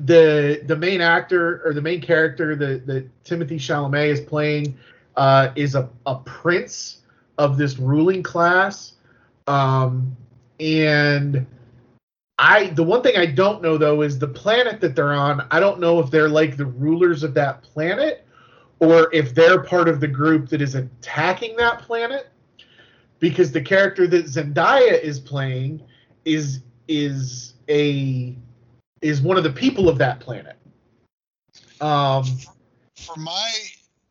the 0.00 0.62
the 0.66 0.76
main 0.76 1.00
actor 1.00 1.62
or 1.64 1.72
the 1.72 1.80
main 1.80 2.00
character 2.00 2.56
that, 2.56 3.08
Timothy 3.22 3.58
Chalamet 3.58 4.08
is 4.08 4.20
playing 4.20 4.76
uh, 5.16 5.50
is 5.54 5.76
a, 5.76 5.88
a 6.06 6.16
prince 6.16 6.98
of 7.38 7.56
this 7.56 7.78
ruling 7.78 8.22
class. 8.22 8.94
Um, 9.46 10.16
and 10.58 11.46
I 12.38 12.68
the 12.68 12.82
one 12.82 13.02
thing 13.02 13.16
I 13.16 13.26
don't 13.26 13.62
know 13.62 13.78
though 13.78 14.02
is 14.02 14.18
the 14.18 14.26
planet 14.26 14.80
that 14.80 14.96
they're 14.96 15.12
on. 15.12 15.46
I 15.50 15.60
don't 15.60 15.78
know 15.78 16.00
if 16.00 16.10
they're 16.10 16.28
like 16.28 16.56
the 16.56 16.66
rulers 16.66 17.22
of 17.22 17.34
that 17.34 17.62
planet 17.62 18.23
or 18.84 19.12
if 19.12 19.34
they're 19.34 19.62
part 19.62 19.88
of 19.88 20.00
the 20.00 20.08
group 20.08 20.48
that 20.50 20.60
is 20.60 20.74
attacking 20.74 21.56
that 21.56 21.80
planet. 21.80 22.28
Because 23.20 23.52
the 23.52 23.60
character 23.62 24.06
that 24.06 24.26
Zendaya 24.26 25.00
is 25.00 25.18
playing 25.18 25.82
is 26.24 26.60
is 26.88 27.54
a 27.68 28.36
is 29.00 29.22
one 29.22 29.38
of 29.38 29.44
the 29.44 29.52
people 29.52 29.88
of 29.88 29.98
that 29.98 30.20
planet. 30.20 30.56
Um, 31.80 32.24
from 32.96 33.22
my 33.22 33.50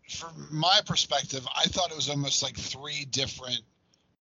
from 0.10 0.48
my 0.52 0.80
perspective, 0.86 1.46
I 1.56 1.66
thought 1.66 1.92
it 1.92 1.96
was 1.96 2.10
almost 2.10 2.42
like 2.42 2.56
three 2.56 3.06
different 3.06 3.62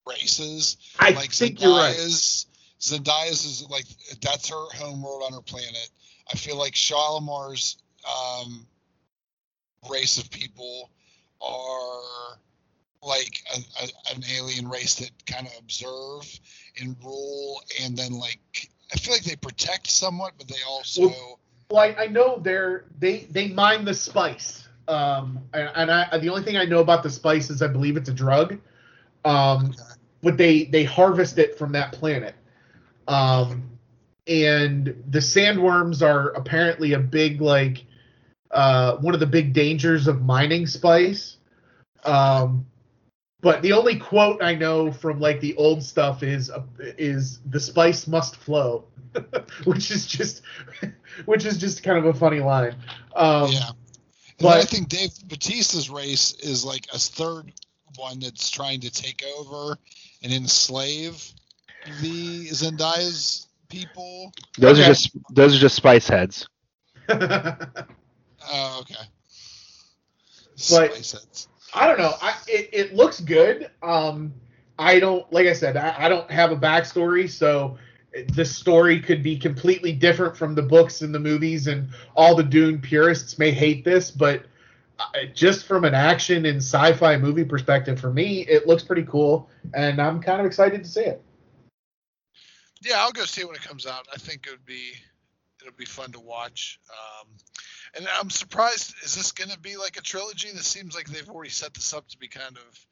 races. 0.07 0.77
I 0.99 1.11
like 1.11 1.31
think 1.31 1.61
you're 1.61 1.77
right. 1.77 1.95
Zendaya's 1.95 2.47
Zendaya's 2.79 3.45
is 3.45 3.69
like 3.69 3.85
that's 4.21 4.49
her 4.49 4.65
home 4.75 5.03
world 5.03 5.23
on 5.25 5.33
her 5.33 5.41
planet. 5.41 5.89
I 6.31 6.37
feel 6.37 6.57
like 6.57 6.73
Chalamet's 6.73 7.77
um, 8.07 8.65
race 9.89 10.17
of 10.17 10.29
people 10.29 10.89
are 11.41 12.37
like 13.03 13.41
a, 13.55 13.83
a, 13.83 14.15
an 14.15 14.23
alien 14.37 14.69
race 14.69 14.95
that 14.95 15.11
kind 15.25 15.47
of 15.47 15.53
observe 15.59 16.39
and 16.79 16.95
rule, 17.03 17.61
and 17.81 17.97
then 17.97 18.13
like 18.13 18.69
I 18.93 18.97
feel 18.97 19.13
like 19.13 19.23
they 19.23 19.35
protect 19.35 19.87
somewhat, 19.87 20.33
but 20.37 20.47
they 20.47 20.61
also. 20.67 21.07
Well, 21.07 21.39
well 21.69 21.81
I, 21.81 22.03
I 22.03 22.07
know 22.07 22.39
they're 22.39 22.85
they 22.99 23.27
they 23.29 23.47
mine 23.49 23.85
the 23.85 23.93
spice. 23.93 24.67
Um, 24.87 25.39
and, 25.53 25.69
and 25.75 25.91
I 25.91 26.17
the 26.17 26.29
only 26.29 26.43
thing 26.43 26.57
I 26.57 26.65
know 26.65 26.79
about 26.79 27.03
the 27.03 27.09
spice 27.09 27.49
is 27.49 27.61
I 27.61 27.67
believe 27.67 27.97
it's 27.97 28.09
a 28.09 28.13
drug. 28.13 28.59
Um, 29.23 29.67
okay. 29.67 29.77
but 30.21 30.37
they 30.37 30.65
they 30.65 30.83
harvest 30.83 31.37
it 31.37 31.57
from 31.57 31.71
that 31.73 31.93
planet. 31.93 32.35
Um, 33.07 33.71
and 34.27 34.85
the 35.09 35.19
sandworms 35.19 36.01
are 36.01 36.29
apparently 36.29 36.93
a 36.93 36.99
big 36.99 37.41
like 37.41 37.85
uh, 38.51 38.97
one 38.97 39.13
of 39.13 39.19
the 39.19 39.27
big 39.27 39.53
dangers 39.53 40.07
of 40.07 40.21
mining 40.21 40.67
spice. 40.67 41.37
Um, 42.03 42.65
but 43.41 43.61
the 43.63 43.73
only 43.73 43.97
quote 43.97 44.41
I 44.43 44.55
know 44.55 44.91
from 44.91 45.19
like 45.19 45.39
the 45.39 45.55
old 45.55 45.83
stuff 45.83 46.21
is 46.21 46.49
uh, 46.51 46.63
is 46.79 47.39
the 47.49 47.59
spice 47.59 48.07
must 48.07 48.35
flow, 48.35 48.85
which 49.63 49.89
is 49.89 50.05
just 50.05 50.43
which 51.25 51.45
is 51.45 51.57
just 51.57 51.83
kind 51.83 51.97
of 51.97 52.05
a 52.05 52.13
funny 52.13 52.39
line. 52.39 52.75
Um, 53.15 53.51
yeah, 53.51 53.69
and 53.69 53.77
but 54.39 54.57
I 54.57 54.63
think 54.63 54.89
Dave 54.89 55.11
Batista's 55.27 55.89
race 55.89 56.33
is 56.35 56.63
like 56.63 56.87
a 56.93 56.99
third 56.99 57.51
one 57.95 58.19
that's 58.19 58.49
trying 58.49 58.79
to 58.81 58.91
take 58.91 59.23
over 59.39 59.77
and 60.23 60.31
enslave 60.31 61.23
the 62.01 62.47
Zendaya's 62.47 63.47
people. 63.69 64.31
Those 64.57 64.79
okay. 64.79 64.85
are 64.85 64.89
just 64.89 65.17
those 65.31 65.55
are 65.55 65.59
just 65.59 65.75
spice 65.75 66.07
heads. 66.07 66.47
Oh, 68.49 68.79
okay. 68.81 68.95
But 70.69 70.93
heads. 70.95 71.47
I 71.73 71.87
don't 71.87 71.99
know. 71.99 72.13
I 72.21 72.35
it, 72.47 72.69
it 72.73 72.95
looks 72.95 73.19
good. 73.19 73.69
Um, 73.81 74.33
I 74.77 74.99
don't 74.99 75.31
like 75.31 75.47
I 75.47 75.53
said. 75.53 75.77
I, 75.77 76.05
I 76.05 76.09
don't 76.09 76.29
have 76.29 76.51
a 76.51 76.57
backstory, 76.57 77.29
so 77.29 77.77
the 78.33 78.45
story 78.45 78.99
could 78.99 79.23
be 79.23 79.37
completely 79.37 79.93
different 79.93 80.35
from 80.35 80.55
the 80.55 80.61
books 80.61 81.01
and 81.01 81.15
the 81.15 81.19
movies, 81.19 81.67
and 81.67 81.89
all 82.15 82.35
the 82.35 82.43
Dune 82.43 82.81
purists 82.81 83.39
may 83.39 83.51
hate 83.51 83.85
this, 83.85 84.11
but 84.11 84.43
uh, 84.99 85.25
just 85.33 85.65
from 85.65 85.85
an 85.85 85.93
action 85.93 86.45
and 86.45 86.57
sci-fi 86.57 87.17
movie 87.17 87.45
perspective, 87.45 87.99
for 87.99 88.11
me, 88.11 88.41
it 88.41 88.67
looks 88.67 88.83
pretty 88.83 89.03
cool, 89.03 89.49
and 89.73 90.01
I'm 90.01 90.21
kind 90.21 90.39
of 90.39 90.45
excited 90.45 90.83
to 90.83 90.89
see 90.89 91.01
it. 91.01 91.21
Yeah, 92.81 92.95
I'll 92.97 93.11
go 93.11 93.25
see 93.25 93.41
it 93.41 93.47
when 93.47 93.55
it 93.55 93.61
comes 93.61 93.85
out. 93.85 94.07
I 94.13 94.17
think 94.17 94.47
it 94.47 94.51
would 94.51 94.65
be 94.65 94.93
it'll 95.61 95.77
be 95.77 95.85
fun 95.85 96.11
to 96.11 96.19
watch. 96.19 96.79
Um, 96.89 97.27
and 97.95 98.07
I'm 98.19 98.29
surprised. 98.29 98.93
Is 99.03 99.15
this 99.15 99.31
going 99.31 99.49
to 99.49 99.59
be 99.59 99.77
like 99.77 99.97
a 99.97 100.01
trilogy? 100.01 100.49
This 100.51 100.67
seems 100.67 100.95
like 100.95 101.07
they've 101.07 101.29
already 101.29 101.49
set 101.49 101.73
this 101.73 101.93
up 101.93 102.07
to 102.09 102.17
be 102.17 102.27
kind 102.27 102.57
of 102.57 102.85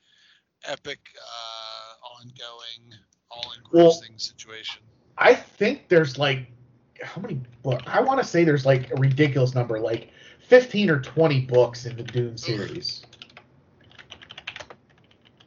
epic, 0.66 1.00
uh, 1.18 2.22
ongoing, 2.22 3.00
all 3.32 3.52
engrossing 3.58 4.12
well, 4.12 4.20
situation. 4.20 4.82
I 5.18 5.34
think 5.36 5.88
there's 5.90 6.18
like 6.18 6.48
how 7.02 7.22
many 7.22 7.42
books? 7.64 7.84
I 7.88 8.02
want 8.02 8.22
to 8.22 8.28
say 8.28 8.44
there's 8.44 8.66
like 8.66 8.92
a 8.92 8.96
ridiculous 8.96 9.56
number, 9.56 9.80
like 9.80 10.10
15 10.48 10.90
or 10.90 11.00
20 11.00 11.42
books 11.42 11.86
in 11.86 11.96
the 11.96 12.04
Dune 12.04 12.38
series. 12.38 13.06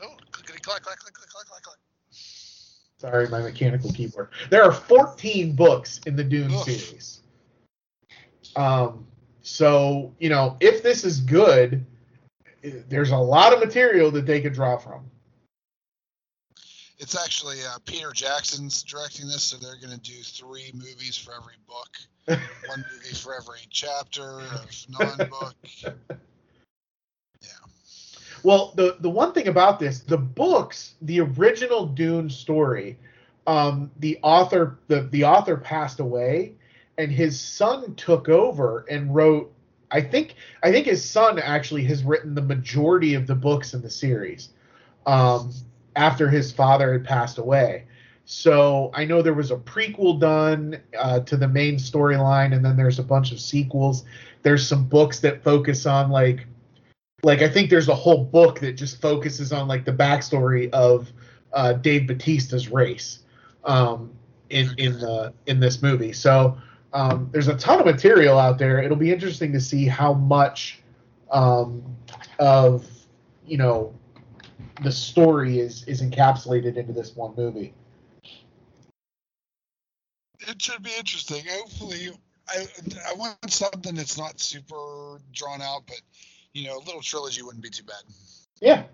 Oh, 0.03 0.15
clickety 0.31 0.61
clack, 0.61 0.83
clack, 0.83 0.99
clack, 0.99 1.15
clack, 1.15 1.47
clack, 1.47 1.63
clack. 1.63 1.79
Sorry, 2.99 3.29
my 3.29 3.41
mechanical 3.41 3.91
keyboard. 3.93 4.29
There 4.49 4.63
are 4.63 4.73
14 4.73 5.57
books 5.57 6.01
in 6.07 6.15
the 6.15 6.23
Dune 6.23 6.53
Oof. 6.53 6.63
series. 6.63 7.21
Um, 8.55 9.07
so, 9.43 10.15
you 10.19 10.29
know, 10.29 10.57
if 10.61 10.83
this 10.83 11.05
is 11.05 11.21
good, 11.21 11.85
there's 12.89 13.11
a 13.11 13.17
lot 13.17 13.53
of 13.53 13.59
material 13.59 14.11
that 14.13 14.25
they 14.25 14.41
could 14.41 14.53
draw 14.53 14.79
from. 14.79 15.11
It's 16.99 17.21
actually 17.21 17.59
uh, 17.63 17.79
Peter 17.85 18.13
Jackson's 18.13 18.85
directing 18.85 19.27
this, 19.27 19.43
so 19.43 19.57
they're 19.57 19.77
going 19.77 19.99
to 19.99 19.99
do 19.99 20.23
three 20.23 20.71
movies 20.73 21.17
for 21.17 21.33
every 21.35 21.55
book, 21.67 22.39
one 22.69 22.85
movie 22.93 23.15
for 23.15 23.35
every 23.35 23.67
chapter 23.71 24.41
of 24.41 24.87
non-book. 24.89 25.55
Yeah. 27.41 27.49
Well, 28.45 28.73
the 28.77 28.99
the 29.01 29.11
one 29.11 29.33
thing 29.33 29.49
about 29.49 29.81
this, 29.81 29.99
the 29.99 30.17
books, 30.17 30.95
the 31.03 31.19
original 31.19 31.87
Dune 31.87 32.31
story, 32.31 32.97
um, 33.49 33.91
the 33.99 34.21
author 34.23 34.79
the 34.87 35.09
the 35.11 35.25
author 35.25 35.57
passed 35.57 35.99
away, 35.99 36.55
and 36.99 37.11
his 37.11 37.41
son 37.41 37.95
took 37.95 38.29
over 38.29 38.85
and 38.91 39.15
wrote 39.15 39.53
I 39.93 40.01
think 40.01 40.37
I 40.63 40.73
think 40.73 40.87
his 40.87 41.05
son 41.05 41.39
actually 41.39 41.85
has 41.85 42.03
written 42.03 42.35
the 42.35 42.43
majority 42.43 43.15
of 43.15 43.27
the 43.27 43.35
books 43.35 43.75
in 43.75 43.83
the 43.83 43.91
series 43.91 44.49
um, 45.07 45.53
after 45.95 46.29
his 46.29 46.51
father 46.51 46.93
had 46.93 47.05
passed 47.05 47.39
away. 47.39 47.85
So 48.25 48.91
I 48.95 49.05
know 49.05 49.21
there 49.21 49.35
was 49.35 49.51
a 49.51 49.57
prequel 49.57 50.19
done 50.19 50.81
uh, 50.99 51.21
to 51.21 51.37
the 51.37 51.49
main 51.49 51.77
storyline, 51.77 52.55
and 52.55 52.65
then 52.65 52.77
there's 52.77 52.99
a 52.99 53.03
bunch 53.03 53.33
of 53.33 53.41
sequels. 53.41 54.05
There's 54.43 54.67
some 54.67 54.85
books 54.85 55.21
that 55.21 55.43
focus 55.43 55.87
on 55.87 56.11
like, 56.11 56.47
like 57.23 57.43
I 57.43 57.49
think 57.49 57.69
there's 57.69 57.89
a 57.89 57.95
whole 57.95 58.25
book 58.25 58.61
that 58.61 58.73
just 58.73 59.01
focuses 59.01 59.53
on 59.53 59.69
like 59.69 59.85
the 59.85 59.93
backstory 59.93 60.71
of 60.71 61.13
uh, 61.53 61.75
Dave 61.75 62.07
Batista's 62.07 62.69
race 62.69 63.21
um, 63.65 64.11
in 64.51 64.73
in 64.79 64.99
the 65.01 65.35
in 65.47 65.61
this 65.61 65.83
movie. 65.83 66.13
So 66.13 66.57
um, 66.93 67.29
there's 67.33 67.49
a 67.49 67.57
ton 67.57 67.81
of 67.81 67.87
material 67.87 68.39
out 68.39 68.59
there. 68.59 68.83
It'll 68.83 68.97
be 68.97 69.13
interesting 69.13 69.53
to 69.53 69.61
see 69.61 69.87
how 69.87 70.13
much 70.13 70.81
um, 71.31 71.83
of 72.39 72.87
you 73.47 73.57
know 73.57 73.95
the 74.83 74.93
story 74.93 75.59
is 75.59 75.85
is 75.85 76.03
encapsulated 76.03 76.77
into 76.77 76.93
this 76.93 77.17
one 77.17 77.35
movie. 77.37 77.73
It 80.41 80.61
should 80.61 80.83
be 80.83 80.91
interesting. 80.99 81.43
Hopefully, 81.49 82.11
I 82.49 82.67
I 83.09 83.15
want 83.15 83.51
something 83.51 83.95
that's 83.95 84.19
not 84.19 84.39
super 84.41 85.19
drawn 85.33 85.63
out, 85.63 85.83
but 85.87 86.01
you 86.53 86.67
know, 86.67 86.77
a 86.77 86.85
little 86.85 87.01
trilogy 87.01 87.43
wouldn't 87.43 87.63
be 87.63 87.71
too 87.71 87.85
bad. 87.85 88.03
Yeah. 88.61 88.85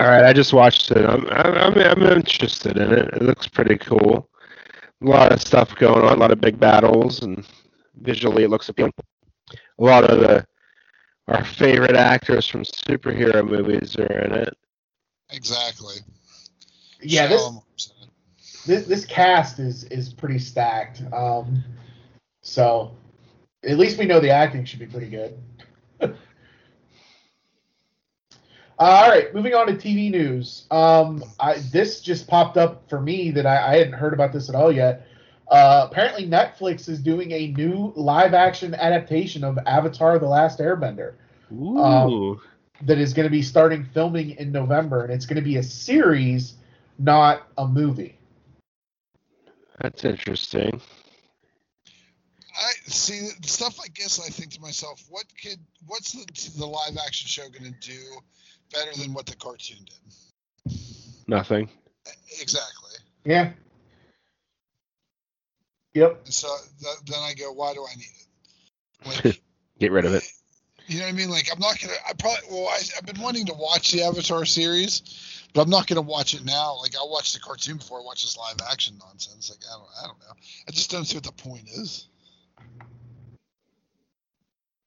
All 0.00 0.08
right, 0.08 0.24
I 0.24 0.32
just 0.32 0.52
watched 0.52 0.90
it. 0.90 1.06
I'm 1.06 1.28
I'm 1.30 1.78
I'm 1.78 2.02
interested 2.02 2.76
in 2.76 2.92
it. 2.92 3.14
It 3.14 3.22
looks 3.22 3.46
pretty 3.46 3.76
cool 3.76 4.28
a 5.04 5.10
lot 5.10 5.32
of 5.32 5.40
stuff 5.40 5.74
going 5.76 6.04
on, 6.04 6.16
a 6.16 6.20
lot 6.20 6.30
of 6.30 6.40
big 6.40 6.58
battles, 6.58 7.22
and 7.22 7.44
visually 8.00 8.44
it 8.44 8.50
looks 8.50 8.68
appealing. 8.68 8.92
A 9.52 9.82
lot 9.82 10.04
of 10.04 10.20
the 10.20 10.46
our 11.28 11.44
favorite 11.44 11.96
actors 11.96 12.46
from 12.46 12.62
superhero 12.62 13.46
movies 13.46 13.96
are 13.96 14.18
in 14.18 14.32
it. 14.32 14.56
Exactly. 15.30 15.96
Yeah, 17.00 17.26
this, 17.26 17.92
this 18.66 18.86
this 18.86 19.06
cast 19.06 19.58
is 19.58 19.84
is 19.84 20.12
pretty 20.12 20.38
stacked. 20.38 21.02
Um, 21.12 21.62
so 22.42 22.92
at 23.64 23.78
least 23.78 23.98
we 23.98 24.04
know 24.04 24.20
the 24.20 24.30
acting 24.30 24.64
should 24.64 24.80
be 24.80 24.86
pretty 24.86 25.08
good. 25.08 25.38
all 28.78 29.08
right, 29.08 29.32
moving 29.34 29.54
on 29.54 29.66
to 29.68 29.74
TV 29.74 30.10
news. 30.10 30.66
Um, 30.70 31.22
I, 31.38 31.58
this 31.72 32.00
just 32.00 32.26
popped 32.26 32.56
up 32.56 32.88
for 32.88 33.00
me 33.00 33.30
that 33.30 33.46
I, 33.46 33.74
I 33.74 33.76
hadn't 33.78 33.92
heard 33.92 34.12
about 34.12 34.32
this 34.32 34.48
at 34.48 34.54
all 34.54 34.72
yet. 34.72 35.06
Uh, 35.48 35.86
apparently, 35.90 36.26
Netflix 36.26 36.88
is 36.88 37.00
doing 37.00 37.30
a 37.30 37.48
new 37.48 37.92
live-action 37.94 38.74
adaptation 38.74 39.44
of 39.44 39.58
Avatar: 39.66 40.18
The 40.18 40.26
Last 40.26 40.58
Airbender. 40.58 41.14
Um, 41.50 42.40
that 42.82 42.98
is 42.98 43.12
going 43.14 43.24
to 43.24 43.30
be 43.30 43.42
starting 43.42 43.84
filming 43.84 44.30
in 44.32 44.50
November, 44.50 45.04
and 45.04 45.12
it's 45.12 45.26
going 45.26 45.36
to 45.36 45.42
be 45.42 45.56
a 45.56 45.62
series, 45.62 46.54
not 46.98 47.46
a 47.56 47.68
movie. 47.68 48.18
That's 49.80 50.04
interesting. 50.04 50.80
I 52.56 52.70
see 52.86 53.28
stuff 53.42 53.78
like 53.78 53.94
this. 53.94 54.20
I 54.20 54.30
think 54.30 54.52
to 54.52 54.60
myself, 54.60 55.04
what 55.08 55.24
could 55.40 55.58
what's 55.86 56.12
the 56.12 56.58
the 56.58 56.66
live 56.66 56.96
action 57.04 57.28
show 57.28 57.48
going 57.48 57.72
to 57.72 57.88
do 57.88 58.00
better 58.74 58.92
than 59.00 59.14
what 59.14 59.26
the 59.26 59.36
cartoon 59.36 59.78
did? 59.86 60.74
Nothing. 61.26 61.68
Exactly. 62.40 62.92
Yeah. 63.24 63.52
Yep. 65.94 66.22
And 66.24 66.34
so 66.34 66.48
th- 66.82 66.96
then 67.06 67.20
I 67.22 67.34
go, 67.34 67.52
why 67.52 67.72
do 67.72 67.86
I 67.90 67.94
need 67.96 68.04
it? 68.04 69.24
Like, 69.24 69.40
Get 69.78 69.92
rid 69.92 70.04
of 70.04 70.14
it. 70.14 70.24
you 70.86 70.98
know 70.98 71.04
what 71.04 71.14
I 71.14 71.16
mean? 71.16 71.30
Like, 71.30 71.48
I'm 71.52 71.58
not 71.60 71.78
gonna. 71.80 71.94
I 72.08 72.12
probably. 72.14 72.42
Well, 72.50 72.68
I, 72.68 72.78
I've 72.96 73.06
been 73.06 73.20
wanting 73.20 73.46
to 73.46 73.54
watch 73.54 73.90
the 73.92 74.02
Avatar 74.02 74.44
series, 74.44 75.46
but 75.52 75.62
I'm 75.62 75.70
not 75.70 75.86
gonna 75.86 76.00
watch 76.02 76.34
it 76.34 76.44
now. 76.44 76.78
Like, 76.80 76.94
I'll 76.96 77.10
watch 77.10 77.32
the 77.32 77.40
cartoon 77.40 77.78
before 77.78 78.00
I 78.00 78.04
watch 78.04 78.22
this 78.22 78.36
live 78.36 78.56
action 78.70 78.98
nonsense. 78.98 79.50
Like, 79.50 79.60
I 79.68 79.76
don't. 79.78 79.88
I 80.02 80.06
don't 80.06 80.18
know. 80.20 80.34
I 80.68 80.70
just 80.72 80.90
don't 80.90 81.04
see 81.04 81.16
what 81.16 81.24
the 81.24 81.32
point 81.32 81.68
is. 81.68 82.08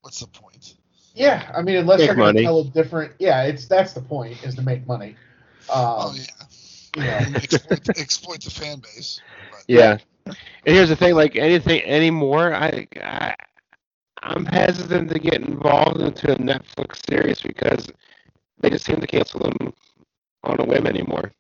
What's 0.02 0.20
the 0.20 0.28
point? 0.28 0.76
Yeah. 1.18 1.52
I 1.56 1.62
mean, 1.64 1.78
unless 1.78 2.00
Make 2.00 2.08
they're 2.08 2.16
going 2.16 2.36
to 2.36 2.42
tell 2.44 2.60
a 2.62 2.66
different. 2.66 3.14
Yeah, 3.20 3.44
it's 3.44 3.68
that's 3.68 3.94
the 3.94 4.02
point 4.02 4.44
is 4.44 4.56
to 4.56 4.62
make 4.62 4.88
money. 4.88 5.18
oh 5.70 6.12
Um, 6.12 6.16
yeah. 6.16 6.46
you 6.96 7.06
know, 7.06 7.24
And 7.26 7.36
exploit, 7.44 7.90
exploit 7.98 8.42
the 8.44 8.52
fan 8.52 8.80
base. 8.80 9.22
But, 9.50 9.66
Yeah. 9.68 9.98
And 10.66 10.76
here's 10.76 10.90
the 10.90 10.96
thing, 10.96 11.16
like 11.16 11.36
anything 11.36 11.82
anymore, 11.84 12.54
I, 12.54 12.88
I 13.02 13.36
I'm 14.24 14.46
hesitant 14.46 15.10
to 15.12 15.20
get 15.20 15.36
involved 15.42 16.02
into 16.02 16.32
a 16.32 16.36
Netflix 16.38 17.06
series 17.10 17.42
because 17.42 17.88
they 18.60 18.70
just 18.70 18.86
seem 18.86 19.00
to 19.00 19.08
cancel 19.08 19.40
them 19.42 19.74
on 20.44 20.60
a 20.60 20.66
whim 20.66 20.88
anymore. 20.88 21.32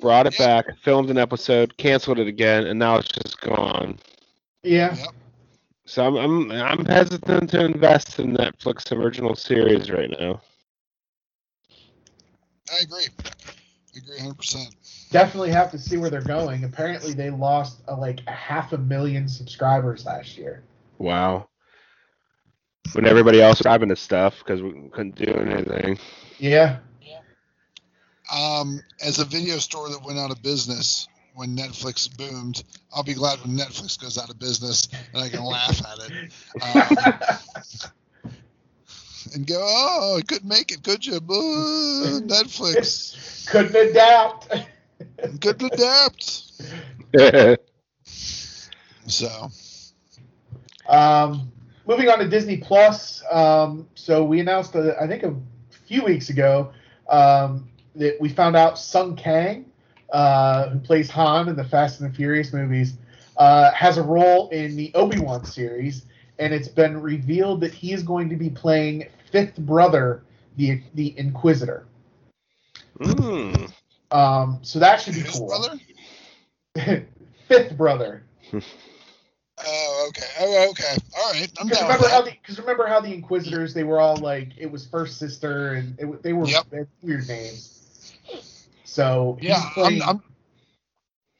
Brought 0.00 0.26
it 0.26 0.38
Yeah. 0.38 0.46
back, 0.46 0.66
filmed 0.82 1.10
an 1.10 1.18
episode, 1.18 1.76
canceled 1.76 2.18
it 2.18 2.26
again, 2.28 2.66
and 2.66 2.78
now 2.78 2.96
it's 2.98 3.08
just 3.08 3.40
gone. 3.40 3.98
yeah. 4.62 4.96
Yep. 4.96 5.08
So 5.86 6.16
I'm 6.16 6.16
I'm 6.16 6.52
I'm 6.52 6.84
hesitant 6.84 7.50
to 7.50 7.64
invest 7.64 8.18
in 8.18 8.34
Netflix 8.34 8.90
original 8.96 9.34
series 9.34 9.90
right 9.90 10.10
now. 10.18 10.40
I 12.72 12.78
agree. 12.82 13.06
I 13.24 13.98
agree 13.98 14.16
100. 14.16 14.34
percent 14.36 14.76
Definitely 15.10 15.50
have 15.50 15.70
to 15.70 15.78
see 15.78 15.96
where 15.96 16.10
they're 16.10 16.22
going. 16.22 16.64
Apparently, 16.64 17.12
they 17.12 17.30
lost 17.30 17.82
uh, 17.86 17.96
like 17.96 18.20
a 18.26 18.32
half 18.32 18.72
a 18.72 18.78
million 18.78 19.28
subscribers 19.28 20.06
last 20.06 20.36
year. 20.36 20.64
Wow. 20.98 21.48
When 22.94 23.06
everybody 23.06 23.40
else 23.40 23.58
was 23.58 23.62
grabbing 23.62 23.90
this 23.90 24.00
stuff 24.00 24.38
because 24.38 24.60
we 24.60 24.72
couldn't 24.90 25.14
do 25.14 25.32
anything. 25.32 25.98
Yeah. 26.38 26.78
Yeah. 27.00 27.20
Um, 28.34 28.80
as 29.00 29.20
a 29.20 29.24
video 29.24 29.58
store 29.58 29.88
that 29.90 30.02
went 30.04 30.18
out 30.18 30.32
of 30.32 30.42
business 30.42 31.06
when 31.34 31.56
Netflix 31.56 32.08
boomed, 32.16 32.62
I'll 32.94 33.02
be 33.02 33.14
glad 33.14 33.40
when 33.40 33.56
Netflix 33.56 34.00
goes 34.00 34.18
out 34.18 34.30
of 34.30 34.38
business 34.38 34.88
and 35.12 35.22
I 35.22 35.28
can 35.28 35.42
laugh 35.44 35.80
at 35.84 35.98
it 35.98 36.12
um, 36.62 38.30
and 39.34 39.46
go, 39.46 39.56
"Oh, 39.60 40.16
I 40.18 40.22
couldn't 40.22 40.48
make 40.48 40.70
it, 40.72 40.82
could 40.82 41.04
you? 41.04 41.20
Boo, 41.20 42.20
Netflix, 42.20 43.46
Couldn't 43.50 43.74
adapt. 43.90 44.48
couldn't 45.40 45.72
adapt." 45.72 46.52
So, 49.06 49.50
Um, 50.88 51.52
moving 51.86 52.08
on 52.08 52.18
to 52.20 52.28
Disney 52.28 52.56
Plus. 52.56 53.22
Um, 53.30 53.86
so 53.94 54.24
we 54.24 54.40
announced, 54.40 54.74
uh, 54.74 54.94
I 55.00 55.06
think, 55.06 55.22
a 55.22 55.34
few 55.86 56.04
weeks 56.04 56.30
ago 56.30 56.72
um, 57.08 57.68
that 57.96 58.18
we 58.20 58.28
found 58.30 58.56
out 58.56 58.78
Sung 58.78 59.14
Kang, 59.16 59.66
uh, 60.12 60.68
who 60.70 60.78
plays 60.78 61.10
Han 61.10 61.48
in 61.48 61.56
the 61.56 61.64
Fast 61.64 62.00
and 62.00 62.10
the 62.10 62.14
Furious 62.14 62.52
movies, 62.52 62.94
uh, 63.36 63.70
has 63.72 63.98
a 63.98 64.02
role 64.02 64.48
in 64.50 64.76
the 64.76 64.92
Obi 64.94 65.18
Wan 65.18 65.44
series, 65.44 66.06
and 66.38 66.52
it's 66.54 66.68
been 66.68 67.00
revealed 67.00 67.60
that 67.60 67.72
he 67.72 67.92
is 67.92 68.02
going 68.02 68.28
to 68.28 68.36
be 68.36 68.50
playing 68.50 69.08
Fifth 69.30 69.56
Brother, 69.58 70.22
the 70.56 70.82
the 70.94 71.18
Inquisitor. 71.18 71.86
Mm. 72.98 73.72
Um, 74.10 74.60
so 74.62 74.78
that 74.78 75.00
should 75.00 75.14
be 75.14 75.20
his 75.20 75.38
cool. 75.38 75.48
brother? 76.76 77.06
Fifth 77.48 77.76
Brother. 77.76 78.22
Oh, 79.66 80.06
okay. 80.08 80.26
Oh, 80.40 80.70
okay. 80.70 80.96
All 81.16 81.32
right. 81.32 81.48
I'm 81.58 81.68
Because 81.68 81.82
remember 81.82 82.08
how 82.08 82.22
the 82.22 82.32
because 82.32 82.58
remember 82.58 82.86
how 82.86 83.00
the 83.00 83.14
Inquisitors 83.14 83.72
they 83.72 83.84
were 83.84 84.00
all 84.00 84.16
like 84.16 84.48
it 84.58 84.66
was 84.66 84.86
first 84.86 85.18
sister 85.18 85.74
and 85.74 85.98
it, 85.98 86.22
they 86.22 86.32
were 86.32 86.48
Yep. 86.48 86.66
weird 87.02 87.28
names. 87.28 87.73
So 88.94 89.36
he's 89.40 89.50
Yeah, 89.50 89.62
I'm, 89.76 90.02
I'm 90.02 90.22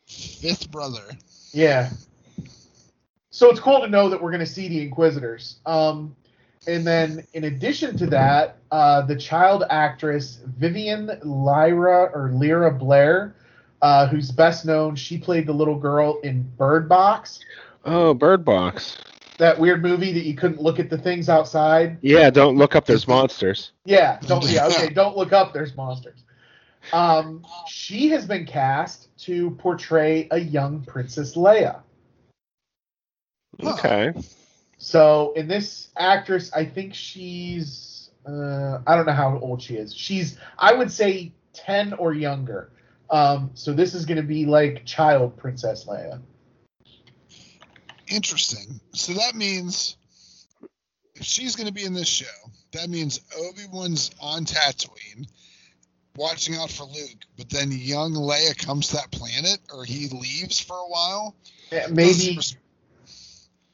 fifth 0.09 0.73
brother. 0.73 1.03
yeah. 1.53 1.91
So 3.31 3.49
it's 3.49 3.61
cool 3.61 3.81
to 3.81 3.87
know 3.89 4.09
that 4.09 4.21
we're 4.21 4.31
going 4.33 4.41
to 4.45 4.53
see 4.53 4.67
the 4.67 4.81
Inquisitors. 4.83 5.57
Um, 5.65 6.17
and 6.67 6.85
then 6.85 7.25
in 7.33 7.45
addition 7.45 7.97
to 7.99 8.07
that, 8.07 8.57
uh, 8.73 9.03
the 9.03 9.15
child 9.15 9.63
actress 9.71 10.41
Vivien 10.59 11.11
Lyra 11.23 12.11
or 12.13 12.31
Lyra 12.33 12.73
Blair, 12.73 13.37
uh, 13.83 14.09
who's 14.09 14.33
best 14.33 14.65
known, 14.67 14.97
she 14.97 15.17
played 15.17 15.47
the 15.47 15.53
little 15.53 15.79
girl 15.79 16.19
in 16.25 16.43
Bird 16.57 16.89
Box, 16.89 17.39
Oh, 17.85 18.15
Bird 18.15 18.45
Box. 18.45 18.99
that 19.39 19.59
weird 19.61 19.81
movie 19.83 20.13
that 20.13 20.25
you 20.25 20.35
couldn't 20.35 20.61
look 20.61 20.81
at 20.81 20.91
the 20.91 20.99
things 20.99 21.29
outside. 21.29 21.99
Yeah, 22.01 22.31
don't 22.31 22.57
look 22.57 22.75
up. 22.75 22.85
There's 22.87 23.07
monsters. 23.07 23.71
Yeah, 23.85 24.19
don't 24.23 24.45
yeah, 24.49 24.67
okay, 24.67 24.89
don't 24.93 25.17
look 25.17 25.33
up 25.33 25.53
there's 25.53 25.77
monsters. 25.77 26.24
Um 26.93 27.45
she 27.67 28.09
has 28.11 28.27
been 28.27 28.47
cast 28.47 29.17
to 29.25 29.53
portray 29.53 30.29
a 30.31 30.39
young 30.39 30.83
Princess 30.83 31.35
Leia. 31.37 31.81
Okay. 33.63 34.13
So 34.79 35.33
in 35.35 35.49
this 35.49 35.89
actress, 35.97 36.53
I 36.53 36.65
think 36.65 36.95
she's 36.95 38.11
uh 38.27 38.81
I 38.87 38.97
don't 38.97 39.07
know 39.07 39.13
how 39.13 39.39
old 39.39 39.63
she 39.63 39.77
is. 39.77 39.95
She's 39.95 40.39
I 40.59 40.75
would 40.75 40.91
say 40.91 41.33
10 41.55 41.95
or 41.95 42.13
younger. 42.13 42.71
Um 43.11 43.51
so 43.55 43.73
this 43.73 43.95
is 43.95 44.05
going 44.05 44.17
to 44.17 44.23
be 44.23 44.47
like 44.47 44.85
child 44.85 45.37
Princess 45.37 45.85
Leia. 45.85 46.21
Interesting. 48.09 48.81
So 48.93 49.15
that 49.15 49.35
means 49.35 49.97
if 51.15 51.25
she's 51.25 51.57
going 51.57 51.69
to 51.69 51.73
be 51.73 51.85
in 51.85 51.95
this 51.95 52.09
show, 52.09 52.51
that 52.73 52.89
means 52.89 53.21
Obi 53.37 53.63
Wan's 53.73 54.11
on 54.21 54.45
Tatooine, 54.45 55.27
watching 56.17 56.57
out 56.57 56.71
for 56.71 56.85
Luke. 56.85 57.25
But 57.37 57.51
then 57.51 57.71
young 57.73 58.13
Leia 58.13 58.57
comes 58.57 58.89
to 58.89 58.97
that 58.97 59.11
planet, 59.11 59.59
or 59.73 59.85
he 59.85 60.09
leaves 60.09 60.61
for 60.61 60.77
a 60.77 60.89
while. 60.89 61.35
Yeah, 61.73 61.87
Maybe 61.91 62.35
Doesn't- 62.37 62.59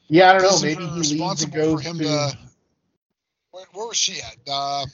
yeah, 0.09 0.30
I 0.30 0.38
don't 0.38 0.43
know, 0.43 0.59
maybe 0.61 0.74
her 0.74 0.80
he 0.80 0.86
leaves 0.97 1.11
and 1.12 1.20
responsible 1.20 1.55
goes 1.57 1.82
for 1.82 1.88
him 1.88 1.99
to, 1.99 2.05
to. 2.05 2.38
Where, 3.53 3.64
where 3.72 3.86
was 3.86 3.97
she 3.97 4.20
at? 4.20 4.36
Uh, 4.51 4.86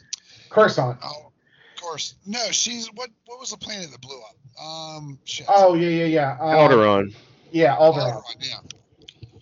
Coruscant. 0.51 0.99
oh, 1.03 1.33
of 1.75 1.81
course. 1.83 2.15
No, 2.27 2.45
she's 2.51 2.89
what? 2.95 3.11
What 3.27 3.41
was 3.41 3.51
the 3.51 3.57
planet 3.57 3.91
that 3.93 4.01
blew 4.01 4.19
up? 4.21 4.63
Um, 4.63 5.19
shit. 5.25 5.47
Oh 5.49 5.75
yeah, 5.75 5.89
yeah, 5.89 6.05
yeah. 6.05 6.33
Um, 6.41 6.49
Alderaan. 6.71 7.15
Yeah, 7.51 7.77
Alderaan. 7.77 8.23
Alderaan, 8.23 8.37
yeah. 8.41 9.39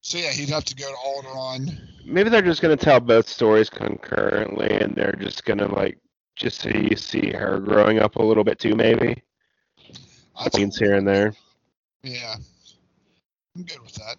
So 0.00 0.18
yeah, 0.18 0.30
he'd 0.30 0.48
have 0.50 0.64
to 0.64 0.74
go 0.74 0.88
to 0.90 0.96
Alderaan. 1.28 1.78
Maybe 2.04 2.30
they're 2.30 2.40
just 2.42 2.62
gonna 2.62 2.76
tell 2.76 3.00
both 3.00 3.28
stories 3.28 3.68
concurrently, 3.68 4.70
and 4.70 4.94
they're 4.94 5.16
just 5.20 5.44
gonna 5.44 5.66
like 5.74 5.98
just 6.36 6.60
so 6.60 6.68
you 6.68 6.96
see 6.96 7.32
her 7.32 7.58
growing 7.58 7.98
up 7.98 8.16
a 8.16 8.22
little 8.22 8.44
bit 8.44 8.58
too, 8.58 8.76
maybe 8.76 9.22
That's- 10.36 10.52
scenes 10.54 10.76
here 10.78 10.94
and 10.94 11.08
there. 11.08 11.34
Yeah, 12.02 12.36
I'm 13.56 13.62
good 13.64 13.80
with 13.82 13.94
that. 13.94 14.16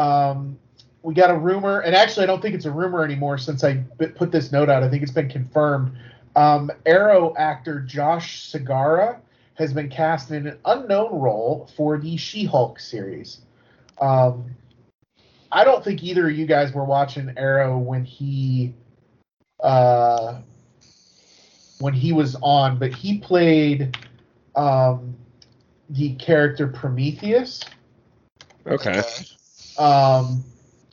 Um, 0.00 0.58
we 1.02 1.14
got 1.14 1.30
a 1.30 1.34
rumor, 1.34 1.80
and 1.80 1.94
actually, 1.94 2.24
I 2.24 2.26
don't 2.26 2.40
think 2.40 2.54
it's 2.54 2.66
a 2.66 2.70
rumor 2.70 3.02
anymore 3.04 3.38
since 3.38 3.64
I 3.64 3.78
put 4.14 4.30
this 4.30 4.52
note 4.52 4.68
out. 4.68 4.82
I 4.82 4.88
think 4.88 5.02
it's 5.02 5.12
been 5.12 5.28
confirmed. 5.28 5.96
Um, 6.36 6.70
Arrow 6.86 7.34
actor 7.36 7.80
Josh 7.80 8.52
Segarra 8.52 9.18
has 9.54 9.72
been 9.72 9.88
cast 9.88 10.30
in 10.30 10.46
an 10.46 10.58
unknown 10.66 11.18
role 11.18 11.68
for 11.76 11.98
the 11.98 12.16
She-Hulk 12.16 12.78
series. 12.78 13.40
Um, 14.00 14.54
I 15.50 15.64
don't 15.64 15.82
think 15.82 16.04
either 16.04 16.28
of 16.28 16.36
you 16.36 16.46
guys 16.46 16.72
were 16.72 16.84
watching 16.84 17.32
Arrow 17.36 17.78
when 17.78 18.04
he 18.04 18.74
uh, 19.60 20.40
when 21.80 21.94
he 21.94 22.12
was 22.12 22.36
on, 22.42 22.78
but 22.78 22.92
he 22.92 23.18
played 23.18 23.96
um, 24.56 25.16
the 25.90 26.14
character 26.16 26.66
Prometheus. 26.66 27.64
Okay. 28.66 29.02
Um, 29.78 30.44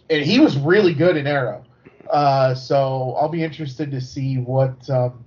and 0.09 0.24
he 0.24 0.39
was 0.39 0.57
really 0.57 0.93
good 0.93 1.18
in 1.18 1.28
Arrow. 1.28 1.66
Uh, 2.09 2.53
so 2.53 3.16
I'll 3.20 3.30
be 3.30 3.43
interested 3.43 3.91
to 3.91 3.99
see 3.99 4.38
what 4.38 4.89
um, 4.89 5.26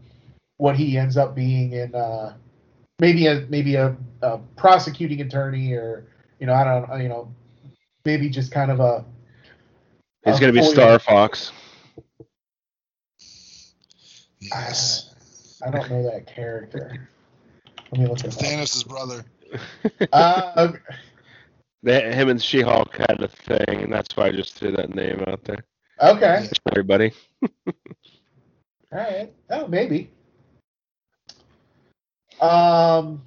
what 0.59 0.76
he 0.76 0.97
ends 0.97 1.16
up 1.16 1.34
being 1.34 1.72
in. 1.72 1.95
Uh, 1.95 2.34
maybe 3.01 3.26
a 3.26 3.47
maybe 3.49 3.74
a, 3.74 3.97
a 4.22 4.39
prosecuting 4.57 5.20
attorney, 5.20 5.72
or 5.72 6.07
you 6.39 6.47
know, 6.47 6.55
I 6.55 6.64
don't 6.64 7.03
you 7.03 7.09
know, 7.09 7.32
maybe 8.05 8.28
just 8.28 8.53
kind 8.53 8.70
of 8.70 8.80
a. 8.80 9.05
He's 10.24 10.36
a 10.36 10.41
gonna 10.41 10.53
be. 10.53 10.61
Starfox. 10.61 11.51
Yes. 14.41 15.14
I 15.64 15.70
don't 15.70 15.91
know 15.91 16.03
that 16.11 16.26
character. 16.26 17.09
Let 17.93 18.01
me 18.01 18.07
look 18.07 18.24
it 18.24 18.82
up. 18.84 18.89
Brother. 18.89 19.24
Uh, 20.12 20.72
They, 21.82 22.12
him 22.12 22.28
and 22.28 22.43
She-Hulk 22.43 22.95
had 22.97 23.22
a 23.22 23.28
thing, 23.28 23.82
and 23.82 23.93
that's 23.93 24.14
why 24.16 24.26
I 24.26 24.32
just 24.32 24.55
threw 24.55 24.72
that 24.72 24.95
name 24.95 25.24
out 25.26 25.45
there. 25.45 25.64
okay. 26.03 26.49
Everybody. 26.70 27.12
All 27.66 27.72
right. 28.93 29.32
Oh, 29.51 29.68
maybe. 29.68 30.11
Um, 32.41 33.22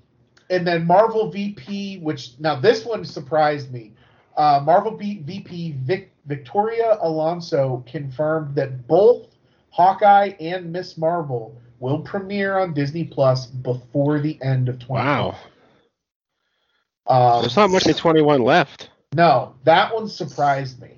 and 0.50 0.68
then 0.68 0.86
Marvel 0.86 1.32
VP, 1.32 2.00
which 2.00 2.34
now 2.40 2.56
this 2.60 2.86
one 2.86 3.06
surprised 3.06 3.72
me. 3.72 3.94
Uh, 4.38 4.62
Marvel 4.64 4.92
B- 4.92 5.22
VP 5.24 5.72
Vic- 5.84 6.12
Victoria 6.26 6.98
Alonso 7.02 7.84
confirmed 7.88 8.56
that 8.56 8.88
both 8.88 9.28
Hawkeye 9.72 10.34
and 10.40 10.72
Miss 10.72 10.98
Marvel 10.98 11.60
will 11.80 12.00
premiere 12.00 12.60
on 12.60 12.74
Disney 12.74 13.06
Plus 13.06 13.48
before 13.48 14.20
the 14.20 14.38
end 14.42 14.70
of 14.70 14.80
2020. 14.80 15.04
Wow. 15.04 15.36
Um, 17.08 17.42
There's 17.42 17.56
not 17.56 17.72
much 17.72 17.88
of 17.88 17.98
21 17.98 18.44
left. 18.44 18.90
no, 19.14 19.56
that 19.64 19.94
one 19.94 20.08
surprised 20.08 20.80
me 20.82 20.92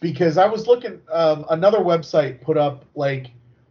because 0.00 0.38
I 0.38 0.46
was 0.46 0.66
looking. 0.66 1.00
Um, 1.12 1.44
another 1.50 1.78
website 1.78 2.40
put 2.40 2.56
up 2.56 2.84
like 2.94 3.30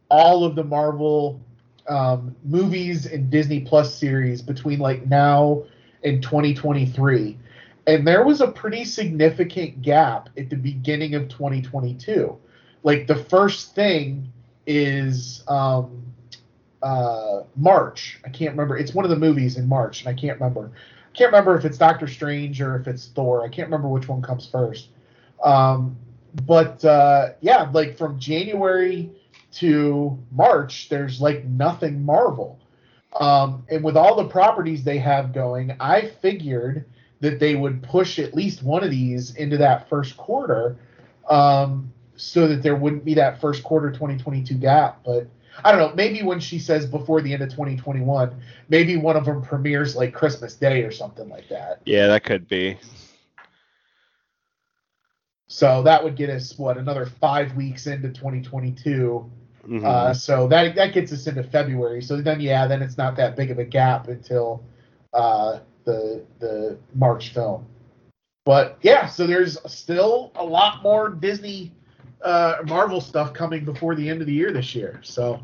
all 0.09 0.43
of 0.43 0.55
the 0.55 0.63
Marvel 0.63 1.41
um, 1.87 2.35
movies 2.43 3.05
and 3.05 3.29
Disney 3.29 3.61
Plus 3.61 3.93
series 3.93 4.41
between 4.41 4.79
like 4.79 5.07
now 5.07 5.63
and 6.03 6.21
2023, 6.21 7.37
and 7.87 8.07
there 8.07 8.23
was 8.23 8.41
a 8.41 8.47
pretty 8.47 8.85
significant 8.85 9.81
gap 9.81 10.29
at 10.37 10.49
the 10.49 10.55
beginning 10.55 11.15
of 11.15 11.27
2022. 11.29 12.37
Like 12.83 13.07
the 13.07 13.15
first 13.15 13.73
thing 13.75 14.31
is 14.65 15.43
um, 15.47 16.03
uh, 16.81 17.41
March. 17.55 18.19
I 18.25 18.29
can't 18.29 18.51
remember. 18.51 18.77
It's 18.77 18.93
one 18.93 19.05
of 19.05 19.11
the 19.11 19.17
movies 19.17 19.57
in 19.57 19.67
March, 19.67 20.01
and 20.01 20.09
I 20.09 20.19
can't 20.19 20.39
remember. 20.39 20.71
I 20.73 21.17
can't 21.17 21.31
remember 21.31 21.57
if 21.57 21.65
it's 21.65 21.77
Doctor 21.77 22.07
Strange 22.07 22.61
or 22.61 22.79
if 22.79 22.87
it's 22.87 23.07
Thor. 23.07 23.43
I 23.43 23.49
can't 23.49 23.67
remember 23.67 23.87
which 23.87 24.07
one 24.07 24.21
comes 24.21 24.47
first. 24.47 24.89
Um, 25.43 25.97
but 26.45 26.83
uh, 26.85 27.33
yeah, 27.41 27.69
like 27.73 27.97
from 27.97 28.19
January 28.19 29.11
to 29.53 30.17
March, 30.31 30.89
there's 30.89 31.19
like 31.19 31.45
nothing 31.45 32.03
Marvel. 32.03 32.59
Um, 33.19 33.65
and 33.69 33.83
with 33.83 33.97
all 33.97 34.15
the 34.15 34.27
properties 34.27 34.83
they 34.83 34.99
have 34.99 35.33
going, 35.33 35.75
I 35.79 36.11
figured 36.21 36.85
that 37.21 37.39
they 37.39 37.55
would 37.55 37.81
push 37.83 38.19
at 38.19 38.33
least 38.33 38.63
one 38.63 38.83
of 38.83 38.91
these 38.91 39.35
into 39.35 39.57
that 39.57 39.89
first 39.89 40.15
quarter 40.15 40.77
um, 41.29 41.91
so 42.19 42.47
that 42.47 42.61
there 42.61 42.75
wouldn't 42.75 43.05
be 43.05 43.13
that 43.13 43.39
first 43.39 43.63
quarter 43.63 43.89
2022 43.91 44.55
gap. 44.55 44.99
But 45.05 45.27
I 45.63 45.71
don't 45.71 45.79
know. 45.79 45.95
Maybe 45.95 46.21
when 46.21 46.39
she 46.39 46.59
says 46.59 46.85
before 46.85 47.21
the 47.21 47.33
end 47.33 47.41
of 47.41 47.49
2021, 47.49 48.35
maybe 48.67 48.97
one 48.97 49.15
of 49.15 49.25
them 49.25 49.41
premieres 49.41 49.95
like 49.95 50.13
Christmas 50.13 50.55
Day 50.55 50.83
or 50.83 50.91
something 50.91 51.29
like 51.29 51.47
that. 51.49 51.81
Yeah, 51.85 52.07
that 52.07 52.23
could 52.23 52.47
be. 52.47 52.77
So 55.47 55.81
that 55.83 56.03
would 56.03 56.15
get 56.15 56.29
us 56.29 56.57
what 56.59 56.77
another 56.77 57.05
five 57.05 57.55
weeks 57.55 57.87
into 57.87 58.09
2022. 58.09 59.29
Mhm. 59.67 59.83
Uh, 59.83 60.13
so 60.13 60.47
that 60.47 60.75
that 60.75 60.93
gets 60.93 61.11
us 61.11 61.27
into 61.27 61.43
February. 61.43 62.01
So 62.01 62.21
then 62.21 62.39
yeah, 62.39 62.67
then 62.67 62.81
it's 62.81 62.97
not 62.97 63.15
that 63.15 63.35
big 63.35 63.49
of 63.49 63.59
a 63.59 63.65
gap 63.65 64.07
until 64.07 64.63
uh, 65.13 65.59
the 65.85 66.23
the 66.39 66.77
March 66.93 67.33
film. 67.33 67.65
But 68.45 68.77
yeah, 68.81 69.07
so 69.07 69.25
there's 69.27 69.57
still 69.71 70.31
a 70.35 70.43
lot 70.43 70.81
more 70.81 71.09
Disney 71.09 71.71
uh, 72.21 72.57
Marvel 72.65 73.01
stuff 73.01 73.33
coming 73.33 73.65
before 73.65 73.95
the 73.95 74.07
end 74.09 74.21
of 74.21 74.27
the 74.27 74.33
year 74.33 74.51
this 74.51 74.75
year. 74.75 74.99
So 75.03 75.41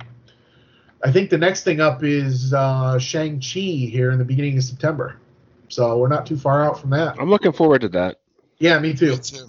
I 1.03 1.11
think 1.11 1.29
the 1.29 1.37
next 1.37 1.63
thing 1.63 1.79
up 1.79 2.03
is 2.03 2.53
uh, 2.53 2.99
Shang 2.99 3.39
Chi 3.39 3.59
here 3.59 4.11
in 4.11 4.17
the 4.17 4.25
beginning 4.25 4.57
of 4.57 4.63
September. 4.63 5.17
So 5.69 5.97
we're 5.97 6.07
not 6.07 6.25
too 6.25 6.37
far 6.37 6.63
out 6.63 6.79
from 6.79 6.91
that. 6.91 7.19
I'm 7.19 7.29
looking 7.29 7.51
forward 7.51 7.81
to 7.81 7.89
that. 7.89 8.19
Yeah, 8.59 8.79
me 8.79 8.93
too. 8.93 9.11
Me 9.11 9.17
too. 9.17 9.47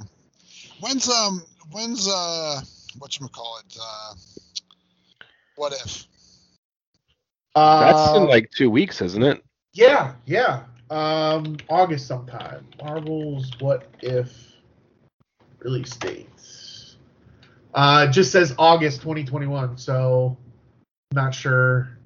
When's 0.80 1.08
um 1.08 1.42
when's 1.70 2.08
uh 2.08 2.60
what 2.98 3.18
you 3.18 3.28
call 3.28 3.58
it 3.64 3.76
uh 3.80 4.14
what 5.56 5.72
if 5.72 6.06
Uh, 7.54 7.80
That's 7.80 8.16
in 8.16 8.22
Uh, 8.24 8.26
like 8.26 8.50
two 8.50 8.68
weeks, 8.70 9.00
isn't 9.00 9.22
it? 9.22 9.42
Yeah, 9.72 10.14
yeah. 10.26 10.64
Um, 10.90 11.56
August 11.68 12.06
sometime. 12.06 12.66
Marvel's 12.82 13.50
What 13.60 13.88
If 14.02 14.52
release 15.60 15.96
dates. 15.96 16.35
Uh, 17.76 18.06
it 18.08 18.12
just 18.12 18.32
says 18.32 18.54
August 18.58 19.02
2021, 19.02 19.76
so 19.76 20.36
not 21.12 21.34
sure. 21.34 21.98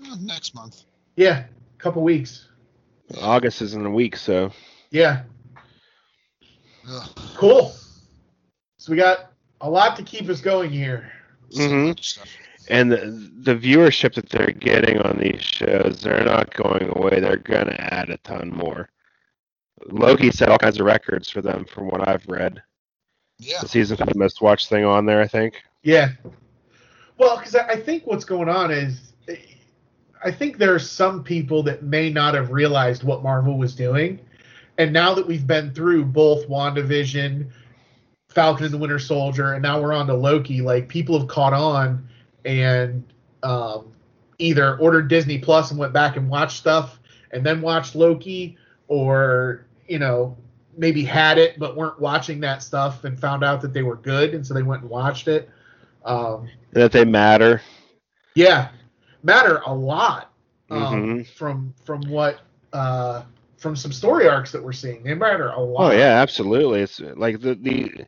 Uh, 0.00 0.16
next 0.20 0.54
month? 0.54 0.84
Yeah, 1.16 1.40
a 1.40 1.78
couple 1.82 2.02
weeks. 2.02 2.48
August 3.20 3.60
is 3.62 3.74
in 3.74 3.84
a 3.84 3.90
week, 3.90 4.16
so 4.16 4.52
Yeah, 4.92 5.22
Ugh. 6.88 7.08
cool. 7.34 7.74
So 8.78 8.92
we 8.92 8.96
got 8.96 9.32
a 9.60 9.68
lot 9.68 9.96
to 9.96 10.04
keep 10.04 10.28
us 10.28 10.40
going 10.40 10.70
here. 10.70 11.12
So 11.50 11.62
Mhm. 11.62 11.88
much 11.88 12.18
and 12.68 12.92
the, 12.92 13.30
the 13.42 13.56
viewership 13.56 14.14
that 14.14 14.28
they're 14.30 14.52
getting 14.52 14.98
on 15.02 15.18
these 15.18 15.42
shows, 15.42 16.00
they're 16.00 16.24
not 16.24 16.54
going 16.54 16.88
away. 16.96 17.18
They're 17.18 17.36
gonna 17.36 17.76
add 17.76 18.08
a 18.08 18.18
ton 18.18 18.50
more. 18.50 18.88
Loki 19.86 20.30
set 20.30 20.48
all 20.48 20.58
kinds 20.58 20.78
of 20.78 20.86
records 20.86 21.28
for 21.28 21.42
them, 21.42 21.64
from 21.64 21.88
what 21.88 22.08
I've 22.08 22.26
read. 22.28 22.62
Yeah. 23.42 23.60
The 23.60 23.68
season 23.68 23.96
five 23.96 24.14
most 24.14 24.40
watched 24.40 24.68
thing 24.68 24.84
on 24.84 25.04
there, 25.04 25.20
I 25.20 25.26
think. 25.26 25.62
Yeah. 25.82 26.10
Well, 27.18 27.36
because 27.36 27.56
I 27.56 27.66
I 27.70 27.76
think 27.76 28.06
what's 28.06 28.24
going 28.24 28.48
on 28.48 28.70
is, 28.70 29.12
I 30.24 30.30
think 30.30 30.58
there 30.58 30.74
are 30.74 30.78
some 30.78 31.24
people 31.24 31.62
that 31.64 31.82
may 31.82 32.10
not 32.10 32.34
have 32.34 32.50
realized 32.50 33.02
what 33.02 33.22
Marvel 33.22 33.58
was 33.58 33.74
doing, 33.74 34.20
and 34.78 34.92
now 34.92 35.12
that 35.14 35.26
we've 35.26 35.46
been 35.46 35.72
through 35.74 36.04
both 36.04 36.48
WandaVision, 36.48 37.50
Falcon 38.28 38.64
and 38.64 38.74
the 38.74 38.78
Winter 38.78 39.00
Soldier, 39.00 39.54
and 39.54 39.62
now 39.62 39.80
we're 39.80 39.92
on 39.92 40.06
to 40.06 40.14
Loki, 40.14 40.60
like 40.60 40.88
people 40.88 41.18
have 41.18 41.28
caught 41.28 41.52
on 41.52 42.08
and 42.44 43.04
um, 43.42 43.92
either 44.38 44.78
ordered 44.78 45.08
Disney 45.08 45.38
Plus 45.38 45.70
and 45.70 45.80
went 45.80 45.92
back 45.92 46.16
and 46.16 46.28
watched 46.28 46.58
stuff, 46.58 47.00
and 47.32 47.44
then 47.44 47.60
watched 47.60 47.96
Loki, 47.96 48.56
or 48.86 49.66
you 49.88 49.98
know 49.98 50.36
maybe 50.76 51.04
had 51.04 51.38
it 51.38 51.58
but 51.58 51.76
weren't 51.76 52.00
watching 52.00 52.40
that 52.40 52.62
stuff 52.62 53.04
and 53.04 53.18
found 53.18 53.44
out 53.44 53.60
that 53.62 53.72
they 53.72 53.82
were 53.82 53.96
good, 53.96 54.34
and 54.34 54.46
so 54.46 54.54
they 54.54 54.62
went 54.62 54.82
and 54.82 54.90
watched 54.90 55.28
it. 55.28 55.48
Um, 56.04 56.48
that 56.72 56.92
they 56.92 57.04
matter. 57.04 57.60
yeah, 58.34 58.68
matter 59.22 59.60
a 59.66 59.74
lot 59.74 60.32
um, 60.70 60.78
Mhm. 61.20 61.26
from 61.28 61.74
from 61.84 62.00
what 62.08 62.40
uh, 62.72 63.22
from 63.58 63.76
some 63.76 63.92
story 63.92 64.26
arcs 64.28 64.50
that 64.52 64.62
we're 64.62 64.72
seeing. 64.72 65.02
They 65.04 65.14
matter 65.14 65.48
a 65.50 65.60
lot. 65.60 65.92
Oh 65.92 65.96
yeah, 65.96 66.20
absolutely. 66.20 66.80
It's 66.80 66.98
like 67.00 67.40
the 67.40 67.54
the 67.54 68.06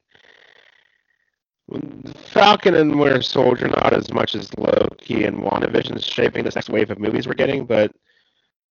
Falcon 2.17 2.75
and 2.75 2.99
Winter 2.99 3.23
Soldier 3.23 3.69
not 3.69 3.93
as 3.95 4.13
much 4.13 4.35
as 4.35 4.51
Loki 4.59 5.25
and 5.25 5.39
WandaVision 5.39 5.97
is 5.97 6.05
shaping 6.05 6.45
this 6.45 6.57
next 6.57 6.69
wave 6.69 6.91
of 6.91 6.99
movies 6.99 7.27
we're 7.27 7.35
getting, 7.35 7.65
but 7.65 7.93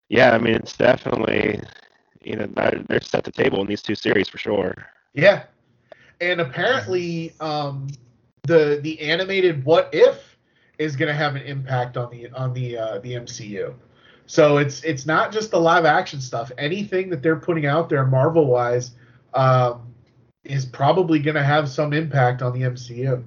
yeah, 0.09 0.31
I 0.31 0.37
mean 0.37 0.55
it's 0.55 0.77
definitely 0.77 1.59
you 2.23 2.35
know 2.35 2.47
they're, 2.47 2.83
they're 2.87 3.01
set 3.01 3.23
the 3.23 3.31
table 3.31 3.61
in 3.61 3.67
these 3.67 3.81
two 3.81 3.95
series 3.95 4.27
for 4.27 4.37
sure. 4.37 4.75
Yeah, 5.13 5.43
and 6.21 6.41
apparently, 6.41 7.33
um, 7.39 7.87
the 8.43 8.79
the 8.81 8.99
animated 9.01 9.63
What 9.65 9.89
If 9.91 10.37
is 10.77 10.95
going 10.95 11.07
to 11.07 11.13
have 11.13 11.35
an 11.35 11.43
impact 11.43 11.97
on 11.97 12.09
the 12.09 12.29
on 12.31 12.53
the 12.53 12.77
uh, 12.77 12.99
the 12.99 13.13
MCU. 13.13 13.73
So 14.25 14.57
it's 14.57 14.83
it's 14.83 15.05
not 15.05 15.31
just 15.31 15.51
the 15.51 15.59
live 15.59 15.85
action 15.85 16.21
stuff. 16.21 16.51
Anything 16.57 17.09
that 17.09 17.21
they're 17.21 17.39
putting 17.39 17.65
out 17.65 17.89
there, 17.89 18.05
Marvel 18.05 18.47
wise, 18.47 18.91
um, 19.33 19.93
is 20.43 20.65
probably 20.65 21.19
going 21.19 21.35
to 21.35 21.43
have 21.43 21.69
some 21.69 21.93
impact 21.93 22.41
on 22.41 22.53
the 22.53 22.61
MCU. 22.61 23.23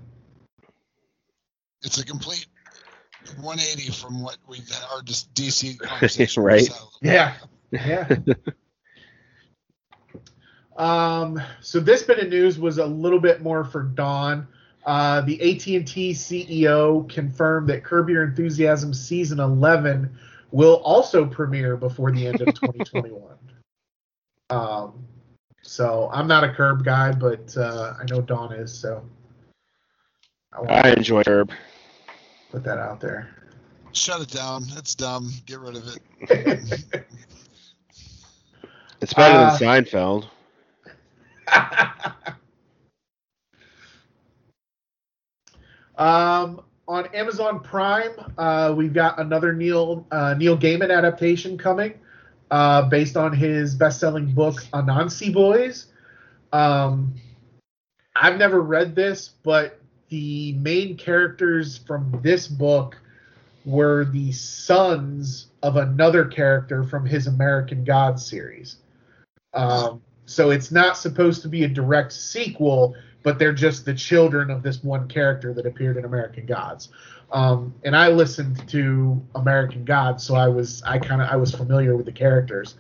It's 1.83 1.99
a 1.99 2.05
complete 2.05 2.47
180 3.37 3.93
from 3.93 4.23
what 4.23 4.39
we 4.49 4.61
our 4.93 5.03
just 5.03 5.33
DC 5.35 5.79
conversation. 5.81 6.43
Right. 6.43 6.69
was, 6.69 6.99
Yeah, 7.03 7.35
yeah. 7.71 8.09
Um, 10.77 11.41
so 11.61 11.81
this 11.81 12.03
bit 12.03 12.19
of 12.19 12.29
news 12.29 12.59
was 12.59 12.79
a 12.79 12.87
little 12.87 13.21
bit 13.21 13.43
more 13.43 13.65
for 13.65 13.83
Don. 13.83 14.47
Uh, 14.85 15.21
the 15.23 15.35
AT&T 15.41 16.13
CEO 16.13 17.09
confirmed 17.09 17.69
that 17.71 17.83
Curb 17.83 18.09
Your 18.09 18.25
Enthusiasm 18.25 18.95
season 18.95 19.41
11 19.41 20.17
will 20.53 20.77
also 20.85 21.27
premiere 21.27 21.77
before 21.77 22.13
the 22.13 22.27
end 22.27 22.41
of 22.41 22.47
2021. 22.55 23.23
um, 24.51 25.05
so 25.63 26.09
I'm 26.13 26.29
not 26.29 26.45
a 26.45 26.53
Curb 26.53 26.85
guy, 26.85 27.11
but 27.13 27.57
uh, 27.57 27.95
I 28.01 28.05
know 28.09 28.21
Don 28.21 28.53
is, 28.53 28.73
so 28.73 29.03
I 30.53 30.63
I 30.89 30.91
enjoy 30.93 31.25
Curb. 31.25 31.51
put 32.53 32.63
that 32.63 32.79
out 32.79 33.01
there. 33.01 33.29
Shut 33.93 34.21
it 34.21 34.29
down. 34.31 34.65
It's 34.77 34.95
dumb. 34.95 35.33
Get 35.47 35.59
rid 35.59 35.77
of 35.77 35.89
it. 35.89 37.05
It's 39.03 39.13
better 39.13 39.37
Uh, 39.37 39.57
than 39.59 39.85
Seinfeld. 39.85 40.29
um, 45.97 46.63
on 46.89 47.07
Amazon 47.15 47.61
Prime, 47.61 48.13
uh, 48.39 48.73
we've 48.77 48.95
got 48.95 49.19
another 49.19 49.53
Neil 49.53 50.07
uh, 50.11 50.35
Neil 50.35 50.57
Gaiman 50.59 50.97
adaptation 50.97 51.59
coming. 51.59 51.95
uh, 52.51 52.83
based 52.83 53.17
on 53.17 53.33
his 53.33 53.75
best-selling 53.75 54.33
book 54.33 54.63
Anansi 54.73 55.33
Boys. 55.33 55.87
Um, 56.53 57.15
I've 58.15 58.39
never 58.39 58.61
read 58.61 58.95
this, 58.95 59.31
but 59.43 59.81
the 60.09 60.53
main 60.55 60.97
characters 60.97 61.79
from 61.79 62.21
this 62.23 62.47
book 62.47 62.97
were 63.65 64.05
the 64.05 64.31
sons 64.33 65.49
of 65.63 65.77
another 65.77 66.25
character 66.25 66.85
from 66.85 67.05
his 67.05 67.27
American 67.27 67.85
Gods 67.85 68.25
series. 68.25 68.77
Um, 69.53 70.03
so 70.27 70.51
it's 70.51 70.71
not 70.71 70.97
supposed 70.97 71.43
to 71.43 71.49
be 71.49 71.65
a 71.65 71.69
direct 71.69 72.13
sequel, 72.13 72.95
but 73.23 73.39
they're 73.39 73.53
just 73.53 73.85
the 73.85 73.95
children 73.95 74.51
of 74.51 74.63
this 74.63 74.83
one 74.85 75.09
character 75.09 75.55
that 75.55 75.67
appeared 75.67 75.97
in 75.97 76.05
American 76.05 76.47
Gods. 76.47 76.91
Um, 77.33 77.75
and 77.85 77.97
I 77.97 78.09
listened 78.09 78.69
to 78.69 79.21
American 79.35 79.85
Gods, 79.85 80.25
so 80.25 80.35
I 80.35 80.49
was 80.49 80.83
I 80.85 80.99
kind 80.99 81.23
of 81.23 81.29
I 81.29 81.37
was 81.37 81.53
familiar 81.53 81.97
with 81.97 82.07
the 82.07 82.13
characters. 82.13 82.77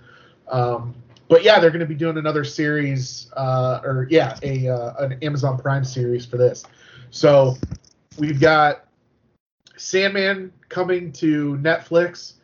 Um, 0.48 0.94
but 1.28 1.42
yeah, 1.42 1.58
they're 1.58 1.70
going 1.70 1.80
to 1.80 1.86
be 1.86 1.96
doing 1.96 2.18
another 2.18 2.44
series, 2.44 3.30
uh, 3.36 3.80
or 3.82 4.06
yeah, 4.10 4.38
a 4.42 4.68
uh, 4.68 5.04
an 5.04 5.18
Amazon 5.22 5.58
Prime 5.58 5.84
series 5.84 6.24
for 6.24 6.36
this. 6.36 6.64
So 7.10 7.56
we've 8.18 8.40
got 8.40 8.84
Sandman 9.76 10.52
coming 10.68 11.12
to 11.12 11.56
Netflix. 11.56 12.34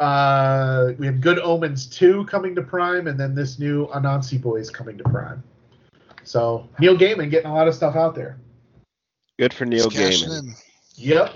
Uh, 0.00 0.94
we 0.98 1.06
have 1.06 1.20
Good 1.20 1.38
Omens 1.38 1.86
2 1.86 2.24
coming 2.24 2.54
to 2.54 2.62
Prime, 2.62 3.06
and 3.06 3.20
then 3.20 3.34
this 3.34 3.58
new 3.58 3.86
Anansi 3.88 4.40
Boys 4.40 4.70
coming 4.70 4.96
to 4.98 5.04
Prime. 5.04 5.42
So 6.24 6.68
Neil 6.78 6.96
Gaiman 6.96 7.30
getting 7.30 7.50
a 7.50 7.54
lot 7.54 7.68
of 7.68 7.74
stuff 7.74 7.96
out 7.96 8.14
there. 8.14 8.38
Good 9.38 9.52
for 9.52 9.66
Neil 9.66 9.90
Just 9.90 10.24
Gaiman. 10.24 10.38
in. 10.38 10.54
Yep. 10.96 11.34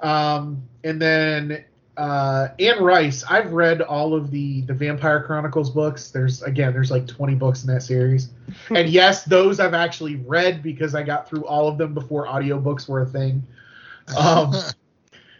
Um, 0.00 0.62
and 0.84 1.00
then 1.00 1.64
uh, 1.96 2.48
Anne 2.58 2.82
Rice. 2.82 3.24
I've 3.28 3.52
read 3.52 3.80
all 3.80 4.14
of 4.14 4.30
the 4.30 4.62
the 4.62 4.74
Vampire 4.74 5.22
Chronicles 5.22 5.70
books. 5.70 6.10
There's 6.10 6.42
again, 6.42 6.72
there's 6.72 6.90
like 6.90 7.06
20 7.06 7.34
books 7.36 7.62
in 7.62 7.72
that 7.72 7.82
series. 7.82 8.30
and 8.70 8.88
yes, 8.88 9.24
those 9.24 9.60
I've 9.60 9.74
actually 9.74 10.16
read 10.16 10.62
because 10.62 10.94
I 10.94 11.02
got 11.02 11.28
through 11.28 11.46
all 11.46 11.68
of 11.68 11.78
them 11.78 11.94
before 11.94 12.26
audiobooks 12.26 12.88
were 12.88 13.02
a 13.02 13.06
thing. 13.06 13.42
Um, 14.18 14.52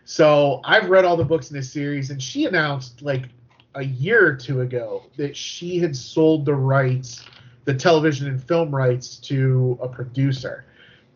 So 0.04 0.60
I've 0.64 0.90
read 0.90 1.04
all 1.04 1.16
the 1.16 1.24
books 1.24 1.50
in 1.50 1.56
this 1.56 1.72
series, 1.72 2.10
and 2.10 2.22
she 2.22 2.44
announced 2.44 3.02
like 3.02 3.28
a 3.74 3.84
year 3.84 4.26
or 4.26 4.36
two 4.36 4.60
ago 4.60 5.04
that 5.16 5.36
she 5.36 5.78
had 5.78 5.96
sold 5.96 6.44
the 6.44 6.54
rights, 6.54 7.24
the 7.64 7.74
television 7.74 8.28
and 8.28 8.42
film 8.42 8.74
rights, 8.74 9.16
to 9.16 9.78
a 9.80 9.88
producer. 9.88 10.66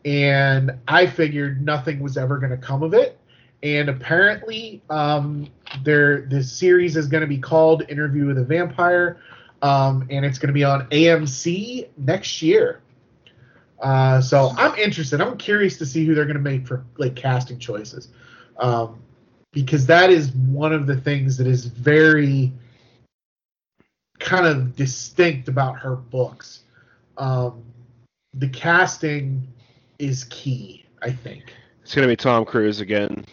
And 0.05 0.73
I 0.89 1.07
figured 1.07 1.63
nothing 1.63 2.01
was 2.01 2.17
ever 2.17 2.39
going 2.39 2.51
to 2.51 2.57
come 2.57 2.83
of 2.83 2.95
it. 2.95 3.19
And 3.63 3.89
apparently, 3.89 4.83
um, 4.89 5.49
there 5.83 6.23
the 6.23 6.43
series 6.43 6.97
is 6.97 7.09
going 7.09 7.23
to 7.23 7.27
be 7.27 7.39
called 7.39 7.83
Interview 7.89 8.27
with 8.27 8.39
a 8.39 8.45
Vampire, 8.45 9.19
um, 9.63 10.07
and 10.11 10.25
it's 10.25 10.39
going 10.39 10.49
to 10.49 10.55
be 10.55 10.65
on 10.65 10.89
AMC 10.91 11.89
next 11.99 12.41
year. 12.41 12.81
Uh, 13.81 14.21
so 14.21 14.53
I'm 14.57 14.77
interested. 14.77 15.21
I'm 15.21 15.37
curious 15.37 15.77
to 15.79 15.87
see 15.87 16.07
who 16.07 16.15
they're 16.15 16.25
going 16.25 16.37
to 16.37 16.43
make 16.43 16.67
for 16.67 16.85
like 16.97 17.17
casting 17.17 17.59
choices 17.59 18.09
um, 18.59 19.01
because 19.53 19.87
that 19.87 20.11
is 20.11 20.33
one 20.33 20.73
of 20.73 20.87
the 20.87 20.97
things 20.97 21.37
that 21.37 21.47
is 21.47 21.65
very 21.67 22.53
kind 24.19 24.47
of 24.47 24.77
distinct 24.77 25.49
about 25.49 25.79
her 25.79 25.97
books. 25.97 26.65
Um, 27.17 27.65
the 28.35 28.49
casting 28.49 29.47
is 29.99 30.25
key, 30.25 30.85
I 31.03 31.11
think. 31.11 31.53
It's 31.83 31.95
gonna 31.95 32.07
be 32.07 32.17
Tom 32.17 32.45
Cruise 32.45 32.81
again. 32.81 33.25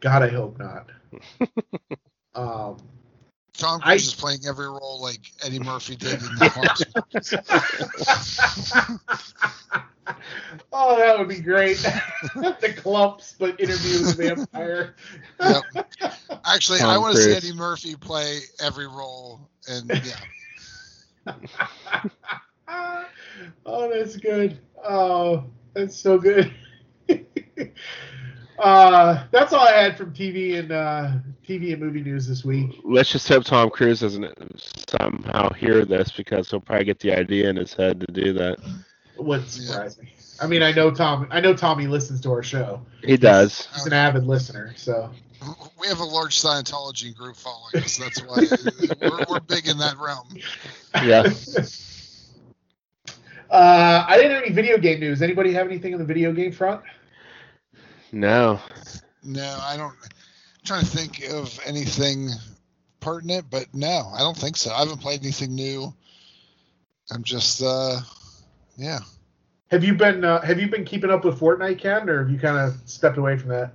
God, 0.00 0.22
I 0.22 0.28
hope 0.28 0.58
not. 0.58 0.86
um, 2.34 2.76
Tom 3.56 3.80
I- 3.82 3.92
Cruise 3.92 4.08
is 4.08 4.14
playing 4.14 4.40
every 4.46 4.68
role 4.68 5.00
like 5.00 5.32
Eddie 5.44 5.58
Murphy 5.58 5.96
did 5.96 6.12
in 6.12 6.18
the 6.38 6.48
Klumps. 6.50 6.84
oh, 10.72 10.98
that 10.98 11.18
would 11.18 11.28
be 11.28 11.40
great. 11.40 11.76
the 12.34 12.74
Klumps, 12.76 13.34
but 13.38 13.60
interview 13.60 14.00
with 14.00 14.18
a 14.18 14.34
vampire. 14.34 14.94
Yep. 15.40 15.62
Actually, 16.44 16.80
I 16.80 16.98
want 16.98 17.14
to 17.14 17.20
see 17.20 17.30
Cruise. 17.32 17.44
Eddie 17.44 17.56
Murphy 17.56 17.96
play 17.96 18.40
every 18.60 18.86
role, 18.86 19.48
and 19.68 19.88
yeah, 19.88 21.34
oh, 23.66 23.90
that's 23.92 24.16
good. 24.16 24.58
Oh, 24.84 25.44
that's 25.74 25.96
so 25.96 26.18
good. 26.18 26.52
uh, 28.58 29.24
that's 29.30 29.52
all 29.52 29.66
I 29.66 29.72
had 29.72 29.96
from 29.96 30.12
TV 30.12 30.58
and 30.58 30.72
uh, 30.72 31.12
TV 31.46 31.72
and 31.72 31.82
movie 31.82 32.02
news 32.02 32.26
this 32.26 32.44
week. 32.44 32.80
Let's 32.84 33.10
just 33.10 33.28
hope 33.28 33.44
Tom 33.44 33.70
Cruise 33.70 34.00
doesn't 34.00 34.26
somehow 35.00 35.52
hear 35.52 35.84
this 35.84 36.10
because 36.10 36.50
he'll 36.50 36.60
probably 36.60 36.84
get 36.84 36.98
the 37.00 37.12
idea 37.12 37.48
in 37.48 37.56
his 37.56 37.74
head 37.74 38.00
to 38.00 38.12
do 38.12 38.32
that. 38.34 38.58
Wouldn't 39.18 39.48
surprise 39.48 39.98
me. 40.00 40.12
I 40.40 40.46
mean, 40.46 40.62
I 40.62 40.72
know 40.72 40.90
Tom. 40.90 41.26
I 41.30 41.40
know 41.40 41.54
Tommy 41.54 41.86
listens 41.86 42.20
to 42.22 42.30
our 42.30 42.42
show. 42.42 42.80
He 43.02 43.16
does. 43.16 43.68
He's 43.74 43.86
an 43.86 43.92
avid 43.92 44.24
listener, 44.24 44.72
so 44.76 45.10
we 45.80 45.88
have 45.88 46.00
a 46.00 46.04
large 46.04 46.40
Scientology 46.40 47.14
group 47.16 47.36
following 47.36 47.84
us. 47.84 47.96
That's 47.96 48.22
why 48.22 48.42
we're, 49.00 49.24
we're 49.28 49.40
big 49.40 49.68
in 49.68 49.78
that 49.78 49.96
realm. 49.98 50.28
Yeah. 50.94 51.28
Uh, 53.50 54.04
I 54.06 54.16
didn't 54.18 54.32
have 54.32 54.42
any 54.44 54.52
video 54.52 54.76
game 54.76 55.00
news. 55.00 55.22
Anybody 55.22 55.54
have 55.54 55.66
anything 55.66 55.94
on 55.94 55.98
the 55.98 56.04
video 56.04 56.32
game 56.32 56.52
front? 56.52 56.82
No. 58.12 58.60
No, 59.22 59.58
I 59.62 59.78
don't. 59.78 59.92
I'm 59.92 60.64
trying 60.66 60.84
to 60.84 60.86
think 60.86 61.24
of 61.30 61.58
anything 61.64 62.28
pertinent, 63.00 63.46
but 63.50 63.66
no, 63.72 64.10
I 64.14 64.18
don't 64.18 64.36
think 64.36 64.58
so. 64.58 64.70
I 64.70 64.80
haven't 64.80 65.00
played 65.00 65.22
anything 65.22 65.54
new. 65.54 65.94
I'm 67.10 67.22
just, 67.22 67.62
uh, 67.62 68.00
yeah. 68.78 69.00
Have 69.70 69.84
you 69.84 69.94
been 69.94 70.24
uh, 70.24 70.40
Have 70.40 70.58
you 70.58 70.68
been 70.68 70.84
keeping 70.84 71.10
up 71.10 71.24
with 71.24 71.38
Fortnite, 71.38 71.78
Ken, 71.78 72.08
or 72.08 72.20
have 72.20 72.30
you 72.30 72.38
kind 72.38 72.56
of 72.56 72.74
stepped 72.88 73.18
away 73.18 73.36
from 73.36 73.50
that? 73.50 73.72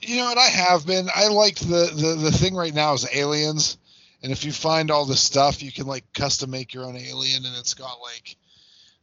You 0.00 0.16
know 0.16 0.24
what? 0.24 0.38
I 0.38 0.48
have 0.48 0.86
been. 0.86 1.08
I 1.14 1.28
like 1.28 1.56
the, 1.56 1.90
the 1.94 2.18
the 2.20 2.32
thing 2.32 2.54
right 2.54 2.74
now 2.74 2.92
is 2.92 3.06
aliens, 3.14 3.78
and 4.22 4.32
if 4.32 4.44
you 4.44 4.52
find 4.52 4.90
all 4.90 5.06
the 5.06 5.16
stuff, 5.16 5.62
you 5.62 5.72
can 5.72 5.86
like 5.86 6.04
custom 6.12 6.50
make 6.50 6.74
your 6.74 6.84
own 6.84 6.96
alien, 6.96 7.46
and 7.46 7.56
it's 7.56 7.74
got 7.74 7.98
like 8.02 8.36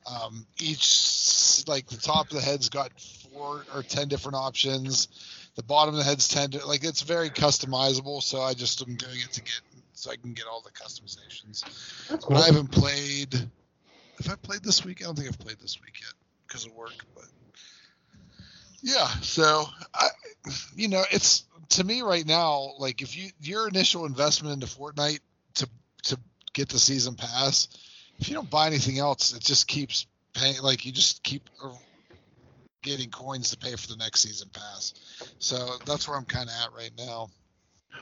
um, 0.05 0.45
each 0.59 1.63
like 1.67 1.87
the 1.87 1.97
top 1.97 2.27
of 2.29 2.35
the 2.35 2.41
head's 2.41 2.69
got 2.69 2.91
four 2.99 3.63
or 3.73 3.81
ten 3.83 4.07
different 4.07 4.35
options. 4.35 5.07
The 5.55 5.63
bottom 5.63 5.95
of 5.95 5.97
the 5.99 6.03
head's 6.03 6.27
ten. 6.27 6.51
di- 6.51 6.63
Like 6.63 6.83
it's 6.83 7.01
very 7.01 7.29
customizable. 7.29 8.21
So 8.21 8.41
I 8.41 8.53
just 8.53 8.81
am 8.87 8.95
doing 8.95 9.17
it 9.23 9.31
to 9.33 9.41
get 9.41 9.61
so 9.93 10.11
I 10.11 10.15
can 10.17 10.33
get 10.33 10.45
all 10.45 10.61
the 10.61 10.71
customizations. 10.71 11.63
That's 12.09 12.25
But 12.25 12.37
I 12.37 12.45
haven't 12.45 12.71
played. 12.71 13.49
Have 14.17 14.33
I 14.33 14.35
played 14.35 14.63
this 14.63 14.83
week? 14.83 15.01
I 15.01 15.05
don't 15.05 15.15
think 15.15 15.27
I've 15.27 15.39
played 15.39 15.59
this 15.59 15.79
week 15.81 15.99
yet 16.01 16.13
because 16.47 16.65
of 16.65 16.73
work. 16.73 16.93
But 17.15 17.25
yeah, 18.81 19.07
so 19.21 19.65
I, 19.93 20.07
you 20.75 20.87
know, 20.87 21.03
it's 21.11 21.45
to 21.69 21.83
me 21.83 22.01
right 22.01 22.25
now. 22.25 22.71
Like 22.79 23.01
if 23.01 23.15
you 23.17 23.29
your 23.41 23.67
initial 23.67 24.05
investment 24.05 24.53
into 24.53 24.67
Fortnite 24.75 25.19
to 25.55 25.69
to 26.03 26.19
get 26.53 26.69
the 26.69 26.79
season 26.79 27.15
pass, 27.15 27.67
if 28.19 28.27
you 28.29 28.35
don't 28.35 28.49
buy 28.49 28.67
anything 28.67 28.99
else, 28.99 29.33
it 29.33 29.43
just 29.43 29.67
keeps 29.67 30.07
paying. 30.33 30.61
Like 30.61 30.85
you 30.85 30.91
just 30.91 31.23
keep 31.23 31.49
getting 32.81 33.09
coins 33.09 33.51
to 33.51 33.57
pay 33.57 33.75
for 33.75 33.87
the 33.87 33.97
next 33.97 34.21
season 34.21 34.49
pass. 34.53 34.93
So 35.39 35.77
that's 35.85 36.07
where 36.07 36.17
I'm 36.17 36.25
kind 36.25 36.49
of 36.49 36.55
at 36.63 36.73
right 36.75 36.91
now. 36.97 37.29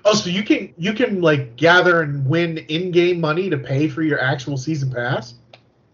Oh, 0.03 0.13
so 0.13 0.30
you 0.30 0.43
can 0.43 0.74
you 0.78 0.93
can 0.93 1.22
like 1.22 1.55
gather 1.55 2.01
and 2.01 2.28
win 2.28 2.57
in-game 2.57 3.20
money 3.22 3.49
to 3.49 3.57
pay 3.57 3.88
for 3.88 4.01
your 4.01 4.22
actual 4.22 4.57
season 4.57 4.91
pass? 4.91 5.36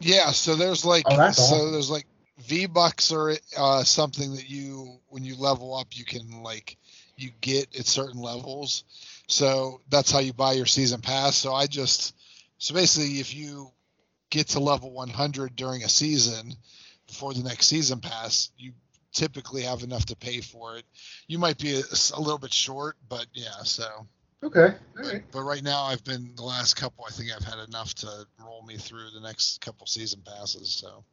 Yeah, 0.01 0.31
so 0.31 0.55
there's 0.55 0.85
like 0.85 1.05
Oh, 1.05 1.15
so 1.15 1.21
awesome. 1.21 1.71
there's 1.71 1.89
like 1.89 2.05
V 2.39 2.65
bucks 2.65 3.11
are 3.11 3.33
uh, 3.57 3.83
something 3.83 4.35
that 4.35 4.49
you 4.49 4.99
when 5.09 5.23
you 5.23 5.35
level 5.35 5.75
up 5.75 5.87
you 5.91 6.05
can 6.05 6.43
like 6.43 6.77
you 7.17 7.29
get 7.41 7.75
at 7.77 7.85
certain 7.85 8.21
levels. 8.21 8.83
So 9.27 9.79
that's 9.89 10.11
how 10.11 10.19
you 10.19 10.33
buy 10.33 10.53
your 10.53 10.65
season 10.65 11.01
pass. 11.01 11.35
So 11.37 11.53
I 11.53 11.67
just 11.67 12.15
so 12.57 12.73
basically 12.73 13.19
if 13.19 13.33
you 13.35 13.71
get 14.29 14.47
to 14.49 14.59
level 14.59 14.91
100 14.91 15.55
during 15.55 15.83
a 15.83 15.89
season 15.89 16.53
before 17.07 17.33
the 17.33 17.43
next 17.43 17.67
season 17.67 17.99
pass, 17.99 18.51
you 18.57 18.71
typically 19.13 19.63
have 19.63 19.83
enough 19.83 20.05
to 20.07 20.15
pay 20.15 20.41
for 20.41 20.77
it. 20.77 20.85
You 21.27 21.37
might 21.37 21.57
be 21.57 21.75
a, 21.75 21.83
a 22.15 22.19
little 22.21 22.37
bit 22.39 22.53
short, 22.53 22.95
but 23.09 23.25
yeah, 23.33 23.63
so 23.63 23.85
Okay, 24.43 24.73
all 24.73 24.75
but, 24.95 25.05
right. 25.05 25.23
but 25.31 25.43
right 25.43 25.63
now, 25.63 25.83
I've 25.83 26.03
been 26.03 26.33
the 26.35 26.43
last 26.43 26.75
couple. 26.75 27.05
I 27.07 27.11
think 27.11 27.29
I've 27.31 27.43
had 27.43 27.59
enough 27.67 27.93
to 27.95 28.25
roll 28.43 28.63
me 28.63 28.77
through 28.77 29.11
the 29.13 29.21
next 29.21 29.61
couple 29.61 29.85
season 29.85 30.21
passes, 30.25 30.69
so 30.71 31.03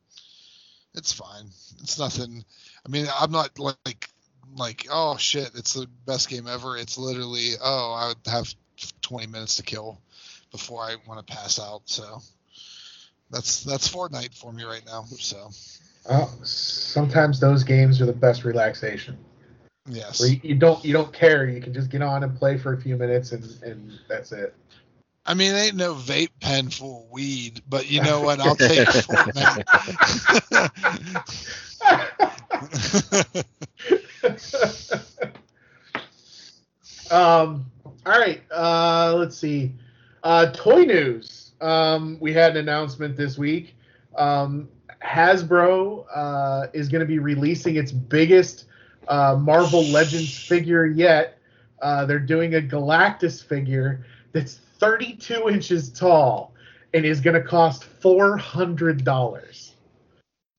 it's 0.95 1.13
fine. 1.13 1.47
It's 1.81 1.99
nothing. 1.99 2.45
I 2.87 2.89
mean, 2.89 3.07
I'm 3.21 3.31
not 3.31 3.59
like 3.59 4.11
like 4.57 4.87
oh 4.91 5.17
shit, 5.19 5.51
it's 5.55 5.75
the 5.75 5.87
best 6.07 6.29
game 6.29 6.47
ever. 6.47 6.77
It's 6.77 6.97
literally 6.99 7.53
oh 7.63 7.93
I 7.93 8.09
would 8.09 8.33
have 8.33 8.53
20 9.03 9.27
minutes 9.27 9.57
to 9.57 9.63
kill 9.63 10.01
before 10.51 10.83
I 10.83 10.97
want 11.07 11.27
to 11.27 11.35
pass 11.35 11.61
out. 11.61 11.83
So 11.87 12.21
that's 13.31 13.63
that's 13.63 13.89
Fortnite 13.89 14.35
for 14.35 14.53
me 14.53 14.65
right 14.65 14.85
now. 14.87 15.05
So 15.19 15.51
Oh, 16.11 16.33
sometimes 16.43 17.39
those 17.39 17.65
games 17.65 18.01
are 18.01 18.07
the 18.07 18.13
best 18.15 18.45
relaxation. 18.45 19.19
Yes, 19.91 20.21
you, 20.21 20.41
you 20.43 20.55
don't 20.55 20.85
you 20.85 20.93
don't 20.93 21.13
care. 21.13 21.49
You 21.49 21.61
can 21.61 21.73
just 21.73 21.91
get 21.91 22.03
on 22.03 22.23
and 22.23 22.37
play 22.37 22.59
for 22.59 22.73
a 22.73 22.81
few 22.81 22.97
minutes 22.97 23.33
and 23.33 23.45
and 23.63 23.93
that's 24.09 24.33
it. 24.33 24.55
I 25.27 25.35
mean, 25.35 25.55
ain't 25.55 25.77
no 25.77 25.95
vape 25.95 26.31
pen 26.41 26.71
full 26.71 27.05
of 27.05 27.11
weed, 27.11 27.61
but 27.69 27.91
you 27.91 28.03
know 28.03 28.23
what? 28.23 28.41
I'll 28.41 28.57
take 28.57 28.89
Fortnite. 28.89 29.65
um. 37.13 37.71
All 38.07 38.19
right. 38.19 38.43
Uh, 38.51 39.15
let's 39.19 39.37
see. 39.37 39.75
Uh, 40.23 40.51
toy 40.53 40.85
news. 40.85 41.53
Um, 41.61 42.17
we 42.21 42.33
had 42.33 42.53
an 42.53 42.57
announcement 42.59 43.17
this 43.17 43.37
week. 43.37 43.77
Um, 44.17 44.69
Hasbro 45.05 46.07
uh, 46.15 46.67
is 46.73 46.89
going 46.89 47.01
to 47.01 47.07
be 47.07 47.19
releasing 47.19 47.77
its 47.77 47.93
biggest 47.93 48.65
uh, 49.09 49.37
Marvel 49.41 49.83
Legends 49.85 50.37
figure 50.37 50.87
yet. 50.87 51.39
Uh, 51.81 52.05
they're 52.07 52.19
doing 52.19 52.55
a 52.55 52.61
Galactus 52.61 53.43
figure 53.43 54.05
that's 54.33 54.55
32 54.79 55.49
inches 55.49 55.91
tall 55.91 56.53
and 56.95 57.05
is 57.05 57.21
going 57.21 57.35
to 57.35 57.47
cost 57.47 57.85
$400. 58.01 59.73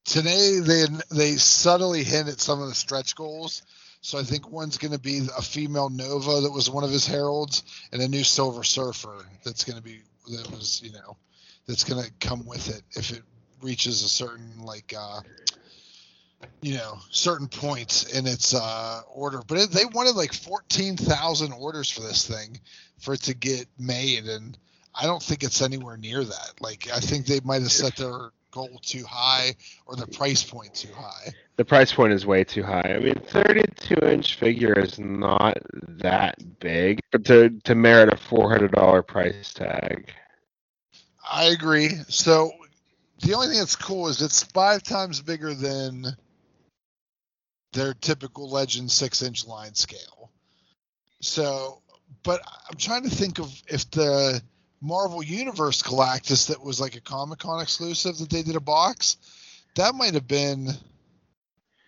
Today 0.05 0.59
they 0.59 0.85
they 1.11 1.35
subtly 1.35 2.03
hint 2.03 2.29
at 2.29 2.39
some 2.39 2.61
of 2.61 2.67
the 2.67 2.75
stretch 2.75 3.15
goals. 3.15 3.61
So 4.01 4.17
I 4.17 4.23
think 4.23 4.49
one's 4.49 4.77
going 4.77 4.93
to 4.93 4.99
be 4.99 5.27
a 5.37 5.41
female 5.41 5.89
Nova 5.89 6.41
that 6.41 6.51
was 6.51 6.69
one 6.69 6.83
of 6.83 6.89
his 6.89 7.05
heralds, 7.05 7.63
and 7.91 8.01
a 8.01 8.07
new 8.07 8.23
Silver 8.23 8.63
Surfer 8.63 9.25
that's 9.43 9.65
going 9.65 9.75
to 9.75 9.83
be 9.83 9.99
that 10.31 10.49
was 10.51 10.81
you 10.81 10.91
know 10.93 11.17
that's 11.67 11.83
going 11.83 12.03
to 12.03 12.11
come 12.19 12.45
with 12.45 12.69
it 12.69 12.81
if 12.91 13.11
it 13.11 13.21
reaches 13.61 14.03
a 14.03 14.09
certain 14.09 14.63
like 14.63 14.93
uh, 14.97 15.19
you 16.61 16.75
know 16.75 16.97
certain 17.11 17.47
points 17.47 18.03
in 18.17 18.27
its 18.27 18.53
uh, 18.53 19.01
order. 19.13 19.41
But 19.47 19.57
it, 19.59 19.71
they 19.71 19.85
wanted 19.85 20.15
like 20.15 20.33
fourteen 20.33 20.97
thousand 20.97 21.53
orders 21.53 21.89
for 21.89 22.01
this 22.01 22.27
thing 22.27 22.59
for 22.97 23.13
it 23.13 23.21
to 23.23 23.33
get 23.33 23.67
made, 23.77 24.25
and 24.25 24.57
I 24.93 25.05
don't 25.05 25.23
think 25.23 25.43
it's 25.43 25.61
anywhere 25.61 25.97
near 25.97 26.23
that. 26.23 26.51
Like 26.59 26.89
I 26.93 26.99
think 26.99 27.25
they 27.25 27.39
might 27.43 27.61
have 27.61 27.71
set 27.71 27.95
their 27.95 28.31
goal 28.51 28.79
too 28.81 29.05
high 29.05 29.55
or 29.85 29.95
the 29.95 30.07
price 30.07 30.43
point 30.43 30.73
too 30.73 30.93
high. 30.93 31.33
The 31.57 31.65
price 31.65 31.93
point 31.93 32.13
is 32.13 32.25
way 32.25 32.43
too 32.43 32.63
high. 32.63 32.95
I 32.95 32.99
mean, 32.99 33.15
32 33.27 33.95
inch 34.05 34.35
figure 34.35 34.73
is 34.73 34.97
not 34.97 35.57
that 35.99 36.59
big, 36.59 36.99
but 37.11 37.25
to 37.25 37.49
to 37.65 37.75
merit 37.75 38.11
a 38.11 38.15
$400 38.15 39.07
price 39.07 39.53
tag. 39.53 40.11
I 41.31 41.45
agree. 41.45 41.89
So 42.07 42.51
the 43.21 43.33
only 43.33 43.47
thing 43.47 43.59
that's 43.59 43.75
cool 43.75 44.07
is 44.07 44.21
it's 44.21 44.43
five 44.43 44.83
times 44.83 45.21
bigger 45.21 45.53
than 45.53 46.15
their 47.73 47.93
typical 47.93 48.49
Legend 48.49 48.91
six 48.91 49.21
inch 49.21 49.45
line 49.45 49.75
scale. 49.75 50.31
So, 51.21 51.81
but 52.23 52.41
I'm 52.69 52.77
trying 52.77 53.03
to 53.03 53.09
think 53.09 53.39
of 53.39 53.51
if 53.67 53.89
the 53.91 54.41
Marvel 54.81 55.23
Universe 55.23 55.81
Galactus 55.83 56.47
that 56.47 56.63
was 56.63 56.79
like 56.79 56.95
a 56.95 57.01
Comic 57.01 57.39
Con 57.39 57.61
exclusive 57.61 58.17
that 58.17 58.29
they 58.29 58.41
did 58.41 58.55
a 58.55 58.61
box, 58.61 59.17
that 59.75 59.93
might 59.95 60.13
have 60.13 60.27
been 60.27 60.69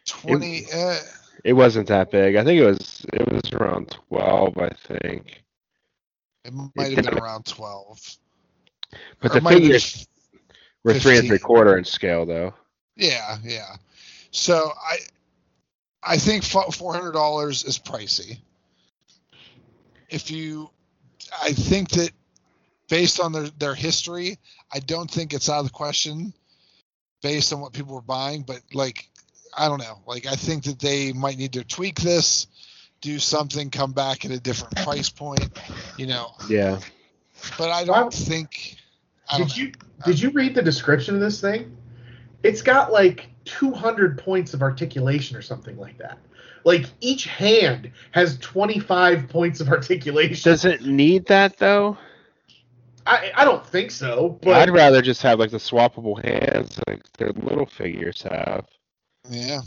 20. 0.07 0.57
It, 0.57 0.73
uh, 0.73 0.99
it 1.43 1.53
wasn't 1.53 1.87
that 1.87 2.11
big. 2.11 2.35
I 2.35 2.43
think 2.43 2.59
it 2.59 2.65
was 2.65 3.05
it 3.13 3.31
was 3.31 3.51
around 3.53 3.95
12. 4.09 4.57
I 4.57 4.69
think. 4.87 5.43
It 6.43 6.53
might 6.75 6.95
have 6.95 7.05
been 7.05 7.19
around 7.19 7.45
12. 7.45 8.17
But 9.19 9.31
Or 9.31 9.35
the 9.35 9.41
might 9.41 9.51
have 9.53 9.61
been 9.61 9.71
figures 9.71 10.07
were 10.83 10.93
three 10.95 11.17
and 11.17 11.27
three 11.27 11.39
quarter 11.39 11.77
in 11.77 11.85
scale, 11.85 12.25
though. 12.25 12.53
Yeah, 12.95 13.37
yeah. 13.43 13.75
So 14.31 14.71
I 14.75 14.97
I 16.03 16.17
think 16.17 16.43
four 16.43 16.93
hundred 16.93 17.11
dollars 17.11 17.63
is 17.63 17.77
pricey. 17.77 18.39
If 20.09 20.31
you, 20.31 20.69
I 21.41 21.53
think 21.53 21.89
that 21.91 22.11
based 22.89 23.19
on 23.19 23.31
their 23.31 23.49
their 23.59 23.75
history, 23.75 24.37
I 24.73 24.79
don't 24.79 25.09
think 25.09 25.33
it's 25.33 25.49
out 25.49 25.59
of 25.59 25.65
the 25.65 25.71
question 25.71 26.33
based 27.21 27.53
on 27.53 27.59
what 27.61 27.73
people 27.73 27.93
were 27.95 28.01
buying. 28.01 28.41
But 28.41 28.61
like, 28.73 29.09
I 29.55 29.67
don't 29.67 29.79
know. 29.79 29.99
Like, 30.07 30.25
I 30.25 30.35
think 30.35 30.63
that 30.63 30.79
they 30.79 31.13
might 31.13 31.37
need 31.37 31.53
to 31.53 31.63
tweak 31.63 32.01
this, 32.01 32.47
do 33.01 33.19
something, 33.19 33.69
come 33.69 33.91
back 33.91 34.25
at 34.25 34.31
a 34.31 34.39
different 34.39 34.75
price 34.77 35.09
point. 35.09 35.49
You 35.97 36.07
know, 36.07 36.31
Yeah. 36.49 36.79
but 37.57 37.69
I 37.69 37.85
don't 37.85 37.97
um, 38.05 38.11
think. 38.11 38.77
I 39.29 39.37
don't 39.37 39.47
Did 39.49 39.57
know. 39.57 39.63
you 39.63 39.71
did 40.05 40.19
you 40.19 40.29
read 40.31 40.55
the 40.55 40.63
description 40.63 41.13
of 41.15 41.21
this 41.21 41.39
thing? 41.39 41.77
It's 42.43 42.61
got 42.61 42.91
like 42.91 43.29
200 43.45 44.17
points 44.17 44.53
of 44.53 44.61
articulation 44.61 45.37
or 45.37 45.41
something 45.41 45.77
like 45.77 45.97
that. 45.97 46.17
Like 46.63 46.85
each 46.99 47.25
hand 47.25 47.91
has 48.11 48.37
25 48.39 49.29
points 49.29 49.61
of 49.61 49.69
articulation. 49.69 50.51
Does 50.51 50.65
it 50.65 50.85
need 50.85 51.25
that 51.27 51.57
though? 51.57 51.97
I 53.05 53.31
I 53.35 53.45
don't 53.45 53.65
think 53.65 53.91
so, 53.91 54.37
but 54.41 54.55
I'd 54.55 54.69
rather 54.69 55.01
just 55.01 55.21
have 55.23 55.39
like 55.39 55.51
the 55.51 55.57
swappable 55.57 56.23
hands 56.23 56.79
like 56.87 57.01
their 57.13 57.31
little 57.31 57.65
figures 57.65 58.21
have. 58.23 58.67
Yeah. 59.29 59.61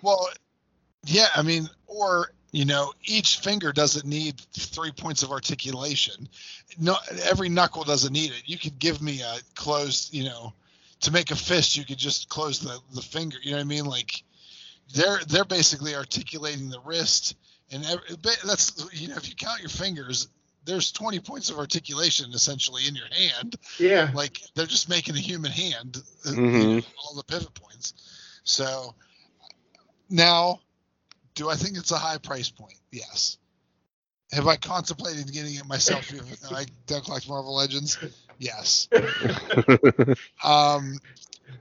Well, 0.00 0.28
yeah, 1.04 1.26
I 1.34 1.42
mean, 1.42 1.68
or 1.86 2.32
you 2.52 2.64
know, 2.66 2.92
each 3.04 3.38
finger 3.38 3.72
doesn't 3.72 4.06
need 4.06 4.40
three 4.52 4.92
points 4.92 5.22
of 5.22 5.32
articulation. 5.32 6.28
No, 6.78 6.96
every 7.24 7.48
knuckle 7.48 7.82
doesn't 7.82 8.12
need 8.12 8.30
it. 8.30 8.42
You 8.44 8.58
could 8.58 8.78
give 8.78 9.00
me 9.00 9.22
a 9.22 9.38
closed, 9.54 10.14
you 10.14 10.24
know, 10.24 10.52
to 11.02 11.10
make 11.10 11.30
a 11.30 11.36
fist, 11.36 11.76
you 11.76 11.84
could 11.84 11.98
just 11.98 12.28
close 12.28 12.58
the 12.60 12.78
the 12.94 13.02
finger. 13.02 13.36
You 13.42 13.52
know 13.52 13.58
what 13.58 13.62
I 13.62 13.66
mean? 13.66 13.84
Like 13.84 14.22
they're 14.94 15.20
they're 15.28 15.44
basically 15.44 15.94
articulating 15.94 16.70
the 16.70 16.80
wrist, 16.80 17.36
and 17.70 17.84
every, 17.84 18.16
that's 18.44 18.88
you 18.92 19.08
know, 19.08 19.16
if 19.16 19.28
you 19.28 19.34
count 19.34 19.60
your 19.60 19.68
fingers, 19.68 20.28
there's 20.64 20.92
20 20.92 21.20
points 21.20 21.50
of 21.50 21.58
articulation 21.58 22.32
essentially 22.32 22.86
in 22.86 22.94
your 22.94 23.06
hand 23.06 23.56
yeah. 23.78 24.10
like 24.14 24.40
they're 24.54 24.66
just 24.66 24.88
making 24.88 25.14
a 25.14 25.18
human 25.18 25.50
hand 25.50 26.00
uh, 26.26 26.30
Mhm. 26.30 26.84
all 27.04 27.16
the 27.16 27.24
pivot 27.24 27.52
points 27.54 27.94
so 28.44 28.94
now 30.08 30.60
do 31.34 31.48
i 31.48 31.56
think 31.56 31.76
it's 31.76 31.90
a 31.90 31.98
high 31.98 32.18
price 32.18 32.48
point 32.50 32.78
yes 32.90 33.38
have 34.32 34.46
i 34.46 34.56
contemplated 34.56 35.30
getting 35.32 35.54
it 35.54 35.66
myself 35.66 36.12
even 36.12 36.26
though 36.42 36.56
i 36.56 36.66
don't 36.86 37.04
collect 37.04 37.28
marvel 37.28 37.54
legends 37.54 37.98
yes 38.38 38.88
um 40.44 40.98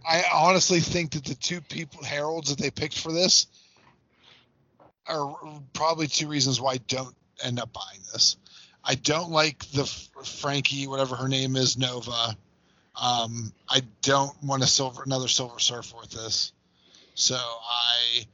i 0.07 0.23
honestly 0.33 0.79
think 0.79 1.11
that 1.11 1.25
the 1.25 1.35
two 1.35 1.61
people 1.61 2.03
heralds 2.03 2.49
that 2.49 2.61
they 2.61 2.71
picked 2.71 2.97
for 2.97 3.11
this 3.11 3.47
are 5.07 5.35
probably 5.73 6.07
two 6.07 6.27
reasons 6.27 6.59
why 6.59 6.73
i 6.73 6.77
don't 6.87 7.15
end 7.43 7.59
up 7.59 7.71
buying 7.73 7.99
this 8.11 8.37
i 8.83 8.95
don't 8.95 9.31
like 9.31 9.59
the 9.71 9.85
frankie 10.23 10.87
whatever 10.87 11.15
her 11.15 11.27
name 11.27 11.55
is 11.55 11.77
nova 11.77 12.35
um, 12.95 13.53
I 13.69 13.81
don't 14.01 14.31
want 14.43 14.63
a 14.63 14.67
silver 14.67 15.03
another 15.03 15.27
silver 15.27 15.59
surfer 15.59 15.97
with 15.99 16.11
this. 16.11 16.51
So 17.15 17.35
I 17.35 18.25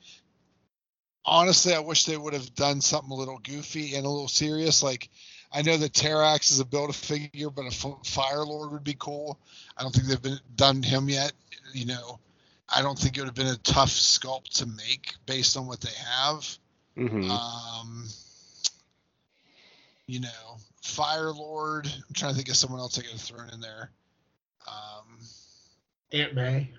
honestly 1.25 1.73
I 1.73 1.79
wish 1.79 2.05
they 2.05 2.17
would 2.17 2.33
have 2.33 2.55
done 2.55 2.81
something 2.81 3.11
a 3.11 3.15
little 3.15 3.39
goofy 3.39 3.95
and 3.95 4.05
a 4.05 4.09
little 4.09 4.27
serious. 4.27 4.81
Like 4.81 5.09
I 5.51 5.61
know 5.61 5.77
that 5.77 5.93
Terrax 5.93 6.51
is 6.51 6.59
a 6.59 6.65
build 6.65 6.89
a 6.89 6.93
figure, 6.93 7.49
but 7.49 7.63
a 7.63 7.67
F- 7.67 8.05
Fire 8.05 8.43
Lord 8.43 8.71
would 8.71 8.83
be 8.83 8.95
cool. 8.97 9.39
I 9.77 9.83
don't 9.83 9.93
think 9.93 10.07
they've 10.07 10.21
been 10.21 10.39
done 10.55 10.83
him 10.83 11.09
yet. 11.09 11.31
You 11.73 11.85
know, 11.85 12.19
I 12.73 12.81
don't 12.81 12.97
think 12.97 13.17
it 13.17 13.21
would 13.21 13.27
have 13.27 13.35
been 13.35 13.47
a 13.47 13.57
tough 13.57 13.89
sculpt 13.89 14.57
to 14.59 14.65
make 14.65 15.13
based 15.25 15.57
on 15.57 15.67
what 15.67 15.81
they 15.81 15.93
have. 16.05 16.57
hmm 16.95 17.29
Um, 17.29 18.05
you 20.07 20.21
know, 20.21 20.57
Fire 20.81 21.31
Lord. 21.31 21.85
I'm 21.87 22.13
trying 22.13 22.31
to 22.31 22.35
think 22.35 22.49
of 22.49 22.55
someone 22.55 22.79
else 22.79 22.97
I 22.97 23.01
could 23.01 23.11
have 23.11 23.21
thrown 23.21 23.49
in 23.49 23.61
there. 23.61 23.91
Um, 24.67 25.19
Aunt 26.11 26.35
May. 26.35 26.71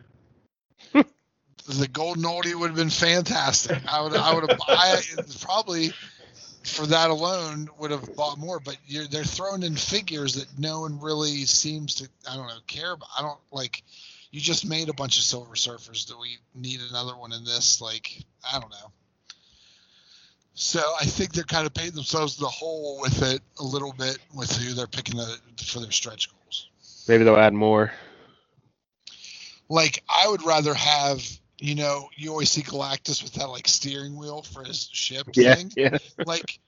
the 0.93 1.89
golden 1.89 2.25
oldie 2.25 2.55
would 2.55 2.69
have 2.69 2.77
been 2.77 2.91
fantastic. 2.91 3.79
I 3.87 4.03
would, 4.03 4.15
I 4.15 4.35
would 4.35 4.49
have, 4.49 4.61
I 4.67 5.03
probably 5.41 5.93
for 6.65 6.87
that 6.87 7.11
alone 7.11 7.69
would 7.79 7.91
have 7.91 8.15
bought 8.17 8.39
more. 8.39 8.61
But 8.61 8.77
you're, 8.87 9.07
they're 9.07 9.25
throwing 9.25 9.63
in 9.63 9.77
figures 9.77 10.35
that 10.35 10.59
no 10.59 10.81
one 10.81 11.01
really 11.01 11.45
seems 11.45 11.95
to, 11.97 12.09
I 12.31 12.37
don't 12.37 12.47
know, 12.47 12.59
care 12.67 12.93
about. 12.93 13.09
I 13.19 13.23
don't 13.23 13.39
like. 13.51 13.83
You 14.31 14.41
just 14.41 14.67
made 14.69 14.89
a 14.91 14.93
bunch 14.93 15.17
of 15.17 15.23
Silver 15.23 15.55
Surfers. 15.55 16.07
Do 16.07 16.19
we 16.21 16.37
need 16.55 16.81
another 16.91 17.17
one 17.17 17.33
in 17.33 17.45
this? 17.45 17.81
Like, 17.81 18.23
I 18.45 18.61
don't 18.61 18.71
know. 18.71 18.93
So 20.53 20.81
I 21.01 21.05
think 21.05 21.33
they're 21.33 21.45
kind 21.45 21.67
of 21.67 21.73
paid 21.73 21.95
themselves 21.95 22.37
the 22.37 22.49
hole 22.49 22.99
with 23.01 23.23
it 23.23 23.41
a 23.61 23.65
little 23.65 23.93
bit 23.93 24.19
with 24.35 24.51
who 24.57 24.75
they're 24.75 24.87
picking 24.89 25.17
the, 25.17 25.39
for 25.65 25.79
their 25.81 25.93
stretch 25.93 26.29
goals. 26.31 26.69
Maybe 27.09 27.25
they'll 27.25 27.37
add 27.37 27.55
more. 27.55 27.93
like 29.69 30.03
I 30.09 30.29
would 30.29 30.45
rather 30.45 30.75
have 30.75 31.23
you 31.59 31.75
know 31.75 32.09
you 32.17 32.31
always 32.31 32.51
see 32.51 32.63
Galactus 32.63 33.23
with 33.23 33.33
that 33.35 33.49
like 33.49 33.67
steering 33.69 34.17
wheel 34.17 34.43
for 34.43 34.65
his 34.65 34.89
ship 34.93 35.29
Yeah, 35.35 35.55
thing. 35.55 35.73
yeah. 35.77 35.99
Like 36.25 36.59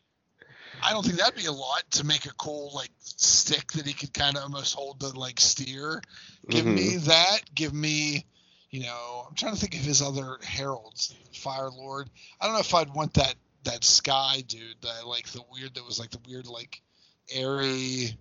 I 0.82 0.92
don't 0.92 1.04
think 1.04 1.18
that'd 1.18 1.34
be 1.36 1.46
a 1.46 1.52
lot 1.52 1.82
to 1.92 2.04
make 2.06 2.24
a 2.26 2.34
cool 2.34 2.72
like 2.74 2.90
stick 3.00 3.72
that 3.72 3.86
he 3.86 3.92
could 3.92 4.12
kind 4.14 4.36
of 4.36 4.42
almost 4.42 4.74
hold 4.74 5.00
to 5.00 5.08
like 5.08 5.38
steer. 5.40 6.00
Give 6.48 6.66
me 6.66 6.94
Mhm. 6.94 7.04
that. 7.04 7.40
Give 7.54 7.72
me 7.74 8.24
you 8.70 8.82
know 8.82 9.26
I'm 9.28 9.34
trying 9.34 9.54
to 9.54 9.60
think 9.60 9.74
of 9.74 9.80
his 9.80 10.02
other 10.02 10.38
heralds. 10.42 11.14
Fire 11.34 11.70
Lord. 11.70 12.08
I 12.40 12.46
don't 12.46 12.54
know 12.54 12.60
if 12.60 12.74
I'd 12.74 12.92
want 12.94 13.14
that 13.14 13.34
that 13.64 13.84
sky 13.84 14.42
dude 14.46 14.76
that 14.82 15.06
like 15.06 15.26
the 15.28 15.42
weird 15.52 15.74
that 15.74 15.84
was 15.84 15.98
like 16.00 16.10
the 16.10 16.20
weird 16.26 16.46
like 16.46 16.80
airy 17.32 18.16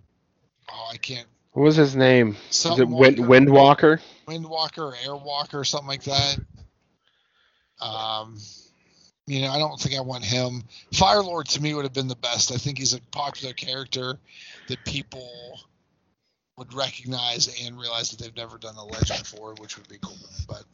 Oh, 0.72 0.88
I 0.92 0.98
can't. 0.98 1.26
What 1.52 1.64
was 1.64 1.76
his 1.76 1.96
name? 1.96 2.36
Something 2.50 2.92
it 2.92 2.96
Wind, 2.96 3.18
Walker. 3.50 3.96
Windwalker? 3.96 4.00
Windwalker 4.28 4.78
or 4.78 4.92
Airwalker 4.94 5.54
or 5.54 5.64
something 5.64 5.88
like 5.88 6.04
that. 6.04 6.38
Um, 7.80 8.38
you 9.26 9.42
know, 9.42 9.50
I 9.50 9.58
don't 9.58 9.78
think 9.78 9.96
I 9.96 10.00
want 10.00 10.24
him. 10.24 10.64
Firelord 10.92 11.44
to 11.54 11.62
me 11.62 11.74
would 11.74 11.84
have 11.84 11.92
been 11.92 12.08
the 12.08 12.16
best. 12.16 12.52
I 12.52 12.56
think 12.56 12.78
he's 12.78 12.94
a 12.94 13.00
popular 13.12 13.54
character 13.54 14.18
that 14.66 14.84
people 14.84 15.60
would 16.56 16.74
recognize 16.74 17.48
and 17.64 17.78
realize 17.78 18.10
that 18.10 18.18
they've 18.18 18.36
never 18.36 18.58
done 18.58 18.76
a 18.76 18.84
legend 18.84 19.26
for, 19.26 19.54
which 19.54 19.78
would 19.78 19.88
be 19.88 19.98
cool. 20.02 20.16
But 20.48 20.64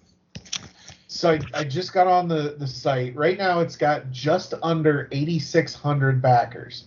So 1.06 1.32
I, 1.32 1.40
I 1.54 1.64
just 1.64 1.92
got 1.92 2.06
on 2.06 2.28
the, 2.28 2.56
the 2.58 2.66
site. 2.66 3.14
Right 3.14 3.38
now 3.38 3.60
it's 3.60 3.76
got 3.76 4.10
just 4.10 4.54
under 4.62 5.08
8,600 5.12 6.22
backers 6.22 6.86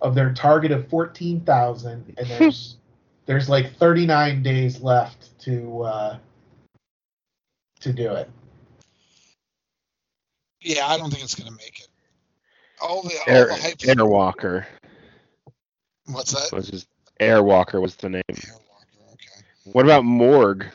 of 0.00 0.14
their 0.14 0.32
target 0.32 0.70
of 0.70 0.86
14,000, 0.88 2.14
and 2.18 2.26
there's 2.28 2.76
there's 3.24 3.48
like 3.48 3.74
39 3.76 4.42
days 4.42 4.80
left 4.80 5.38
to 5.40 5.82
uh, 5.82 6.18
to 7.80 7.92
do 7.92 8.12
it. 8.12 8.30
Yeah, 10.66 10.86
I 10.86 10.96
don't 10.98 11.10
think 11.10 11.22
it's 11.22 11.34
gonna 11.34 11.52
make 11.52 11.80
it. 11.80 11.88
All 12.82 13.02
the, 13.02 13.14
all 13.26 13.34
Air, 13.34 13.46
the 13.46 13.54
hype. 13.54 13.78
Airwalker 13.78 14.66
What's 16.06 16.32
that? 16.32 16.54
was 16.54 16.68
his. 16.68 16.86
Airwalker 17.20 17.80
was 17.80 17.96
the 17.96 18.08
name. 18.10 18.22
Airwalker. 18.30 19.12
Okay. 19.12 19.44
What 19.64 19.84
about 19.84 20.04
Morg? 20.04 20.66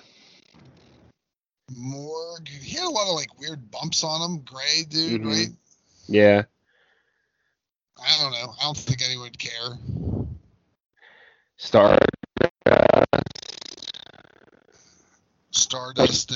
Morg. 1.75 2.47
He 2.47 2.75
had 2.77 2.85
a 2.85 2.89
lot 2.89 3.07
of 3.07 3.15
like 3.15 3.39
weird 3.39 3.69
bumps 3.69 4.03
on 4.03 4.21
him. 4.21 4.41
Gray 4.41 4.83
dude, 4.89 5.21
Mhm. 5.21 5.27
right? 5.27 5.49
Yeah. 6.07 6.43
I 8.03 8.17
don't 8.21 8.31
know. 8.31 8.53
I 8.59 8.63
don't 8.63 8.77
think 8.77 9.01
anyone 9.05 9.25
would 9.25 9.37
care. 9.37 9.77
Star. 11.57 11.97
Stardust. 15.51 16.33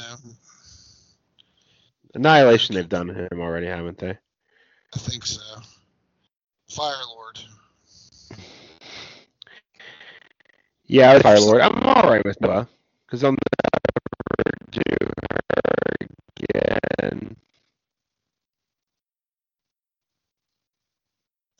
Annihilation. 2.15 2.75
They've 2.75 2.87
done 2.87 3.09
him 3.09 3.39
already, 3.39 3.67
haven't 3.67 3.97
they? 3.97 4.17
I 4.93 4.97
think 4.97 5.25
so. 5.25 5.41
Firelord. 6.71 7.43
Yeah, 10.87 11.19
Fire 11.19 11.39
Lord. 11.39 11.61
I'm 11.61 11.83
all 11.83 12.09
right 12.09 12.23
with 12.23 12.39
Noah 12.39 12.67
because 13.05 13.23
I'll 13.23 13.31
never 13.31 14.57
do 14.71 14.81
her 15.31 16.07
again. 16.37 17.35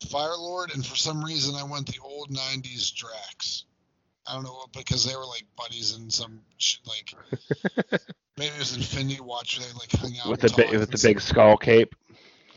Firelord, 0.06 0.72
and 0.74 0.86
for 0.86 0.96
some 0.96 1.24
reason 1.24 1.54
I 1.54 1.64
went 1.64 1.86
the 1.86 2.00
old 2.02 2.30
'90s 2.30 2.94
Drax. 2.94 3.64
I 4.28 4.34
don't 4.34 4.42
know 4.44 4.64
because 4.76 5.04
they 5.04 5.14
were 5.14 5.24
like 5.26 5.44
buddies 5.56 5.96
in 5.96 6.10
some 6.10 6.40
sh- 6.58 6.78
like 6.86 7.14
maybe 8.36 8.52
it 8.54 8.58
was 8.58 8.76
Infinity 8.76 9.20
Watch 9.20 9.58
where 9.58 9.66
they 9.68 9.74
like 9.74 9.92
hung 9.92 10.14
out 10.22 10.30
with 10.30 10.42
and 10.42 10.52
the 10.52 10.56
big 10.56 10.70
with 10.78 10.90
the 10.90 11.08
big 11.08 11.20
skull 11.20 11.56
cape. 11.56 11.94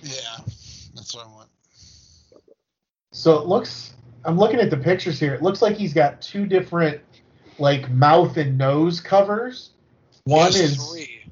Yeah, 0.01 0.37
that's 0.95 1.13
what 1.15 1.25
I 1.25 1.29
want. 1.29 1.49
So 3.11 3.39
it 3.39 3.47
looks. 3.47 3.93
I'm 4.25 4.37
looking 4.37 4.59
at 4.59 4.69
the 4.69 4.77
pictures 4.77 5.19
here. 5.19 5.33
It 5.33 5.41
looks 5.41 5.61
like 5.61 5.75
he's 5.77 5.93
got 5.93 6.21
two 6.21 6.45
different 6.45 7.01
like 7.57 7.89
mouth 7.89 8.37
and 8.37 8.57
nose 8.57 8.99
covers. 9.01 9.71
One 10.25 10.51
He 10.51 10.59
has 10.59 10.71
is 10.71 10.89
three: 10.89 11.23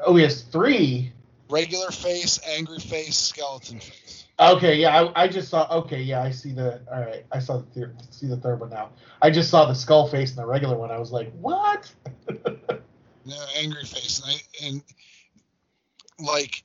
oh, 0.00 0.16
he 0.16 0.22
has 0.22 0.42
three. 0.42 1.12
regular 1.48 1.90
face, 1.90 2.40
angry 2.48 2.78
face, 2.78 3.16
skeleton 3.16 3.78
face. 3.78 4.21
Okay, 4.50 4.76
yeah, 4.76 5.02
I, 5.02 5.24
I 5.24 5.28
just 5.28 5.48
saw. 5.48 5.68
Okay, 5.78 6.02
yeah, 6.02 6.22
I 6.22 6.30
see 6.30 6.52
the. 6.52 6.80
All 6.92 7.00
right, 7.00 7.24
I 7.32 7.38
saw 7.38 7.62
the 7.74 7.92
see 8.10 8.26
the 8.26 8.36
third 8.36 8.60
one 8.60 8.70
now. 8.70 8.90
I 9.20 9.30
just 9.30 9.50
saw 9.50 9.66
the 9.66 9.74
skull 9.74 10.08
face 10.08 10.30
and 10.30 10.38
the 10.38 10.46
regular 10.46 10.76
one. 10.76 10.90
I 10.90 10.98
was 10.98 11.12
like, 11.12 11.32
what? 11.40 11.92
No, 13.24 13.36
angry 13.56 13.84
face, 13.84 14.20
and 14.20 14.34
I 14.34 14.66
and 14.66 14.82
like, 16.18 16.64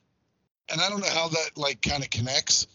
and 0.72 0.82
I 0.82 0.90
don't 0.90 1.02
know 1.02 1.10
how 1.10 1.28
that 1.28 1.52
like 1.56 1.82
kind 1.84 2.04
of 2.04 2.10
connects. 2.10 2.66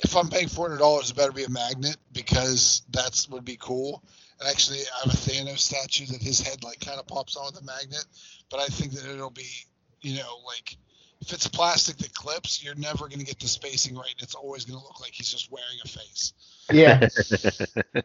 If 0.00 0.14
I'm 0.14 0.28
paying 0.28 0.48
four 0.48 0.68
hundred 0.68 0.80
dollars, 0.80 1.10
it 1.10 1.16
better 1.16 1.32
be 1.32 1.44
a 1.44 1.48
magnet 1.48 1.96
because 2.12 2.82
that's 2.90 3.30
would 3.30 3.46
be 3.46 3.56
cool. 3.56 4.02
And 4.40 4.48
actually, 4.48 4.80
I 4.80 5.08
have 5.08 5.14
a 5.14 5.16
Thanos 5.16 5.60
statue 5.60 6.06
that 6.06 6.20
his 6.20 6.40
head 6.40 6.62
like 6.64 6.80
kind 6.80 6.98
of 7.00 7.06
pops 7.06 7.36
on 7.36 7.46
with 7.46 7.62
a 7.62 7.64
magnet, 7.64 8.04
but 8.50 8.60
I 8.60 8.66
think 8.66 8.92
that 8.92 9.10
it'll 9.10 9.30
be, 9.30 9.48
you 10.02 10.18
know, 10.18 10.40
like 10.46 10.76
if 11.26 11.32
it's 11.32 11.48
plastic 11.48 11.96
that 11.98 12.12
clips, 12.12 12.62
you're 12.62 12.74
never 12.74 13.08
going 13.08 13.18
to 13.18 13.24
get 13.24 13.38
the 13.40 13.48
spacing 13.48 13.96
right, 13.96 14.14
it's 14.18 14.34
always 14.34 14.66
going 14.66 14.78
to 14.78 14.84
look 14.84 15.00
like 15.00 15.12
he's 15.12 15.30
just 15.30 15.50
wearing 15.50 15.78
a 15.82 15.88
face. 15.88 16.34
Yeah, 16.70 17.08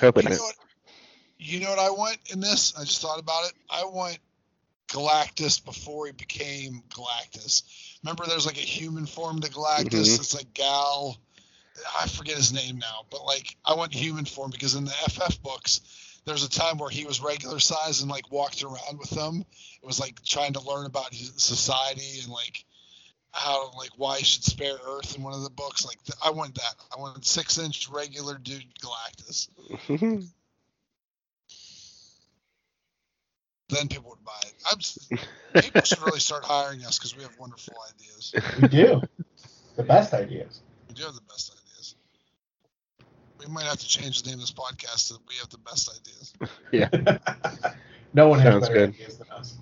Hoping 0.00 0.24
You 0.24 0.30
know 0.30 0.36
what? 0.36 0.54
You 1.38 1.60
know 1.60 1.70
what 1.70 1.78
I 1.78 1.90
want 1.90 2.18
in 2.32 2.40
this? 2.40 2.74
I 2.76 2.80
just 2.84 3.00
thought 3.00 3.20
about 3.20 3.44
it. 3.44 3.52
I 3.70 3.84
want 3.84 4.18
Galactus 4.88 5.64
before 5.64 6.06
he 6.06 6.12
became 6.12 6.82
Galactus. 6.88 7.62
Remember, 8.02 8.24
there's 8.26 8.46
like 8.46 8.56
a 8.58 8.60
human 8.60 9.06
form 9.06 9.40
to 9.40 9.50
Galactus. 9.50 10.08
Mhm. 10.08 10.18
It's 10.18 10.34
like 10.34 10.52
Gal. 10.54 11.16
I 12.00 12.08
forget 12.08 12.36
his 12.36 12.52
name 12.52 12.78
now, 12.78 13.04
but 13.10 13.24
like 13.24 13.56
I 13.64 13.74
want 13.74 13.92
human 13.92 14.24
form 14.24 14.50
because 14.50 14.74
in 14.74 14.84
the 14.84 14.94
FF 15.08 15.42
books, 15.42 15.80
there's 16.26 16.44
a 16.44 16.50
time 16.50 16.78
where 16.78 16.90
he 16.90 17.06
was 17.06 17.22
regular 17.22 17.60
size 17.60 18.02
and 18.02 18.10
like 18.10 18.30
walked 18.30 18.62
around 18.62 18.98
with 18.98 19.10
them. 19.10 19.44
It 19.82 19.86
was 19.86 20.00
like 20.00 20.22
trying 20.24 20.54
to 20.54 20.60
learn 20.60 20.86
about 20.86 21.14
his 21.14 21.32
society 21.36 22.20
and 22.22 22.30
like 22.30 22.64
how 23.30 23.70
like 23.78 23.90
why 23.96 24.18
he 24.18 24.24
should 24.24 24.42
spare 24.42 24.76
Earth 24.88 25.16
in 25.16 25.22
one 25.22 25.34
of 25.34 25.42
the 25.42 25.50
books. 25.50 25.86
Like 25.86 26.02
th- 26.04 26.18
I 26.24 26.30
want 26.30 26.56
that. 26.56 26.74
I 26.94 27.00
want 27.00 27.24
six 27.24 27.58
inch 27.58 27.88
regular 27.88 28.38
dude 28.38 28.64
Galactus. 28.82 29.48
then 33.68 33.88
people 33.88 34.10
would 34.10 34.24
buy 34.24 34.40
it. 34.42 34.54
I'm, 34.70 35.62
people 35.62 35.82
should 35.82 36.02
really 36.02 36.20
start 36.20 36.44
hiring 36.44 36.84
us 36.84 36.98
because 36.98 37.16
we 37.16 37.22
have 37.22 37.38
wonderful 37.38 37.74
ideas. 37.94 38.34
we 38.60 38.68
do. 38.68 39.00
The 39.76 39.82
best 39.84 40.12
ideas. 40.12 40.60
We 40.88 40.94
do 40.94 41.04
have 41.04 41.14
the 41.14 41.20
best 41.28 41.52
ideas. 41.52 41.65
We 43.38 43.46
might 43.52 43.64
have 43.64 43.78
to 43.78 43.86
change 43.86 44.22
the 44.22 44.30
name 44.30 44.38
of 44.38 44.40
this 44.40 44.52
podcast 44.52 45.08
to 45.08 45.14
"We 45.28 45.34
Have 45.40 45.50
the 45.50 45.58
Best 45.58 45.90
Ideas." 45.90 46.34
yeah, 46.72 46.88
no 48.14 48.28
one 48.28 48.38
has 48.40 48.54
Sounds 48.54 48.68
better 48.68 48.74
good. 48.74 48.88
ideas 48.90 49.18
than 49.18 49.28
us. 49.30 49.56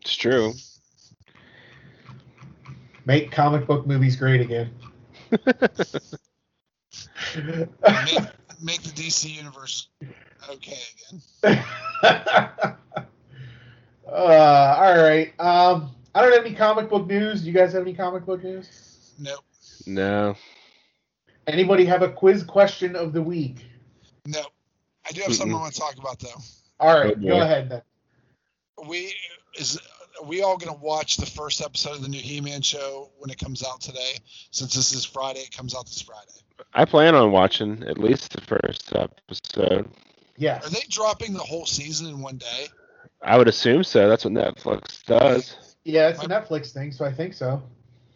it's 0.00 0.14
true. 0.14 0.52
Make 3.04 3.30
comic 3.30 3.66
book 3.66 3.86
movies 3.86 4.16
great 4.16 4.40
again. 4.40 4.70
Make, 5.30 5.38
make 8.62 8.82
the 8.82 8.90
DC 8.90 9.30
universe 9.30 9.88
okay 10.50 10.78
again. 11.42 11.64
uh, 14.08 14.76
all 14.78 14.96
right. 14.96 15.32
Um, 15.38 15.90
I 16.14 16.22
don't 16.22 16.32
have 16.32 16.44
any 16.44 16.54
comic 16.54 16.88
book 16.88 17.06
news. 17.06 17.42
Do 17.42 17.46
you 17.48 17.52
guys 17.52 17.72
have 17.74 17.82
any 17.82 17.94
comic 17.94 18.24
book 18.24 18.42
news? 18.42 19.12
Nope, 19.18 19.44
no. 19.86 20.34
Anybody 21.46 21.84
have 21.84 22.02
a 22.02 22.08
quiz 22.08 22.42
question 22.42 22.96
of 22.96 23.12
the 23.12 23.22
week? 23.22 23.64
No, 24.26 24.42
I 25.08 25.12
do 25.12 25.22
have 25.22 25.34
something 25.34 25.54
I 25.54 25.60
want 25.60 25.74
to 25.74 25.80
talk 25.80 25.96
about 25.98 26.18
though. 26.18 26.40
All 26.80 26.98
right, 26.98 27.14
Oh, 27.16 27.20
go 27.20 27.40
ahead 27.40 27.68
then. 27.68 27.82
We 28.88 29.14
is 29.58 29.78
are 30.20 30.26
we 30.26 30.42
all 30.42 30.56
gonna 30.56 30.76
watch 30.76 31.16
the 31.16 31.26
first 31.26 31.62
episode 31.62 31.96
of 31.96 32.02
the 32.02 32.08
new 32.08 32.20
He-Man 32.20 32.62
show 32.62 33.10
when 33.18 33.30
it 33.30 33.38
comes 33.38 33.64
out 33.64 33.80
today? 33.80 34.14
Since 34.50 34.74
this 34.74 34.92
is 34.92 35.04
Friday, 35.04 35.40
it 35.40 35.56
comes 35.56 35.74
out 35.74 35.86
this 35.86 36.02
Friday. 36.02 36.40
I 36.74 36.84
plan 36.84 37.14
on 37.14 37.32
watching 37.32 37.82
at 37.84 37.98
least 37.98 38.32
the 38.32 38.40
first 38.40 38.92
episode. 38.94 39.88
Yeah. 40.36 40.60
Are 40.62 40.70
they 40.70 40.82
dropping 40.88 41.32
the 41.32 41.40
whole 41.40 41.66
season 41.66 42.08
in 42.08 42.20
one 42.20 42.38
day? 42.38 42.66
I 43.22 43.38
would 43.38 43.48
assume 43.48 43.84
so. 43.84 44.08
That's 44.08 44.24
what 44.24 44.34
Netflix 44.34 45.04
does. 45.04 45.76
Yeah, 45.84 46.08
it's 46.08 46.22
a 46.22 46.28
Netflix 46.28 46.72
thing, 46.72 46.92
so 46.92 47.04
I 47.04 47.12
think 47.12 47.34
so. 47.34 47.62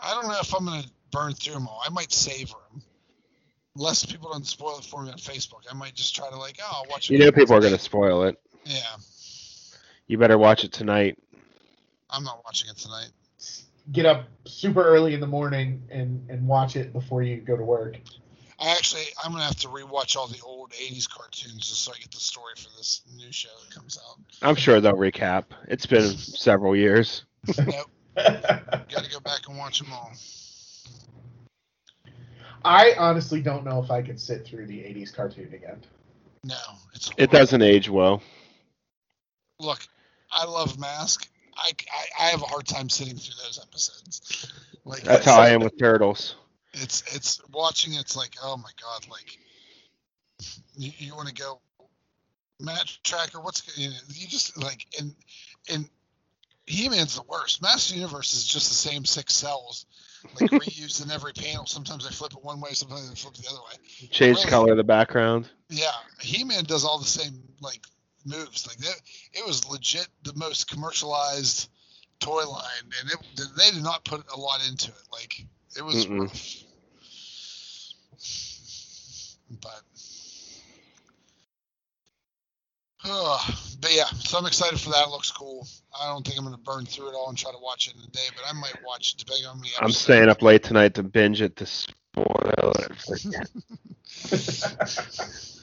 I 0.00 0.14
don't 0.14 0.28
know 0.28 0.38
if 0.40 0.54
I'm 0.54 0.64
gonna 0.64 0.84
burn 1.10 1.34
through 1.34 1.54
them 1.54 1.68
all. 1.68 1.82
I 1.84 1.90
might 1.90 2.12
savor 2.12 2.56
them. 2.72 2.82
Unless 3.76 4.06
people 4.06 4.30
don't 4.32 4.46
spoil 4.46 4.78
it 4.78 4.84
for 4.84 5.02
me 5.02 5.10
on 5.10 5.18
Facebook, 5.18 5.62
I 5.70 5.74
might 5.74 5.94
just 5.94 6.14
try 6.14 6.28
to 6.28 6.36
like, 6.36 6.58
oh, 6.62 6.70
I'll 6.72 6.90
watch 6.90 7.10
it. 7.10 7.14
You 7.14 7.20
know 7.20 7.32
people 7.32 7.54
are 7.54 7.60
going 7.60 7.72
to 7.72 7.78
spoil 7.78 8.24
it. 8.24 8.36
Yeah, 8.64 8.80
You 10.06 10.18
better 10.18 10.38
watch 10.38 10.64
it 10.64 10.72
tonight. 10.72 11.18
I'm 12.10 12.24
not 12.24 12.42
watching 12.44 12.68
it 12.68 12.76
tonight. 12.76 13.10
Get 13.92 14.06
up 14.06 14.26
super 14.44 14.82
early 14.84 15.14
in 15.14 15.20
the 15.20 15.26
morning 15.26 15.82
and 15.90 16.28
and 16.28 16.46
watch 16.46 16.76
it 16.76 16.92
before 16.92 17.22
you 17.22 17.36
go 17.38 17.56
to 17.56 17.62
work. 17.64 17.96
I 18.60 18.72
actually, 18.72 19.04
I'm 19.24 19.32
gonna 19.32 19.44
have 19.44 19.56
to 19.60 19.68
rewatch 19.68 20.16
all 20.16 20.26
the 20.26 20.40
old 20.44 20.72
'80s 20.72 21.08
cartoons 21.08 21.68
just 21.68 21.82
so 21.82 21.92
I 21.92 21.98
get 21.98 22.10
the 22.10 22.18
story 22.20 22.52
for 22.56 22.68
this 22.76 23.00
new 23.16 23.32
show 23.32 23.48
that 23.64 23.74
comes 23.74 23.98
out. 24.06 24.18
I'm 24.42 24.54
sure 24.54 24.80
they'll 24.80 24.92
recap. 24.92 25.44
It's 25.68 25.86
been 25.86 26.10
several 26.10 26.76
years. 26.76 27.24
nope, 27.58 27.90
got 28.16 28.88
to 28.88 29.10
go 29.10 29.20
back 29.20 29.48
and 29.48 29.56
watch 29.56 29.78
them 29.78 29.92
all. 29.92 30.12
I 32.64 32.94
honestly 32.98 33.40
don't 33.40 33.64
know 33.64 33.82
if 33.82 33.90
I 33.90 34.02
could 34.02 34.20
sit 34.20 34.46
through 34.46 34.66
the 34.66 34.78
'80s 34.78 35.14
cartoon 35.14 35.52
again. 35.54 35.82
No, 36.44 36.56
it's 36.94 37.10
It 37.16 37.30
doesn't 37.30 37.62
age 37.62 37.88
well. 37.88 38.22
Look, 39.58 39.80
I 40.30 40.44
love 40.46 40.78
Mask. 40.78 41.28
I, 41.56 41.72
I, 41.92 42.24
I 42.24 42.28
have 42.30 42.42
a 42.42 42.46
hard 42.46 42.66
time 42.66 42.88
sitting 42.88 43.16
through 43.16 43.34
those 43.44 43.60
episodes. 43.62 44.52
Like 44.84 45.02
That's 45.02 45.26
how 45.26 45.40
I 45.40 45.50
am 45.50 45.60
with 45.60 45.78
turtles. 45.78 46.36
it's 46.72 47.02
it's 47.14 47.40
watching. 47.52 47.94
It's 47.94 48.16
like, 48.16 48.34
oh 48.42 48.56
my 48.56 48.70
god, 48.80 49.06
like 49.10 49.38
you, 50.76 50.92
you 50.98 51.14
want 51.14 51.28
to 51.28 51.34
go 51.34 51.60
Matt 52.60 52.86
Trakker. 53.04 53.42
What's 53.42 53.76
you, 53.78 53.90
know, 53.90 53.96
you 54.14 54.26
just 54.26 54.56
like 54.60 54.86
and 54.98 55.14
and 55.70 55.88
He-Man's 56.66 57.16
the 57.16 57.22
worst. 57.22 57.62
Master 57.62 57.96
Universe 57.96 58.32
is 58.32 58.46
just 58.46 58.68
the 58.68 58.74
same 58.74 59.04
six 59.04 59.34
cells, 59.34 59.86
like 60.40 60.50
reused 60.50 61.04
in 61.04 61.10
every 61.10 61.32
panel. 61.32 61.66
Sometimes 61.66 62.04
they 62.04 62.14
flip 62.14 62.32
it 62.32 62.44
one 62.44 62.60
way, 62.60 62.72
sometimes 62.72 63.08
they 63.08 63.14
flip 63.14 63.34
it 63.34 63.42
the 63.42 63.48
other 63.50 63.60
way. 63.60 64.08
Change 64.10 64.38
Really? 64.38 64.50
color 64.50 64.70
of 64.72 64.76
the 64.76 64.84
background. 64.84 65.48
Yeah, 65.68 65.86
He-Man 66.20 66.64
does 66.64 66.84
all 66.84 66.98
the 66.98 67.04
same 67.04 67.42
like 67.60 67.86
moves. 68.24 68.66
Like 68.66 68.78
that, 68.78 69.00
it 69.32 69.46
was 69.46 69.68
legit 69.68 70.08
the 70.22 70.34
most 70.34 70.70
commercialized 70.70 71.68
toy 72.18 72.46
line, 72.48 72.90
and 73.00 73.10
it 73.10 73.16
they 73.56 73.70
did 73.70 73.82
not 73.82 74.04
put 74.04 74.24
a 74.34 74.38
lot 74.38 74.60
into 74.68 74.90
it. 74.90 75.08
Like 75.12 75.46
it 75.76 75.82
was 75.82 76.06
rough. 76.08 76.64
But. 79.62 79.82
But 83.02 83.90
yeah, 83.90 84.04
so 84.04 84.38
I'm 84.38 84.46
excited 84.46 84.78
for 84.80 84.90
that. 84.90 85.06
It 85.06 85.10
looks 85.10 85.30
cool. 85.30 85.66
I 85.98 86.06
don't 86.06 86.24
think 86.24 86.38
I'm 86.38 86.44
going 86.44 86.56
to 86.56 86.62
burn 86.62 86.84
through 86.86 87.08
it 87.08 87.14
all 87.14 87.28
and 87.28 87.38
try 87.38 87.50
to 87.50 87.58
watch 87.62 87.88
it 87.88 87.94
in 87.94 88.02
a 88.02 88.10
day, 88.10 88.28
but 88.34 88.44
I 88.48 88.52
might 88.52 88.76
watch 88.84 89.14
it 89.14 89.18
depending 89.18 89.46
on 89.46 89.60
me. 89.60 89.68
I'm 89.80 89.92
staying 89.92 90.28
up 90.28 90.42
late 90.42 90.62
tonight 90.62 90.94
to 90.94 91.02
binge 91.02 91.40
it 91.40 91.56
to 91.56 91.66
spoil 91.66 92.74
it. 92.78 92.92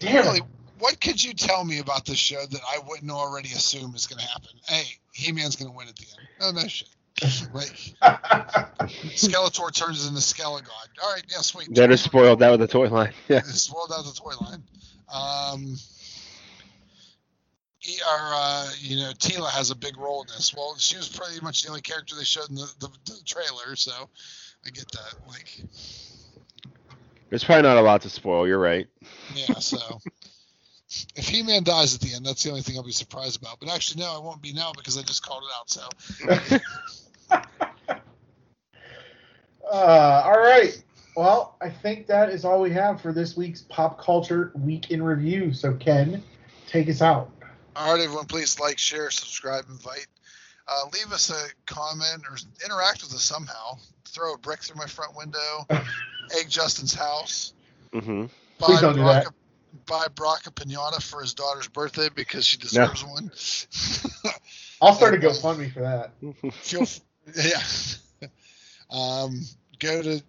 Damn. 0.00 0.24
Really, 0.24 0.40
what 0.78 1.00
could 1.00 1.22
you 1.22 1.34
tell 1.34 1.64
me 1.64 1.78
about 1.78 2.06
this 2.06 2.16
show 2.16 2.42
that 2.50 2.60
I 2.66 2.78
wouldn't 2.86 3.10
already 3.10 3.50
assume 3.50 3.94
is 3.94 4.06
going 4.06 4.20
to 4.20 4.26
happen? 4.26 4.50
Hey, 4.66 4.84
He-Man's 5.12 5.56
going 5.56 5.70
to 5.70 5.76
win 5.76 5.88
at 5.88 5.96
the 5.96 6.06
end. 6.18 6.28
Oh 6.40 6.52
no 6.52 6.66
shit. 6.68 6.88
Like 7.52 7.66
Skeletor 9.14 9.74
turns 9.74 10.06
into 10.06 10.20
Skelegod. 10.20 10.70
All 11.02 11.12
right, 11.12 11.22
yeah, 11.28 11.38
sweet. 11.40 11.68
They'd 11.74 11.94
spoiled 11.98 12.38
that 12.38 12.50
with 12.50 12.60
the 12.60 12.68
toy 12.68 12.88
line. 12.88 13.12
Yeah. 13.28 13.38
It's 13.38 13.62
spoiled 13.62 13.92
out 13.94 14.04
the 14.04 14.12
toy 14.12 14.32
line. 14.40 14.62
Um, 15.12 15.76
he, 15.98 15.99
our, 18.06 18.34
uh, 18.34 18.68
you 18.78 18.96
know, 18.96 19.10
Teela 19.12 19.50
has 19.50 19.70
a 19.70 19.74
big 19.76 19.96
role 19.96 20.22
in 20.22 20.28
this. 20.28 20.54
Well, 20.54 20.76
she 20.76 20.96
was 20.96 21.08
pretty 21.08 21.40
much 21.42 21.62
the 21.62 21.68
only 21.68 21.80
character 21.80 22.14
they 22.16 22.24
showed 22.24 22.48
in 22.48 22.56
the, 22.56 22.70
the, 22.80 22.88
the 23.06 23.18
trailer, 23.24 23.76
so 23.76 23.92
I 24.66 24.70
get 24.70 24.90
that. 24.92 25.14
Like, 25.26 25.62
There's 27.30 27.44
probably 27.44 27.62
not 27.62 27.76
a 27.76 27.82
lot 27.82 28.02
to 28.02 28.10
spoil. 28.10 28.46
You're 28.46 28.58
right. 28.58 28.86
yeah, 29.34 29.54
so 29.54 29.78
if 31.16 31.28
He 31.28 31.42
Man 31.42 31.62
dies 31.62 31.94
at 31.94 32.00
the 32.00 32.14
end, 32.14 32.26
that's 32.26 32.42
the 32.42 32.50
only 32.50 32.62
thing 32.62 32.76
I'll 32.76 32.84
be 32.84 32.92
surprised 32.92 33.40
about. 33.40 33.60
But 33.60 33.70
actually, 33.70 34.02
no, 34.02 34.14
I 34.14 34.18
won't 34.18 34.42
be 34.42 34.52
now 34.52 34.72
because 34.76 34.98
I 34.98 35.02
just 35.02 35.24
called 35.24 35.44
it 35.44 35.50
out. 35.56 35.70
So, 35.70 36.58
Uh, 39.70 40.22
all 40.24 40.40
right. 40.40 40.82
Well, 41.16 41.56
I 41.60 41.70
think 41.70 42.06
that 42.08 42.30
is 42.30 42.44
all 42.44 42.60
we 42.60 42.70
have 42.72 43.00
for 43.00 43.12
this 43.12 43.36
week's 43.36 43.62
pop 43.62 44.00
culture 44.00 44.50
week 44.54 44.90
in 44.90 45.02
review. 45.02 45.52
So, 45.52 45.74
Ken, 45.74 46.22
take 46.66 46.88
us 46.88 47.02
out. 47.02 47.30
All 47.76 47.92
right, 47.94 48.02
everyone, 48.02 48.26
please 48.26 48.58
like, 48.58 48.78
share, 48.78 49.10
subscribe, 49.10 49.64
invite. 49.68 50.06
Uh, 50.68 50.88
leave 50.92 51.12
us 51.12 51.30
a 51.30 51.72
comment 51.72 52.22
or 52.28 52.36
interact 52.64 53.02
with 53.02 53.12
us 53.14 53.22
somehow. 53.22 53.76
Throw 54.06 54.34
a 54.34 54.38
brick 54.38 54.60
through 54.60 54.76
my 54.76 54.86
front 54.86 55.16
window. 55.16 55.66
egg 56.38 56.48
Justin's 56.48 56.94
house. 56.94 57.52
hmm 57.92 58.26
Buy 58.58 58.66
Please 58.66 58.80
don't 58.80 58.94
do 58.94 59.04
that. 59.04 59.26
A, 59.26 59.32
buy 59.86 60.06
Brock 60.14 60.46
a 60.46 60.50
pinata 60.50 61.02
for 61.02 61.22
his 61.22 61.34
daughter's 61.34 61.68
birthday 61.68 62.08
because 62.14 62.44
she 62.44 62.58
deserves 62.58 63.04
one. 63.04 63.30
I'll 64.82 64.94
start 64.94 65.14
a 65.14 65.18
GoFundMe 65.18 65.72
for 65.72 65.80
that. 65.80 66.12
Feel 66.52 66.86
yeah. 67.34 68.28
um, 68.90 69.40
go 69.78 70.02
to 70.02 70.22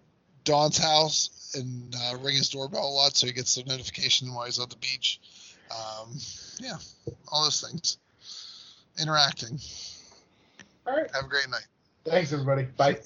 Don's 0.44 0.78
house 0.78 1.52
and 1.54 1.94
uh, 1.94 2.16
ring 2.18 2.36
his 2.36 2.48
doorbell 2.48 2.88
a 2.88 2.88
lot 2.88 3.16
so 3.16 3.26
he 3.26 3.32
gets 3.32 3.54
the 3.54 3.64
notification 3.64 4.32
while 4.32 4.46
he's 4.46 4.58
at 4.58 4.70
the 4.70 4.76
beach. 4.76 5.20
Um, 5.72 6.16
yeah, 6.60 6.76
all 7.28 7.44
those 7.44 7.60
things. 7.60 7.98
Interacting. 9.00 9.58
All 10.86 10.96
right. 10.96 11.10
Have 11.14 11.24
a 11.24 11.28
great 11.28 11.48
night. 11.48 11.66
Thanks, 12.04 12.32
everybody. 12.32 12.64
Bye. 12.76 12.98